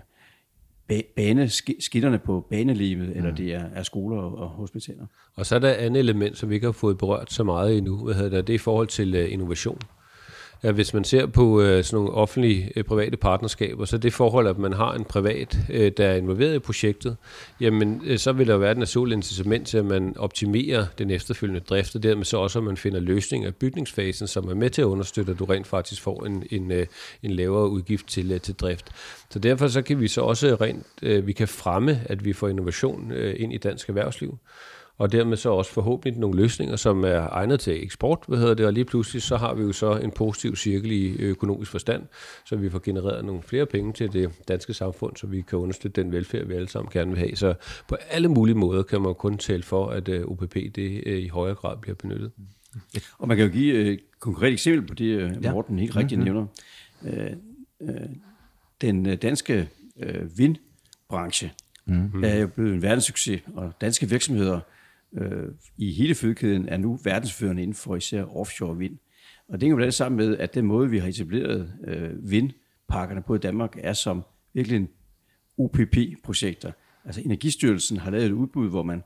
ba- 0.92 1.14
bane, 1.16 1.44
sk- 1.44 1.80
skitterne 1.80 2.18
på 2.18 2.46
banelivet, 2.50 3.08
mm. 3.08 3.16
eller 3.16 3.34
det 3.34 3.54
er, 3.54 3.64
er 3.74 3.82
skoler 3.82 4.16
og, 4.16 4.38
og 4.38 4.48
hospitaler. 4.48 5.06
Og 5.34 5.46
så 5.46 5.54
er 5.54 5.58
der 5.58 5.70
et 5.70 5.74
andet 5.74 6.00
element, 6.00 6.38
som 6.38 6.48
vi 6.48 6.54
ikke 6.54 6.66
har 6.66 6.72
fået 6.72 6.98
berørt 6.98 7.32
så 7.32 7.44
meget 7.44 7.78
endnu, 7.78 8.04
hvad 8.04 8.14
hedder 8.14 8.36
det, 8.36 8.46
det 8.46 8.52
er 8.52 8.54
i 8.54 8.58
forhold 8.58 8.86
til 8.86 9.24
uh, 9.24 9.32
innovation. 9.32 9.78
Ja, 10.62 10.72
hvis 10.72 10.94
man 10.94 11.04
ser 11.04 11.26
på 11.26 11.60
øh, 11.60 11.84
sådan 11.84 11.96
nogle 11.96 12.12
offentlige 12.12 12.72
øh, 12.76 12.84
private 12.84 13.16
partnerskaber, 13.16 13.84
så 13.84 13.98
det 13.98 14.12
forhold, 14.12 14.46
at 14.46 14.58
man 14.58 14.72
har 14.72 14.94
en 14.94 15.04
privat, 15.04 15.58
øh, 15.70 15.92
der 15.96 16.06
er 16.06 16.16
involveret 16.16 16.54
i 16.54 16.58
projektet, 16.58 17.16
jamen 17.60 18.02
øh, 18.04 18.18
så 18.18 18.32
vil 18.32 18.46
der 18.46 18.56
være 18.56 18.72
et 18.72 18.78
naturligt 18.78 19.16
incitament 19.16 19.66
til, 19.66 19.78
at 19.78 19.84
man 19.84 20.16
optimerer 20.18 20.86
den 20.98 21.10
efterfølgende 21.10 21.60
drift, 21.60 21.94
og 21.96 22.02
dermed 22.02 22.24
så 22.24 22.36
også, 22.36 22.58
at 22.58 22.64
man 22.64 22.76
finder 22.76 23.00
løsninger 23.00 23.48
i 23.48 23.52
bygningsfasen, 23.52 24.26
som 24.26 24.48
er 24.48 24.54
med 24.54 24.70
til 24.70 24.82
at 24.82 24.86
understøtte, 24.86 25.32
at 25.32 25.38
du 25.38 25.44
rent 25.44 25.66
faktisk 25.66 26.02
får 26.02 26.24
en, 26.24 26.44
en, 26.50 26.72
øh, 26.72 26.86
en 27.22 27.30
lavere 27.30 27.68
udgift 27.68 28.08
til, 28.08 28.32
øh, 28.32 28.40
til 28.40 28.54
drift. 28.54 28.92
Så 29.30 29.38
derfor 29.38 29.68
så 29.68 29.82
kan 29.82 30.00
vi 30.00 30.08
så 30.08 30.20
også 30.20 30.56
rent, 30.60 30.86
øh, 31.02 31.26
vi 31.26 31.32
kan 31.32 31.48
fremme, 31.48 32.00
at 32.04 32.24
vi 32.24 32.32
får 32.32 32.48
innovation 32.48 33.12
øh, 33.12 33.34
ind 33.38 33.52
i 33.52 33.58
dansk 33.58 33.88
erhvervsliv 33.88 34.38
og 35.00 35.12
dermed 35.12 35.36
så 35.36 35.50
også 35.50 35.72
forhåbentlig 35.72 36.20
nogle 36.20 36.42
løsninger, 36.42 36.76
som 36.76 37.04
er 37.04 37.28
egnet 37.30 37.60
til 37.60 37.84
eksport, 37.84 38.18
hvad 38.28 38.38
hedder 38.38 38.54
det, 38.54 38.66
og 38.66 38.72
lige 38.72 38.84
pludselig 38.84 39.22
så 39.22 39.36
har 39.36 39.54
vi 39.54 39.62
jo 39.62 39.72
så 39.72 39.96
en 39.96 40.10
positiv 40.10 40.56
cirkel 40.56 40.90
i 40.90 41.16
økonomisk 41.18 41.70
forstand, 41.70 42.02
så 42.44 42.56
vi 42.56 42.70
får 42.70 42.78
genereret 42.78 43.24
nogle 43.24 43.42
flere 43.42 43.66
penge 43.66 43.92
til 43.92 44.12
det 44.12 44.30
danske 44.48 44.74
samfund, 44.74 45.16
så 45.16 45.26
vi 45.26 45.40
kan 45.40 45.58
understøtte 45.58 46.02
den 46.02 46.12
velfærd, 46.12 46.46
vi 46.46 46.54
alle 46.54 46.68
sammen 46.68 46.90
gerne 46.92 47.10
vil 47.10 47.18
have. 47.18 47.36
Så 47.36 47.54
på 47.88 47.96
alle 48.10 48.28
mulige 48.28 48.54
måder 48.54 48.82
kan 48.82 49.00
man 49.00 49.14
kun 49.14 49.38
tale 49.38 49.62
for, 49.62 49.86
at 49.86 50.08
øh, 50.08 50.24
OPP 50.24 50.54
det 50.54 51.02
øh, 51.06 51.18
i 51.18 51.28
højere 51.28 51.54
grad 51.54 51.76
bliver 51.76 51.94
benyttet. 51.94 52.30
Og 53.18 53.28
man 53.28 53.36
kan 53.36 53.46
jo 53.46 53.52
give 53.52 53.74
øh, 53.74 53.86
et 53.86 54.00
konkret 54.18 54.52
eksempel 54.52 54.88
på 54.88 54.94
det, 54.94 55.04
øh, 55.04 55.32
Ja. 55.42 55.52
Morten 55.52 55.78
helt 55.78 55.96
rigtigt 55.96 56.20
mm-hmm. 56.20 56.48
nævner. 57.00 57.36
Den 58.80 59.16
danske 59.16 59.68
vindbranche 60.36 61.50
mm-hmm. 61.86 62.24
er 62.24 62.34
jo 62.34 62.46
blevet 62.46 62.74
en 62.74 62.82
verdenssucces, 62.82 63.40
og 63.54 63.72
danske 63.80 64.08
virksomheder 64.08 64.60
øh, 65.12 65.48
i 65.76 65.92
hele 65.92 66.14
fødekæden 66.14 66.68
er 66.68 66.76
nu 66.76 66.98
verdensførende 67.04 67.62
inden 67.62 67.74
for 67.74 67.96
især 67.96 68.24
offshore 68.24 68.76
vind. 68.76 68.98
Og 69.48 69.54
det 69.54 69.62
hænger 69.62 69.76
blandt 69.76 69.94
sammen 69.94 70.16
med, 70.16 70.38
at 70.38 70.54
den 70.54 70.66
måde, 70.66 70.90
vi 70.90 70.98
har 70.98 71.08
etableret 71.08 71.72
øh, 71.84 72.30
vindparkerne 72.30 73.22
på 73.22 73.34
i 73.34 73.38
Danmark, 73.38 73.76
er 73.78 73.92
som 73.92 74.22
virkelig 74.54 74.76
en 74.76 74.88
OPP-projekter. 75.58 76.72
Altså 77.04 77.20
Energistyrelsen 77.24 77.96
har 77.96 78.10
lavet 78.10 78.26
et 78.26 78.32
udbud, 78.32 78.68
hvor 78.68 78.82
man 78.82 79.02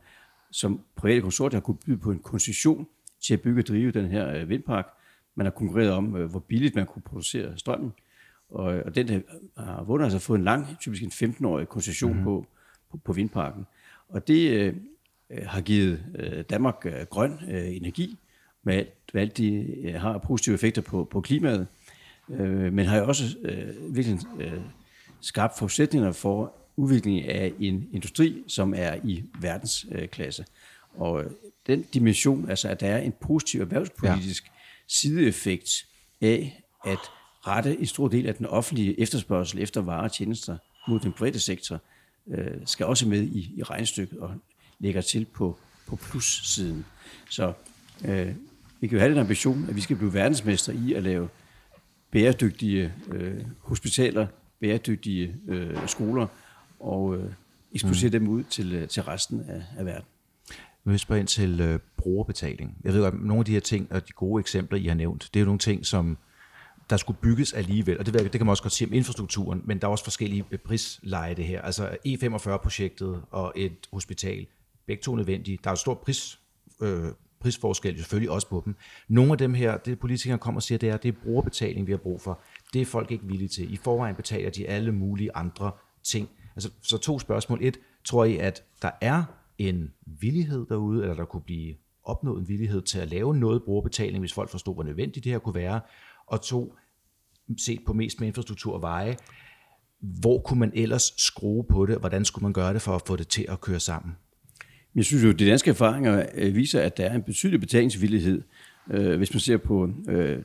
som 0.50 0.80
private 0.96 1.20
konsortier 1.20 1.56
har 1.56 1.62
kunnet 1.64 1.80
byde 1.86 1.98
på 1.98 2.10
en 2.10 2.18
koncession 2.18 2.86
til 3.20 3.34
at 3.34 3.40
bygge 3.40 3.60
og 3.60 3.66
drive 3.66 3.90
den 3.90 4.06
her 4.06 4.28
øh, 4.28 4.48
vindpark 4.48 4.86
man 5.34 5.46
har 5.46 5.50
konkurreret 5.50 5.90
om, 5.90 6.16
øh, 6.16 6.30
hvor 6.30 6.38
billigt 6.38 6.74
man 6.74 6.86
kunne 6.86 7.02
producere 7.02 7.58
strømmen. 7.58 7.92
Og, 8.48 8.64
og 8.64 8.94
den 8.94 9.24
har 9.56 9.84
vundet 9.84 10.04
altså 10.04 10.18
fået 10.18 10.38
en 10.38 10.44
lang, 10.44 10.66
typisk 10.80 11.02
en 11.02 11.30
15-årig 11.30 11.68
koncession 11.68 12.10
mm-hmm. 12.10 12.24
på, 12.24 12.46
på, 12.90 12.96
på 12.96 13.12
vindparken. 13.12 13.66
Og 14.08 14.28
det 14.28 14.50
øh, 14.50 14.74
har 15.46 15.60
givet 15.60 16.04
øh, 16.18 16.44
Danmark 16.50 16.82
øh, 16.84 17.06
grøn 17.10 17.38
øh, 17.48 17.76
energi, 17.76 18.18
med 18.64 18.74
alt, 18.74 18.88
hvad 19.12 19.22
alt 19.22 19.36
de 19.36 19.54
øh, 19.82 19.94
har 19.94 20.18
positive 20.18 20.54
effekter 20.54 20.82
på, 20.82 21.08
på 21.10 21.20
klimaet, 21.20 21.66
øh, 22.30 22.72
men 22.72 22.86
har 22.86 22.98
jo 22.98 23.06
også 23.08 23.24
øh, 23.42 23.94
virkelig 23.94 24.18
øh, 24.40 24.60
skabt 25.20 25.58
forudsætninger 25.58 26.12
for 26.12 26.54
udvikling 26.76 27.24
af 27.28 27.52
en 27.60 27.88
industri, 27.92 28.42
som 28.46 28.74
er 28.76 28.94
i 29.04 29.24
verdensklasse. 29.40 30.44
Og 30.96 31.24
den 31.66 31.82
dimension, 31.82 32.50
altså 32.50 32.68
at 32.68 32.80
der 32.80 32.86
er 32.86 32.98
en 32.98 33.12
positiv 33.20 33.60
erhvervspolitisk 33.60 34.44
ja. 34.44 34.50
sideeffekt 34.88 35.86
af 36.20 36.62
at 36.84 36.98
rette 37.46 37.78
en 37.78 37.86
stor 37.86 38.08
del 38.08 38.26
af 38.26 38.34
den 38.34 38.46
offentlige 38.46 39.00
efterspørgsel 39.00 39.62
efter 39.62 39.80
varer 39.80 40.02
og 40.02 40.12
tjenester 40.12 40.56
mod 40.88 41.00
den 41.00 41.12
private 41.12 41.40
sektor, 41.40 41.80
øh, 42.28 42.46
skal 42.64 42.86
også 42.86 43.08
med 43.08 43.22
i, 43.22 43.52
i 43.56 43.62
regnstykket 43.62 44.18
og 44.18 44.34
lægger 44.78 45.00
til 45.00 45.24
på, 45.24 45.58
på 45.86 45.96
plus-siden. 45.96 46.84
Så 47.30 47.52
øh, 48.04 48.34
vi 48.80 48.86
kan 48.86 48.96
jo 48.96 49.00
have 49.00 49.10
den 49.10 49.18
ambition, 49.18 49.66
at 49.68 49.76
vi 49.76 49.80
skal 49.80 49.96
blive 49.96 50.14
verdensmester 50.14 50.72
i 50.72 50.92
at 50.92 51.02
lave 51.02 51.28
bæredygtige 52.10 52.92
øh, 53.12 53.40
hospitaler, 53.58 54.26
bæredygtige 54.60 55.36
øh, 55.48 55.88
skoler, 55.88 56.26
og 56.80 57.16
øh, 57.16 57.32
eksportere 57.72 58.08
mm. 58.08 58.12
dem 58.12 58.28
ud 58.28 58.42
til, 58.42 58.74
øh, 58.74 58.88
til 58.88 59.02
resten 59.02 59.40
af, 59.48 59.62
af 59.78 59.86
verden. 59.86 60.04
Vi 60.84 60.90
vil 60.90 60.98
spørge 60.98 61.20
ind 61.20 61.28
til 61.28 61.60
øh, 61.60 61.78
brugerbetaling. 61.96 62.76
Jeg 62.84 62.92
ved 62.92 63.02
godt, 63.02 63.24
nogle 63.24 63.38
af 63.40 63.44
de 63.44 63.52
her 63.52 63.60
ting 63.60 63.92
og 63.92 64.08
de 64.08 64.12
gode 64.12 64.40
eksempler, 64.40 64.78
I 64.78 64.86
har 64.86 64.94
nævnt, 64.94 65.30
det 65.34 65.40
er 65.40 65.42
jo 65.42 65.46
nogle 65.46 65.58
ting, 65.58 65.86
som 65.86 66.18
der 66.90 66.96
skulle 66.96 67.18
bygges 67.22 67.52
alligevel, 67.52 67.98
og 67.98 68.06
det, 68.06 68.14
det 68.14 68.30
kan 68.30 68.46
man 68.46 68.50
også 68.50 68.62
godt 68.62 68.72
sige 68.72 68.88
om 68.88 68.94
infrastrukturen, 68.94 69.62
men 69.64 69.78
der 69.78 69.86
er 69.86 69.90
også 69.90 70.04
forskellige 70.04 70.44
prisleje 70.64 71.34
det 71.34 71.44
her. 71.44 71.62
Altså 71.62 71.96
E45-projektet 72.06 73.22
og 73.30 73.52
et 73.56 73.88
hospital, 73.92 74.46
begge 74.86 75.02
to 75.02 75.16
nødvendige. 75.16 75.58
Der 75.64 75.70
er 75.70 75.72
jo 75.72 75.76
stor 75.76 75.94
pris, 75.94 76.40
øh, 76.80 77.04
prisforskel 77.40 77.98
selvfølgelig 77.98 78.30
også 78.30 78.48
på 78.48 78.62
dem. 78.64 78.76
Nogle 79.08 79.32
af 79.32 79.38
dem 79.38 79.54
her, 79.54 79.76
det 79.76 79.98
politikerne 79.98 80.38
kommer 80.38 80.58
og 80.58 80.62
siger, 80.62 80.78
det 80.78 80.88
er, 80.88 80.96
det 80.96 81.08
er 81.08 81.18
brugerbetaling, 81.22 81.86
vi 81.86 81.92
har 81.92 81.98
brug 81.98 82.20
for. 82.20 82.40
Det 82.72 82.80
er 82.80 82.86
folk 82.86 83.10
ikke 83.10 83.24
villige 83.24 83.48
til. 83.48 83.72
I 83.72 83.76
forvejen 83.76 84.14
betaler 84.14 84.50
de 84.50 84.68
alle 84.68 84.92
mulige 84.92 85.36
andre 85.36 85.70
ting. 86.02 86.28
Altså, 86.56 86.70
så 86.82 86.98
to 86.98 87.18
spørgsmål. 87.18 87.58
Et, 87.62 87.80
tror 88.04 88.24
I, 88.24 88.36
at 88.36 88.64
der 88.82 88.90
er 89.00 89.24
en 89.58 89.92
villighed 90.06 90.66
derude, 90.68 91.02
eller 91.02 91.14
der 91.14 91.24
kunne 91.24 91.42
blive 91.42 91.74
opnået 92.04 92.40
en 92.40 92.48
villighed 92.48 92.82
til 92.82 92.98
at 92.98 93.10
lave 93.10 93.36
noget 93.36 93.62
brugerbetaling, 93.62 94.18
hvis 94.20 94.32
folk 94.32 94.50
forstod, 94.50 94.74
hvor 94.74 94.82
nødvendigt 94.82 95.24
det 95.24 95.32
her 95.32 95.38
kunne 95.38 95.54
være? 95.54 95.80
Og 96.26 96.42
to, 96.42 96.74
set 97.58 97.80
på 97.86 97.92
mest 97.92 98.20
med 98.20 98.28
infrastruktur 98.28 98.74
og 98.74 98.82
veje, 98.82 99.16
hvor 100.00 100.38
kunne 100.38 100.60
man 100.60 100.72
ellers 100.74 101.14
skrue 101.16 101.64
på 101.64 101.86
det? 101.86 101.98
Hvordan 101.98 102.24
skulle 102.24 102.42
man 102.42 102.52
gøre 102.52 102.74
det 102.74 102.82
for 102.82 102.94
at 102.94 103.02
få 103.06 103.16
det 103.16 103.28
til 103.28 103.46
at 103.48 103.60
køre 103.60 103.80
sammen? 103.80 104.16
Jeg 104.96 105.04
synes 105.04 105.24
jo, 105.24 105.30
at 105.30 105.38
de 105.38 105.46
danske 105.46 105.70
erfaringer 105.70 106.26
øh, 106.34 106.54
viser, 106.54 106.80
at 106.80 106.96
der 106.96 107.04
er 107.04 107.14
en 107.14 107.22
betydelig 107.22 107.60
betalingsvillighed. 107.60 108.42
Øh, 108.90 109.16
hvis 109.16 109.34
man 109.34 109.40
ser 109.40 109.56
på 109.56 109.90
øh, 110.08 110.38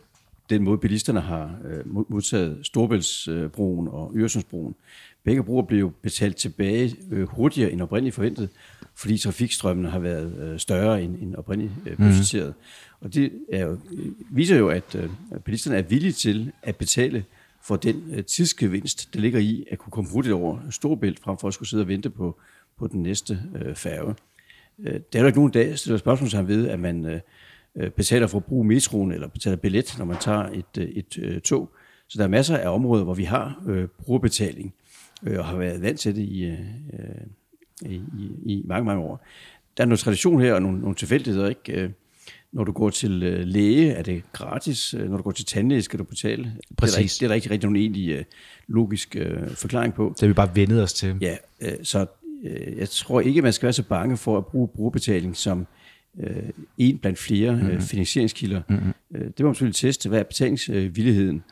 den 0.49 0.63
måde, 0.63 0.77
bilisterne 0.77 1.21
har 1.21 1.55
modtaget 1.85 2.59
Storbæltsbroen 2.63 3.87
og 3.87 4.11
Øresundsbroen. 4.15 4.75
Begge 5.23 5.43
broer 5.43 5.61
blev 5.61 5.93
betalt 6.01 6.35
tilbage 6.35 6.95
hurtigere 7.25 7.71
end 7.71 7.81
oprindeligt 7.81 8.15
forventet, 8.15 8.49
fordi 8.95 9.17
trafikstrømmene 9.17 9.89
har 9.89 9.99
været 9.99 10.61
større 10.61 11.03
end 11.03 11.35
oprindeligt 11.35 11.73
budgetteret. 11.97 12.47
Mm. 12.47 13.05
Og 13.05 13.13
det 13.13 13.31
er 13.51 13.65
jo, 13.65 13.77
viser 14.31 14.57
jo, 14.57 14.69
at 14.69 14.97
bilisterne 15.45 15.77
er 15.77 15.81
villige 15.81 16.11
til 16.11 16.51
at 16.63 16.75
betale 16.75 17.25
for 17.63 17.75
den 17.75 18.23
tidsgevinst, 18.23 19.13
der 19.13 19.19
ligger 19.19 19.39
i 19.39 19.65
at 19.71 19.79
kunne 19.79 19.91
komme 19.91 20.09
hurtigt 20.09 20.33
over 20.33 20.59
Storbælt, 20.69 21.19
frem 21.19 21.37
for 21.37 21.47
at 21.47 21.53
skulle 21.53 21.69
sidde 21.69 21.83
og 21.83 21.87
vente 21.87 22.09
på, 22.09 22.39
på 22.77 22.87
den 22.87 23.03
næste 23.03 23.39
færge. 23.75 24.15
Øh, 24.83 24.93
der 25.13 25.19
er 25.19 25.21
jo 25.21 25.27
ikke 25.27 25.39
nogen, 25.39 25.53
der 25.53 25.75
stiller 25.75 25.97
spørgsmål 25.97 26.47
ved, 26.47 26.67
at 26.67 26.79
man 26.79 27.05
øh, 27.05 27.19
øh, 27.75 27.89
betaler 27.89 28.27
for 28.27 28.37
at 28.37 28.45
bruge 28.45 28.65
metroen, 28.65 29.11
eller 29.11 29.27
betaler 29.27 29.57
billet, 29.57 29.95
når 29.97 30.05
man 30.05 30.17
tager 30.17 30.49
et, 30.49 31.03
et, 31.17 31.43
tog. 31.43 31.71
Så 32.07 32.17
der 32.17 32.23
er 32.23 32.27
masser 32.27 32.57
af 32.57 32.69
områder, 32.69 33.03
hvor 33.03 33.13
vi 33.13 33.23
har 33.23 33.63
øh, 33.67 33.87
brugerbetaling, 33.87 34.73
øh, 35.23 35.39
og 35.39 35.45
har 35.45 35.57
været 35.57 35.81
vant 35.81 35.99
til 35.99 36.15
det 36.15 36.21
i, 36.21 36.45
øh, 36.45 36.55
i, 37.81 38.01
i, 38.45 38.63
mange, 38.65 38.85
mange 38.85 39.03
år. 39.03 39.25
Der 39.77 39.83
er 39.83 39.87
noget 39.87 39.99
tradition 39.99 40.41
her, 40.41 40.53
og 40.53 40.61
nogle, 40.61 40.79
nogle 40.79 40.95
tilfældigheder, 40.95 41.49
ikke? 41.49 41.93
Når 42.51 42.63
du 42.63 42.71
går 42.71 42.89
til 42.89 43.11
læge, 43.45 43.91
er 43.91 44.03
det 44.03 44.23
gratis. 44.33 44.95
Når 44.97 45.17
du 45.17 45.23
går 45.23 45.31
til 45.31 45.45
tandlæge, 45.45 45.81
skal 45.81 45.99
du 45.99 46.03
betale. 46.03 46.53
Præcis. 46.77 46.93
Det 46.93 46.95
er 46.95 46.97
der 46.97 47.03
ikke, 47.03 47.13
det 47.19 47.23
er 47.23 47.27
der 47.27 47.35
ikke 47.35 47.49
rigtig 47.49 47.69
nogen 47.69 47.75
egentlig 47.75 48.25
logisk 48.67 49.15
øh, 49.15 49.49
forklaring 49.49 49.93
på. 49.93 50.13
Det 50.13 50.21
har 50.21 50.27
vi 50.27 50.33
bare 50.33 50.55
vendet 50.55 50.83
os 50.83 50.93
til. 50.93 51.17
Ja, 51.21 51.37
øh, 51.61 51.73
så 51.83 52.05
jeg 52.77 52.89
tror 52.89 53.21
ikke, 53.21 53.41
man 53.41 53.53
skal 53.53 53.65
være 53.65 53.73
så 53.73 53.83
bange 53.83 54.17
for 54.17 54.37
at 54.37 54.45
bruge 54.45 54.67
brugerbetaling 54.67 55.35
som 55.35 55.67
øh, 56.19 56.49
en 56.77 56.97
blandt 56.97 57.19
flere 57.19 57.51
mm-hmm. 57.51 57.69
øh, 57.69 57.81
finansieringskilder. 57.81 58.61
Mm-hmm. 58.69 58.93
Øh, 59.15 59.21
det 59.21 59.39
må 59.39 59.45
man 59.45 59.55
selvfølgelig 59.55 59.75
teste. 59.75 60.09
Hvad 60.09 60.19
er 60.19 60.23
betalingsvilligheden? 60.23 61.43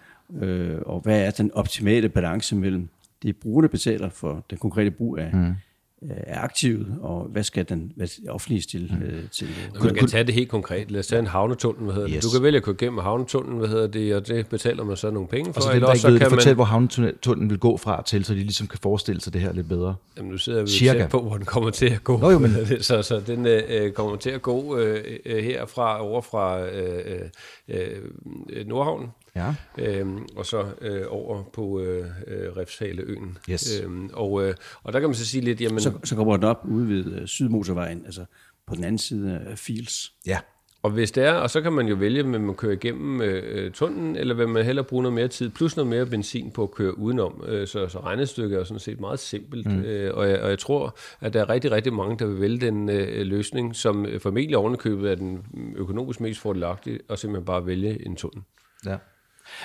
Øh, 0.42 0.78
og 0.86 1.02
hvad 1.02 1.22
er 1.22 1.32
den 1.32 1.52
optimale 1.52 2.10
balance 2.10 2.56
mellem 2.56 2.90
det, 3.24 3.38
brugerne 3.38 3.70
betaler 3.70 4.10
for 4.10 4.46
den 4.50 4.58
konkrete 4.58 4.92
brug 4.92 5.18
af, 5.18 5.34
mm 5.34 5.54
er 6.02 6.42
aktivet, 6.42 6.98
og 7.02 7.28
hvad 7.32 7.44
skal 7.44 7.70
den 7.70 7.92
hvad 7.96 8.08
offentlige 8.30 8.62
stille 8.62 8.88
mm. 9.00 9.06
øh, 9.06 9.30
til? 9.32 9.48
Øh, 9.76 9.84
man 9.84 9.96
kan 9.96 10.08
tage 10.08 10.24
det 10.24 10.34
helt 10.34 10.50
konkret. 10.50 10.92
Lad 10.92 11.00
os 11.00 11.08
tage 11.08 11.20
en 11.20 11.28
havnetunnel, 11.28 11.84
hvad 11.84 11.94
hedder 11.94 12.10
yes. 12.10 12.16
det. 12.16 12.24
Du 12.24 12.30
kan 12.30 12.44
vælge 12.44 12.58
at 12.58 12.64
gå 12.64 12.72
igennem 12.72 13.00
havnetunnelen, 13.00 13.60
hvad 13.60 13.70
hedder 13.70 13.88
det, 13.88 14.16
og 14.16 14.28
det 14.28 14.48
betaler 14.48 14.84
man 14.84 14.98
så 14.98 15.12
nogle 15.12 15.28
penge 15.28 15.54
for. 15.54 15.60
Og 15.60 15.64
så 15.64 15.74
det 15.74 15.84
er 15.84 15.94
ikke 15.94 16.20
kan 16.20 16.30
fortælle, 16.30 16.50
man... 16.50 16.56
hvor 16.56 16.66
havnetunnelen 16.66 17.50
vil 17.50 17.60
gå 17.60 17.78
fra 17.78 18.04
til, 18.04 18.26
så 18.26 18.34
de 18.34 18.40
ligesom 18.40 18.68
kan 18.68 18.80
forestille 18.82 19.22
sig 19.22 19.34
det 19.34 19.42
her 19.42 19.54
lidt 19.54 19.70
bedre. 19.70 19.96
Jamen 20.18 20.32
nu 20.32 20.38
sidder 20.38 20.62
vi 20.62 20.70
Cirka. 20.70 21.08
på, 21.08 21.22
hvor 21.22 21.36
den 21.38 21.46
kommer 21.46 21.70
til 21.70 21.86
at 21.86 22.04
gå. 22.04 22.18
Nå, 22.18 22.32
jo, 22.32 22.40
men... 22.40 22.52
så, 22.82 23.02
så 23.02 23.22
den 23.28 23.46
øh, 23.46 23.92
kommer 23.92 24.16
til 24.16 24.30
at 24.30 24.42
gå 24.42 24.78
øh, 24.78 25.04
øh 25.26 25.44
herfra, 25.44 26.02
over 26.02 26.22
fra 26.22 26.66
øh, 26.66 27.22
øh, 27.68 28.68
Nordhavn, 28.68 29.12
Ja. 29.38 29.56
Øhm, 29.78 30.28
og 30.36 30.46
så 30.46 30.66
øh, 30.82 31.04
over 31.10 31.44
på 31.44 31.82
øh, 31.82 32.06
øh 32.28 32.58
Refshaleøen. 32.58 33.38
Yes. 33.50 33.82
Øhm, 33.82 34.10
og, 34.14 34.44
øh, 34.44 34.56
og 34.84 34.94
der 34.94 35.00
kan 35.00 35.10
man 35.10 35.16
så 35.16 35.26
sige 35.26 35.42
lidt, 35.42 35.62
jamen... 35.62 35.80
Så, 35.80 35.92
så 36.04 36.16
kommer 36.16 36.38
den 36.38 36.46
op 36.46 36.62
ude 36.66 36.90
ved 36.90 37.22
øh, 37.22 37.28
Sydmotorvejen, 37.28 38.06
altså 38.06 38.26
på 38.68 38.76
den 38.76 38.84
anden 38.84 38.98
side 38.98 39.40
af 39.50 39.58
Fields. 39.58 40.14
Ja. 40.26 40.40
Og 40.82 40.92
hvis 40.92 41.12
det 41.12 41.24
er, 41.24 41.34
og 41.34 41.50
så 41.50 41.62
kan 41.62 41.74
man 41.74 41.88
jo 41.88 41.96
vælge, 41.96 42.24
om 42.24 42.30
man 42.30 42.56
kører 42.56 42.74
igennem 42.74 43.22
øh, 43.22 43.72
tunnelen, 43.72 44.16
eller 44.16 44.36
vil 44.36 44.48
man 44.48 44.66
hellere 44.66 44.86
bruge 44.86 45.04
noget 45.04 45.14
mere 45.14 45.28
tid, 45.28 45.50
plus 45.50 45.76
noget 45.76 45.90
mere 45.90 46.06
benzin 46.06 46.52
på 46.52 46.64
at 46.64 46.72
køre 46.72 46.98
udenom. 46.98 47.44
Øh, 47.48 47.68
så, 47.68 47.88
så 47.88 48.00
regnestykket 48.00 48.60
er 48.60 48.64
sådan 48.64 48.80
set 48.80 49.00
meget 49.00 49.20
simpelt, 49.20 49.66
mm. 49.66 49.82
øh, 49.82 50.18
og, 50.18 50.30
jeg, 50.30 50.42
og 50.42 50.50
jeg 50.50 50.60
tror, 50.60 50.98
at 51.22 51.34
der 51.34 51.42
er 51.42 51.50
rigtig, 51.50 51.72
rigtig 51.72 51.94
mange, 51.94 52.18
der 52.20 52.26
vil 52.26 52.42
vælge 52.42 52.58
den 52.58 52.90
øh, 52.90 53.26
løsning, 53.26 53.76
som 53.76 54.06
formentlig 54.20 54.58
ovenikøbet 54.58 55.12
er 55.12 55.16
den 55.16 55.46
økonomisk 55.76 56.22
mest 56.22 56.40
fordelagtige, 56.40 57.00
og 57.10 57.20
simpelthen 57.20 57.46
bare 57.46 57.66
vælge 57.66 58.06
en 58.06 58.16
tunnel. 58.16 58.44
Ja. 58.86 58.98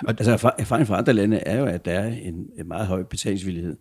Og 0.06 0.14
altså, 0.18 0.52
erfaringen 0.58 0.86
fra 0.86 0.98
andre 0.98 1.12
lande 1.12 1.36
er 1.36 1.58
jo, 1.58 1.66
at 1.66 1.84
der 1.84 1.92
er 1.92 2.06
en, 2.06 2.34
en 2.58 2.68
meget 2.68 2.86
høj 2.86 3.02
betalingsvillighed. 3.02 3.76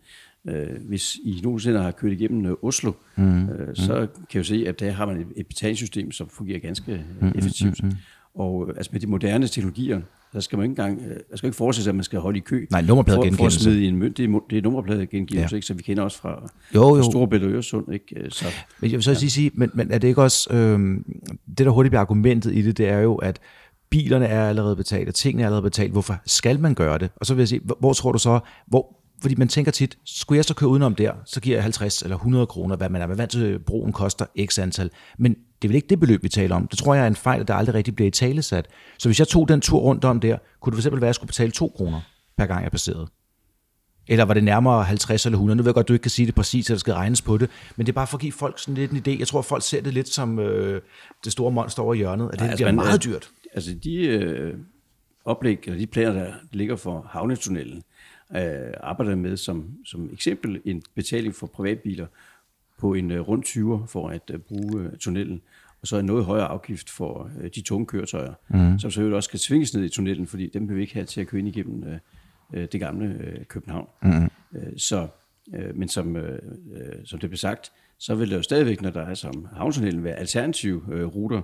Øh, 0.50 0.68
hvis 0.88 1.16
I 1.16 1.40
nogensinde 1.44 1.80
har 1.80 1.92
kørt 1.92 2.12
igennem 2.12 2.46
øh, 2.46 2.56
Oslo, 2.62 2.92
mm. 3.16 3.50
øh, 3.50 3.76
så 3.76 4.00
mm. 4.02 4.26
kan 4.30 4.38
jeg 4.38 4.46
se, 4.46 4.66
at 4.68 4.80
der 4.80 4.92
har 4.92 5.06
man 5.06 5.18
et, 5.18 5.28
et 5.36 5.48
betalingssystem, 5.48 6.12
som 6.12 6.30
fungerer 6.30 6.60
ganske 6.60 6.92
øh, 6.92 7.00
mm. 7.22 7.32
effektivt. 7.36 7.84
Mm. 7.84 7.90
Mm. 7.90 7.96
Og 8.36 8.66
øh, 8.70 8.74
altså 8.78 8.90
med 8.94 9.02
de 9.02 9.08
moderne 9.08 9.48
teknologier, 9.48 10.02
der 10.34 10.40
skal 10.40 10.58
man 10.58 10.64
ikke 10.64 10.82
engang, 10.82 11.02
der 11.32 11.38
skal 11.38 11.48
ikke 11.48 11.58
forestille 11.58 11.84
sig, 11.84 11.92
at 11.92 11.96
man 11.96 12.04
skal 12.04 12.20
holde 12.20 12.38
i 12.38 12.42
kø. 12.42 12.66
Nej, 12.72 12.82
nummerpladegenkendelse. 12.82 13.38
For, 13.38 13.44
for 13.44 13.70
at 13.70 13.74
smide 13.74 13.84
i 13.84 13.88
en 13.88 13.98
mønt. 13.98 14.18
Det 14.18 14.30
er, 14.30 14.40
det 14.50 14.58
er 14.58 14.62
nummerpladegenkendelse, 14.62 15.54
ja. 15.54 15.56
ikke? 15.56 15.68
Så 15.68 15.74
vi 15.74 15.84
kender 15.84 16.04
også 16.04 16.18
fra, 16.18 16.52
jo, 16.76 16.98
jo. 16.98 17.04
Storebælt 17.04 17.44
og 17.44 17.50
Øresund, 17.50 17.94
ikke? 17.94 18.16
Så, 18.30 18.46
men 18.80 18.92
jeg 18.92 18.98
vil 18.98 19.04
så 19.04 19.12
ja. 19.12 19.16
sige, 19.16 19.52
men, 19.54 19.72
men 19.74 19.92
er 19.92 19.98
det 19.98 20.08
ikke 20.08 20.22
også, 20.22 20.54
øh, 20.54 20.80
det 21.48 21.66
der 21.66 21.70
hurtigt 21.70 21.92
bliver 21.92 22.02
argumentet 22.02 22.56
i 22.56 22.62
det, 22.62 22.78
det 22.78 22.90
er 22.90 23.00
jo, 23.00 23.16
at 23.16 23.40
bilerne 23.91 24.25
er 24.25 24.49
allerede 24.49 24.75
betalt, 24.75 25.08
og 25.08 25.15
tingene 25.15 25.43
er 25.43 25.47
allerede 25.47 25.63
betalt. 25.63 25.91
Hvorfor 25.91 26.17
skal 26.25 26.60
man 26.60 26.73
gøre 26.73 26.97
det? 26.97 27.10
Og 27.15 27.25
så 27.25 27.34
vil 27.34 27.41
jeg 27.41 27.47
sige, 27.47 27.62
hvor 27.80 27.93
tror 27.93 28.12
du 28.12 28.17
så, 28.17 28.39
hvor, 28.67 28.95
fordi 29.21 29.36
man 29.36 29.47
tænker 29.47 29.71
tit, 29.71 29.97
skulle 30.06 30.37
jeg 30.37 30.46
så 30.46 30.54
køre 30.54 30.69
udenom 30.69 30.96
der, 30.96 31.13
så 31.25 31.42
giver 31.42 31.56
jeg 31.56 31.63
50 31.63 32.02
eller 32.02 32.15
100 32.15 32.46
kroner, 32.46 32.75
hvad 32.75 32.89
man 32.89 33.02
er 33.02 33.08
vant 33.08 33.31
til, 33.31 33.60
broen 33.60 33.94
koster 33.94 34.25
x 34.46 34.60
antal. 34.60 34.89
Men 35.17 35.33
det 35.33 35.67
er 35.67 35.67
vel 35.67 35.75
ikke 35.75 35.87
det 35.87 36.00
beløb, 36.00 36.23
vi 36.23 36.29
taler 36.29 36.56
om. 36.56 36.67
Det 36.67 36.79
tror 36.79 36.94
jeg 36.94 37.04
er 37.04 37.08
en 37.08 37.15
fejl, 37.15 37.42
at 37.42 37.48
der 37.48 37.54
aldrig 37.54 37.75
rigtig 37.75 37.96
bliver 37.96 38.08
i 38.08 38.12
talesat. 38.12 38.67
Så 39.00 39.10
hvis 39.10 39.19
jeg 39.19 39.27
tog 39.27 39.48
den 39.48 39.62
tur 39.62 39.79
rundt 39.79 40.06
om 40.06 40.19
der, 40.19 40.37
kunne 40.62 40.75
det 40.75 40.83
fx 40.83 40.92
være, 40.92 40.98
at 40.98 41.04
jeg 41.04 41.15
skulle 41.15 41.27
betale 41.27 41.52
2 41.52 41.73
kroner 41.75 42.02
per 42.37 42.46
gang, 42.46 42.63
jeg 42.63 42.71
passerede. 42.71 43.08
Eller 44.08 44.25
var 44.25 44.33
det 44.33 44.44
nærmere 44.44 44.83
50 44.83 45.25
eller 45.25 45.35
100? 45.35 45.58
Nu 45.58 45.63
ved 45.63 45.69
jeg 45.69 45.75
godt, 45.75 45.87
du 45.87 45.94
ikke 45.94 46.04
kan 46.04 46.12
sige 46.12 46.25
det 46.25 46.35
præcis, 46.35 46.69
at 46.69 46.73
der 46.73 46.79
skal 46.79 46.94
regnes 46.94 47.21
på 47.21 47.37
det. 47.37 47.50
Men 47.75 47.85
det 47.85 47.92
er 47.92 47.96
bare 47.96 48.08
for 48.08 48.17
at 48.17 48.21
give 48.21 48.31
folk 48.31 48.60
sådan 48.60 48.75
lidt 48.75 48.92
en 48.92 48.98
idé. 48.98 49.19
Jeg 49.19 49.27
tror, 49.27 49.42
folk 49.42 49.63
ser 49.63 49.81
det 49.81 49.94
lidt 49.94 50.10
som 50.10 50.39
øh, 50.39 50.81
det 51.23 51.31
store 51.31 51.52
monster 51.52 51.83
over 51.83 51.94
hjørnet. 51.94 52.25
At 52.25 52.31
det, 52.31 52.39
Nej, 52.39 52.50
altså, 52.50 52.65
det 52.65 52.69
er 52.69 52.75
meget 52.75 53.04
dyrt 53.04 53.29
altså 53.54 53.73
de 53.83 54.08
øh, 54.08 54.58
oplæg, 55.25 55.60
eller 55.65 55.79
de 55.79 55.87
planer, 55.87 56.13
der 56.13 56.33
ligger 56.52 56.75
for 56.75 57.02
havnetunnelen, 57.10 57.83
øh, 58.35 58.73
arbejder 58.79 59.15
med 59.15 59.37
som, 59.37 59.77
som 59.85 60.10
eksempel 60.13 60.62
en 60.65 60.83
betaling 60.95 61.35
for 61.35 61.47
privatbiler 61.47 62.08
på 62.77 62.93
en 62.93 63.12
øh, 63.12 63.27
rundt 63.27 63.45
20 63.45 63.85
for 63.87 64.10
at 64.10 64.31
øh, 64.33 64.39
bruge 64.39 64.81
øh, 64.81 64.97
tunnelen. 64.97 65.41
og 65.81 65.87
så 65.87 65.97
en 65.97 66.06
noget 66.06 66.25
højere 66.25 66.47
afgift 66.47 66.89
for 66.89 67.31
øh, 67.41 67.49
de 67.56 67.62
tunge 67.62 67.85
køretøjer, 67.85 68.33
mm. 68.49 68.79
som 68.79 68.91
så 68.91 69.12
også 69.12 69.27
skal 69.27 69.39
tvinges 69.39 69.73
ned 69.73 69.83
i 69.83 69.89
tunnelen, 69.89 70.27
fordi 70.27 70.49
dem 70.54 70.69
vil 70.69 70.75
vi 70.75 70.81
ikke 70.81 70.93
have 70.93 71.06
til 71.06 71.21
at 71.21 71.27
køre 71.27 71.39
ind 71.39 71.47
igennem 71.47 71.83
øh, 71.83 71.97
øh 72.54 72.67
det 72.71 72.79
gamle 72.79 73.06
øh, 73.06 73.45
København. 73.45 73.87
Mm. 74.04 74.29
Øh, 74.54 74.77
så, 74.77 75.08
øh, 75.54 75.77
men 75.77 75.87
som, 75.87 76.15
øh, 76.15 76.39
som 77.06 77.19
det 77.19 77.29
blev 77.29 77.37
sagt, 77.37 77.71
så 77.97 78.15
vil 78.15 78.29
der 78.29 78.35
jo 78.35 78.41
stadigvæk, 78.41 78.81
når 78.81 78.89
der 78.89 79.02
er 79.02 79.13
som 79.13 79.47
havnetunnelen, 79.56 80.04
være 80.04 80.15
alternative 80.15 80.81
øh, 80.91 81.06
ruter, 81.06 81.41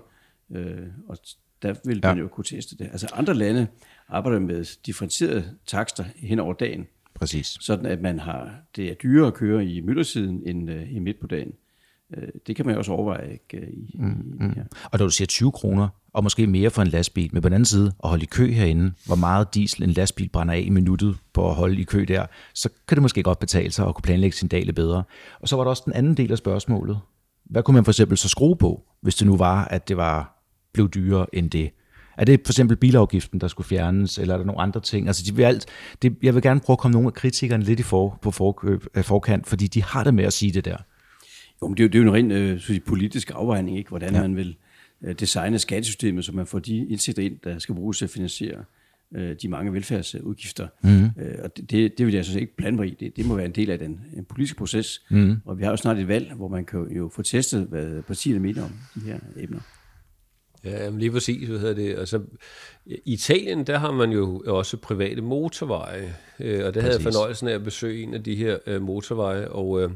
øh, 0.52 0.88
og 1.08 1.18
der 1.62 1.76
vil 1.86 2.00
ja. 2.04 2.14
man 2.14 2.24
jo 2.24 2.28
kunne 2.28 2.44
teste 2.44 2.78
det. 2.78 2.90
Altså 2.92 3.08
andre 3.14 3.34
lande 3.34 3.68
arbejder 4.10 4.40
med 4.40 4.78
differentierede 4.86 5.56
takster 5.66 6.04
hen 6.16 6.40
over 6.40 6.54
dagen. 6.54 6.88
Præcis. 7.16 7.58
Sådan 7.60 7.86
at 7.86 8.02
man 8.02 8.20
har, 8.20 8.56
det 8.76 8.90
er 8.90 8.94
dyrere 8.94 9.28
at 9.28 9.34
køre 9.34 9.66
i 9.66 9.82
myldretiden 9.82 10.42
end 10.46 10.70
uh, 10.70 10.96
i 10.96 11.00
midt 11.00 11.20
på 11.20 11.28
dagen. 11.28 11.52
Uh, 12.18 12.24
det 12.48 12.56
kan 12.56 12.66
man 12.66 12.76
jo 12.76 12.80
også 12.80 12.92
overveje 12.92 13.32
ikke, 13.32 13.68
i, 13.72 13.96
mm, 14.00 14.38
i 14.42 14.44
mm. 14.44 14.54
Og 14.84 15.00
når 15.00 15.06
du 15.06 15.10
siger 15.10 15.26
20 15.26 15.52
kroner, 15.52 15.88
og 16.14 16.24
måske 16.24 16.48
mere 16.48 16.70
for 16.70 16.82
en 16.82 16.88
lastbil, 16.88 17.30
men 17.34 17.42
på 17.42 17.50
den 17.50 17.54
anden 17.54 17.66
side 17.66 17.94
at 18.04 18.10
holde 18.10 18.24
i 18.24 18.28
kø 18.32 18.52
herinde, 18.52 18.94
hvor 19.06 19.16
meget 19.16 19.54
diesel 19.54 19.84
en 19.84 19.90
lastbil 19.90 20.30
brænder 20.30 20.54
af 20.54 20.64
i 20.66 20.70
minuttet 20.70 21.18
på 21.34 21.50
at 21.50 21.56
holde 21.56 21.82
i 21.82 21.84
kø 21.84 22.06
der, 22.08 22.26
så 22.54 22.70
kan 22.88 22.96
det 22.96 23.02
måske 23.02 23.24
godt 23.24 23.40
betale 23.40 23.72
sig 23.72 23.88
at 23.88 23.96
kunne 23.96 24.04
planlægge 24.04 24.38
sin 24.38 24.48
dag 24.48 24.66
lidt 24.66 24.76
bedre. 24.76 25.04
Og 25.40 25.48
så 25.48 25.56
var 25.56 25.64
der 25.64 25.70
også 25.70 25.84
den 25.86 25.94
anden 25.94 26.18
del 26.18 26.32
af 26.32 26.38
spørgsmålet. 26.38 27.00
Hvad 27.46 27.64
kunne 27.64 27.76
man 27.76 27.86
for 27.86 27.92
eksempel 27.92 28.18
så 28.18 28.30
skrue 28.30 28.56
på, 28.56 28.84
hvis 29.02 29.16
det 29.16 29.28
nu 29.28 29.38
var, 29.38 29.66
at 29.66 29.88
det 29.88 29.98
var 29.98 30.37
blev 30.78 30.90
dyrere 30.90 31.36
end 31.36 31.52
det? 31.52 31.70
Er 32.18 32.26
det 32.26 32.42
for 32.46 32.54
eksempel 32.54 32.78
bilafgiften, 32.78 33.42
der 33.42 33.48
skulle 33.48 33.68
fjernes, 33.68 34.18
eller 34.18 34.34
er 34.34 34.38
der 34.38 34.46
nogle 34.46 34.62
andre 34.62 34.82
ting? 34.82 35.08
Altså, 35.08 35.24
de 35.28 35.36
vil 35.36 35.44
alt, 35.44 35.66
det, 36.02 36.16
jeg 36.24 36.36
vil 36.36 36.42
gerne 36.42 36.60
prøve 36.60 36.76
at 36.76 36.80
komme 36.80 36.94
nogle 36.94 37.08
af 37.08 37.14
kritikerne 37.14 37.64
lidt 37.64 37.80
i 37.80 37.84
for, 37.84 38.20
på 38.22 38.32
forkøb, 38.32 38.86
øh, 38.96 39.04
forkant, 39.04 39.48
fordi 39.48 39.68
de 39.68 39.84
har 39.84 40.04
det 40.04 40.14
med 40.14 40.24
at 40.24 40.34
sige 40.34 40.52
det 40.52 40.66
der. 40.66 40.78
Jo, 41.62 41.68
men 41.68 41.78
det 41.78 41.84
er 41.84 41.84
jo, 41.84 41.88
det 41.88 42.00
er 42.00 42.04
jo 42.04 42.10
en 42.10 42.14
ren 42.14 42.32
øh, 42.32 42.60
sige, 42.60 42.80
politisk 42.80 43.32
afvejning, 43.36 43.78
ikke? 43.78 43.90
hvordan 43.90 44.14
ja. 44.14 44.22
man 44.22 44.36
vil 44.36 44.56
øh, 45.04 45.16
designe 45.20 45.60
skattesystemet, 45.60 46.26
så 46.26 46.32
man 46.32 46.46
får 46.46 46.60
de 46.60 46.78
indsigter 46.78 47.24
ind, 47.24 47.38
der 47.44 47.60
skal 47.60 47.76
bruges 47.76 47.98
til 47.98 48.06
at 48.06 48.12
finansiere 48.12 48.64
øh, 49.16 49.36
de 49.42 49.48
mange 49.50 49.74
velfærdsudgifter. 49.74 50.68
Mm. 50.84 51.04
Øh, 51.06 51.36
og 51.44 51.58
det, 51.58 51.98
det, 51.98 52.06
vil 52.06 52.14
jeg 52.14 52.20
altså 52.20 52.40
ikke 52.40 52.56
blande 52.56 52.78
mig 52.78 52.88
i. 52.88 52.96
Det, 53.00 53.18
det 53.18 53.26
må 53.26 53.36
være 53.36 53.46
en 53.46 53.56
del 53.56 53.70
af 53.70 53.80
den 53.80 54.00
en 54.18 54.26
politisk 54.26 54.58
proces. 54.58 55.02
Mm. 55.10 55.36
Og 55.46 55.58
vi 55.58 55.64
har 55.64 55.70
jo 55.70 55.78
snart 55.78 55.98
et 55.98 56.08
valg, 56.08 56.34
hvor 56.34 56.48
man 56.48 56.66
kan 56.66 56.92
jo 56.92 57.12
få 57.16 57.22
testet, 57.22 57.68
hvad 57.68 58.04
partierne 58.04 58.40
mener 58.40 58.64
om 58.64 58.72
de 58.96 59.00
her 59.00 59.20
emner. 59.38 59.60
Ja, 60.64 60.90
lige 60.90 61.12
præcis, 61.12 61.48
hvad 61.48 61.60
hedder 61.60 61.74
det. 61.74 62.00
Altså, 62.00 62.20
i 62.86 63.00
Italien, 63.06 63.64
der 63.64 63.78
har 63.78 63.92
man 63.92 64.12
jo 64.12 64.44
også 64.48 64.78
private 64.78 65.22
motorveje, 65.22 66.16
øh, 66.40 66.66
og 66.66 66.74
det 66.74 66.82
havde 66.82 66.96
jeg 66.96 67.02
fornøjelsen 67.02 67.48
af 67.48 67.54
at 67.54 67.64
besøge 67.64 68.04
en 68.04 68.14
af 68.14 68.24
de 68.24 68.36
her 68.36 68.58
øh, 68.68 68.82
motorveje, 68.82 69.48
og, 69.48 69.82
øh, 69.82 69.90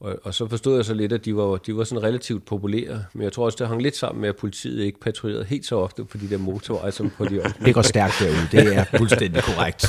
og, 0.00 0.18
og 0.22 0.34
så 0.34 0.48
forstod 0.48 0.76
jeg 0.76 0.84
så 0.84 0.94
lidt, 0.94 1.12
at 1.12 1.24
de 1.24 1.36
var, 1.36 1.56
de 1.56 1.76
var 1.76 1.84
sådan 1.84 2.02
relativt 2.02 2.44
populære, 2.44 3.04
men 3.12 3.22
jeg 3.22 3.32
tror 3.32 3.44
også, 3.44 3.56
det 3.60 3.68
hang 3.68 3.82
lidt 3.82 3.96
sammen 3.96 4.20
med, 4.20 4.28
at 4.28 4.36
politiet 4.36 4.84
ikke 4.84 5.00
patruljerede 5.00 5.44
helt 5.44 5.66
så 5.66 5.76
ofte 5.76 6.04
på 6.04 6.18
de 6.18 6.30
der 6.30 6.38
motorveje, 6.38 6.92
som 6.92 7.10
på 7.10 7.24
de 7.24 7.40
offentlige. 7.40 7.66
Det 7.66 7.74
går 7.74 7.82
stærkt 7.82 8.14
derude, 8.20 8.48
det 8.52 8.76
er 8.76 8.84
fuldstændig 8.98 9.42
korrekt. 9.54 9.82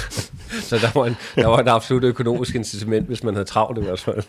så 0.62 0.78
der 0.78 1.00
var, 1.00 1.06
en, 1.06 1.16
der 1.36 1.48
var 1.48 1.60
en 1.60 1.68
absolut 1.68 2.04
økonomisk 2.04 2.56
incitament, 2.56 3.08
hvis 3.08 3.24
man 3.24 3.34
havde 3.34 3.46
travlt 3.46 3.80
i 3.80 3.82
hvert 3.82 4.00
fald. 4.00 4.24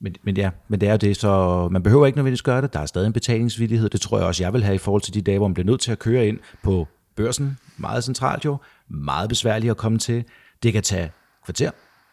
Men, 0.00 0.14
men 0.22 0.36
ja, 0.36 0.50
men 0.68 0.80
det 0.80 0.88
er 0.88 0.92
jo 0.92 0.96
det, 0.96 1.16
så 1.16 1.68
man 1.72 1.82
behøver 1.82 2.06
ikke 2.06 2.18
nødvendigvis 2.18 2.42
gøre 2.42 2.62
det. 2.62 2.72
Der 2.72 2.80
er 2.80 2.86
stadig 2.86 3.06
en 3.06 3.12
betalingsvillighed. 3.12 3.88
Det 3.88 4.00
tror 4.00 4.18
jeg 4.18 4.26
også, 4.26 4.44
jeg 4.44 4.52
vil 4.52 4.64
have 4.64 4.74
i 4.74 4.78
forhold 4.78 5.02
til 5.02 5.14
de 5.14 5.22
dage, 5.22 5.38
hvor 5.38 5.48
man 5.48 5.54
bliver 5.54 5.66
nødt 5.66 5.80
til 5.80 5.92
at 5.92 5.98
køre 5.98 6.28
ind 6.28 6.38
på 6.62 6.88
børsen. 7.16 7.58
Meget 7.76 8.04
centralt 8.04 8.44
jo. 8.44 8.56
Meget 8.88 9.28
besværligt 9.28 9.70
at 9.70 9.76
komme 9.76 9.98
til. 9.98 10.24
Det 10.62 10.72
kan 10.72 10.82
tage 10.82 11.10
kvarter 11.44 11.70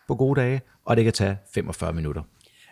på 0.08 0.16
gode 0.16 0.42
dage, 0.42 0.62
og 0.86 0.96
det 0.98 1.04
kan 1.04 1.14
tage 1.14 1.38
45 1.54 1.94
minutter. 1.94 2.22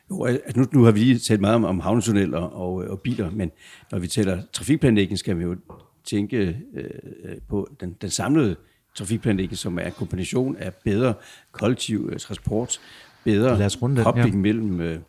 Jo, 0.09 0.27
øh, 0.27 0.39
nu, 0.55 0.65
nu 0.71 0.83
har 0.83 0.91
vi 0.91 0.99
lige 0.99 1.19
talt 1.19 1.41
meget 1.41 1.55
om, 1.55 1.65
om 1.65 1.79
havnetunneller 1.79 2.39
og, 2.39 2.83
øh, 2.83 2.89
og 2.89 2.99
biler, 2.99 3.31
men 3.31 3.51
når 3.91 3.99
vi 3.99 4.07
taler 4.07 4.41
trafikplanlægning, 4.53 5.19
skal 5.19 5.37
vi 5.37 5.43
jo 5.43 5.55
tænke 6.03 6.37
øh, 6.73 6.83
øh, 7.23 7.37
på 7.49 7.69
den, 7.79 7.95
den 8.01 8.09
samlede 8.09 8.55
trafikplanlægning, 8.95 9.57
som 9.57 9.79
er 9.79 9.83
en 9.83 9.91
kombination 9.91 10.57
af 10.57 10.73
bedre 10.73 11.13
kollektiv 11.51 12.19
transport, 12.19 12.79
bedre 13.25 13.57
Lad 13.57 13.65
os 13.65 13.81
runde 13.81 14.03
kobling 14.03 14.35
ja. 14.35 14.41
mellem 14.41 14.81
øh, 14.81 14.99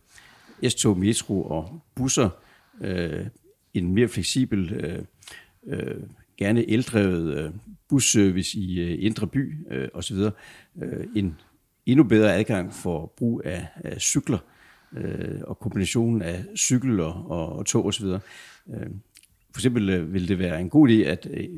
S-tog, 0.69 0.99
metro 0.99 1.43
og 1.43 1.81
busser, 1.95 2.29
øh, 2.81 3.27
en 3.75 3.95
mere 3.95 4.09
fleksibel, 4.09 4.73
øh, 4.73 4.99
øh, 5.67 6.03
gerne 6.39 6.71
eldrevet 6.71 7.39
øh, 7.39 7.51
busservice 7.89 8.59
i 8.59 8.81
øh, 8.81 9.05
Indre 9.05 9.27
By 9.27 9.55
øh, 9.71 9.89
osv., 9.95 10.17
øh, 10.83 11.07
en 11.17 11.41
endnu 11.87 12.05
bedre 12.05 12.35
adgang 12.35 12.75
for 12.75 13.13
brug 13.17 13.43
af, 13.45 13.67
af 13.85 14.01
cykler 14.01 14.39
øh, 14.97 15.41
og 15.43 15.59
kombinationen 15.59 16.23
af 16.23 16.45
cykel 16.57 17.01
og, 17.01 17.31
og, 17.31 17.57
og 17.57 17.67
tog 17.67 17.87
osv. 17.87 18.07
Øh, 18.07 18.21
for 19.55 19.59
eksempel 19.61 19.91
øh, 19.91 20.13
vil 20.13 20.29
det 20.29 20.39
være 20.39 20.61
en 20.61 20.71
god 20.71 20.89
idé 20.89 20.93
at 20.93 21.29
øh, 21.31 21.49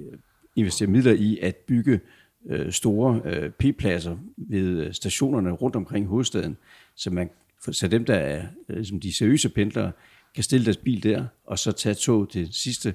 investere 0.56 0.88
midler 0.88 1.12
i 1.12 1.38
at 1.42 1.56
bygge 1.56 2.00
øh, 2.49 2.72
store 2.72 3.20
øh, 3.24 3.51
P-pladser 3.51 4.16
ved 4.36 4.86
øh, 4.86 4.94
stationerne 4.94 5.51
rundt 5.51 5.76
omkring 5.76 6.07
hovedstaden, 6.07 6.57
så, 6.94 7.11
man, 7.11 7.30
så 7.70 7.88
dem, 7.88 8.05
der 8.05 8.14
er 8.14 8.46
øh, 8.68 8.76
ligesom 8.76 9.01
de 9.01 9.12
seriøse 9.12 9.49
pendlere, 9.49 9.92
kan 10.34 10.44
stille 10.44 10.64
deres 10.64 10.76
bil 10.76 11.03
der, 11.03 11.26
og 11.46 11.59
så 11.59 11.72
tage 11.72 11.94
tog 11.94 12.30
til 12.30 12.49
sidste 12.53 12.94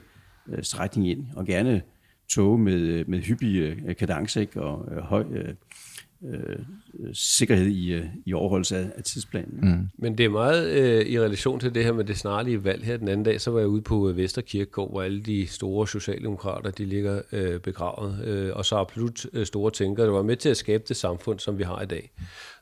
øh, 0.50 0.64
strækning 0.64 1.10
ind, 1.10 1.26
og 1.36 1.46
gerne 1.46 1.82
tog 2.30 2.60
med, 2.60 2.80
øh, 2.80 3.10
med 3.10 3.20
hyppige 3.20 3.62
øh, 3.86 3.96
kadence 3.96 4.48
og 4.56 4.88
øh, 4.92 4.98
høj 4.98 5.24
øh, 5.32 5.54
øh, 6.32 6.60
sikkerhed 7.14 7.68
i, 7.68 7.94
øh, 7.94 8.06
i 8.26 8.34
overholdelse 8.34 8.78
af, 8.78 8.92
af 8.96 9.04
tidsplanen. 9.04 9.60
Mm. 9.62 9.90
Men 9.98 10.18
det 10.18 10.26
er 10.26 10.30
meget 10.30 10.70
øh, 10.70 11.06
i 11.06 11.20
relation 11.20 11.60
til 11.60 11.76
det 11.76 11.84
her 11.84 11.92
med 11.94 12.04
det 12.04 12.18
snarlige 12.18 12.64
valg 12.64 12.84
her 12.84 12.98
den 12.98 13.08
anden 13.08 13.24
dag, 13.24 13.42
så 13.42 13.52
var 13.52 13.60
jeg 13.60 13.68
ude 13.68 13.82
på 13.82 14.10
øh, 14.10 14.18
Vesterkirkegård, 14.18 14.92
hvor 14.92 15.02
alle 15.02 15.22
de 15.22 15.48
store 15.48 15.88
socialdemokrater, 15.88 16.72
de 16.72 16.86
ligger 16.86 17.22
øh, 17.32 17.60
begravet, 17.60 18.26
øh, 18.26 18.52
og 18.56 18.66
så 18.66 18.76
absolut 18.76 19.26
øh, 19.34 19.46
store 19.46 19.72
tænkere, 19.72 20.06
der 20.06 20.12
var 20.12 20.24
med 20.24 20.36
til 20.36 20.50
at 20.50 20.58
skabe 20.58 20.84
det 20.88 20.98
samfund, 20.98 21.40
som 21.40 21.58
vi 21.58 21.64
har 21.64 21.82
i 21.82 21.86
dag. 21.86 22.12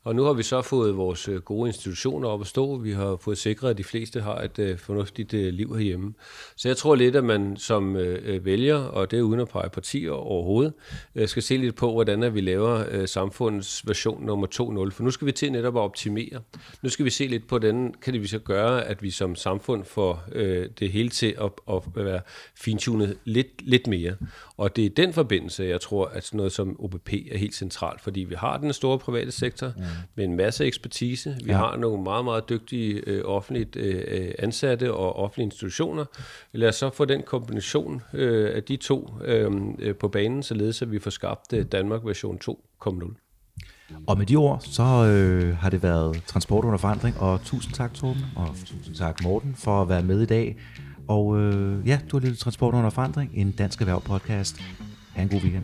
Og 0.04 0.16
nu 0.16 0.24
har 0.24 0.34
vi 0.34 0.44
så 0.44 0.62
fået 0.62 0.98
vores 0.98 1.28
øh, 1.28 1.42
gode 1.42 1.70
institutioner 1.70 2.28
op 2.28 2.42
at 2.42 2.48
stå. 2.48 2.78
Vi 2.78 2.92
har 2.92 3.18
fået 3.22 3.38
sikret, 3.38 3.70
at 3.70 3.78
de 3.78 3.84
fleste 3.84 4.22
har 4.22 4.42
et 4.42 4.60
øh, 4.60 4.78
fornuftigt 4.78 5.34
øh, 5.34 5.54
liv 5.54 5.76
herhjemme. 5.76 6.14
Så 6.56 6.68
jeg 6.68 6.78
tror 6.78 6.96
lidt, 6.96 7.16
at 7.16 7.24
man 7.24 7.58
som 7.58 7.96
vælger, 8.42 8.76
og 8.76 9.12
det 9.12 9.20
er 9.20 9.24
uden 9.24 9.40
at 9.40 9.48
pege 9.48 9.70
partier 9.70 10.12
overhovedet, 10.12 10.74
skal 11.26 11.44
se 11.44 11.58
lidt 11.58 11.76
på, 11.76 11.92
hvordan 11.92 12.34
vi 12.34 12.42
laver 12.42 13.06
samfundets 13.06 13.88
version 13.88 14.26
nummer 14.26 14.48
2.0. 14.48 14.96
For 14.96 15.04
nu 15.04 15.12
skal 15.12 15.28
vi 15.28 15.32
til 15.32 15.52
netop 15.52 15.76
at 15.76 15.82
optimere. 15.82 16.42
Nu 16.82 16.90
skal 16.90 17.06
vi 17.06 17.10
se 17.10 17.28
lidt 17.28 17.48
på, 17.48 17.60
hvordan 17.60 17.94
kan 18.02 18.14
det 18.14 18.22
vi 18.22 18.28
så 18.28 18.40
gøre, 18.40 18.86
at 18.86 19.04
vi 19.04 19.12
som 19.12 19.36
samfund 19.36 19.86
får 19.86 20.24
det 20.80 20.92
hele 20.92 21.10
til 21.10 21.36
at, 21.42 21.52
at 21.70 22.06
være 22.06 22.22
fintunet 22.56 23.18
lidt, 23.26 23.62
lidt 23.62 23.88
mere. 23.88 24.16
Og 24.58 24.76
det 24.76 24.82
er 24.82 24.86
i 24.86 24.94
den 24.94 25.14
forbindelse, 25.14 25.64
jeg 25.64 25.82
tror, 25.82 26.06
at 26.06 26.24
sådan 26.24 26.38
noget 26.38 26.52
som 26.52 26.76
OBP 26.80 27.14
er 27.32 27.38
helt 27.38 27.56
centralt, 27.56 28.02
fordi 28.02 28.20
vi 28.20 28.36
har 28.36 28.58
den 28.58 28.74
store 28.74 29.00
private 29.00 29.32
sektor 29.32 29.74
mm 29.78 29.84
med 30.16 30.26
en 30.26 30.36
masse 30.36 30.66
ekspertise. 30.66 31.38
Vi 31.44 31.52
ja. 31.52 31.58
har 31.58 31.78
nogle 31.78 32.04
meget, 32.04 32.26
meget 32.26 32.50
dygtige 32.50 33.02
øh, 33.08 33.22
offentligt 33.26 33.76
øh, 33.76 34.32
ansatte 34.40 34.94
og 34.94 35.16
offentlige 35.16 35.46
institutioner. 35.46 36.06
Lad 36.52 36.70
os 36.70 36.76
så 36.76 36.90
få 36.90 37.06
den 37.06 37.24
kombination 37.24 38.02
øh, 38.14 38.56
af 38.56 38.64
de 38.64 38.76
to 38.78 39.10
øh, 39.26 39.52
øh 39.80 39.96
på 39.96 40.08
banen, 40.08 40.44
således 40.44 40.82
at 40.82 40.92
vi 40.92 41.00
får 41.00 41.12
skabt 41.12 41.54
øh, 41.54 41.66
Danmark 41.66 42.06
version 42.06 42.40
2.0. 42.50 43.16
Og 44.08 44.18
med 44.18 44.26
de 44.26 44.36
ord, 44.36 44.60
så 44.62 44.84
øh, 44.84 45.58
har 45.58 45.70
det 45.70 45.84
været 45.84 46.24
Transport 46.28 46.66
under 46.66 46.78
forandring, 46.78 47.20
og 47.20 47.42
tusind 47.44 47.74
tak 47.74 47.94
Torben, 47.94 48.26
og 48.36 48.48
tusind 48.66 48.96
tak 48.96 49.24
Morten 49.24 49.56
for 49.56 49.82
at 49.82 49.90
være 49.90 50.04
med 50.04 50.22
i 50.22 50.26
dag. 50.26 50.58
Og 51.08 51.40
øh, 51.40 51.88
ja, 51.88 52.00
du 52.12 52.20
har 52.20 52.26
lidt 52.26 52.40
Transport 52.40 52.74
under 52.74 52.90
forandring, 52.90 53.32
en 53.34 53.52
dansk 53.52 53.82
erhverv 53.82 54.02
podcast. 54.02 54.62
Ha' 55.16 55.22
en 55.22 55.30
god 55.30 55.40
weekend. 55.42 55.64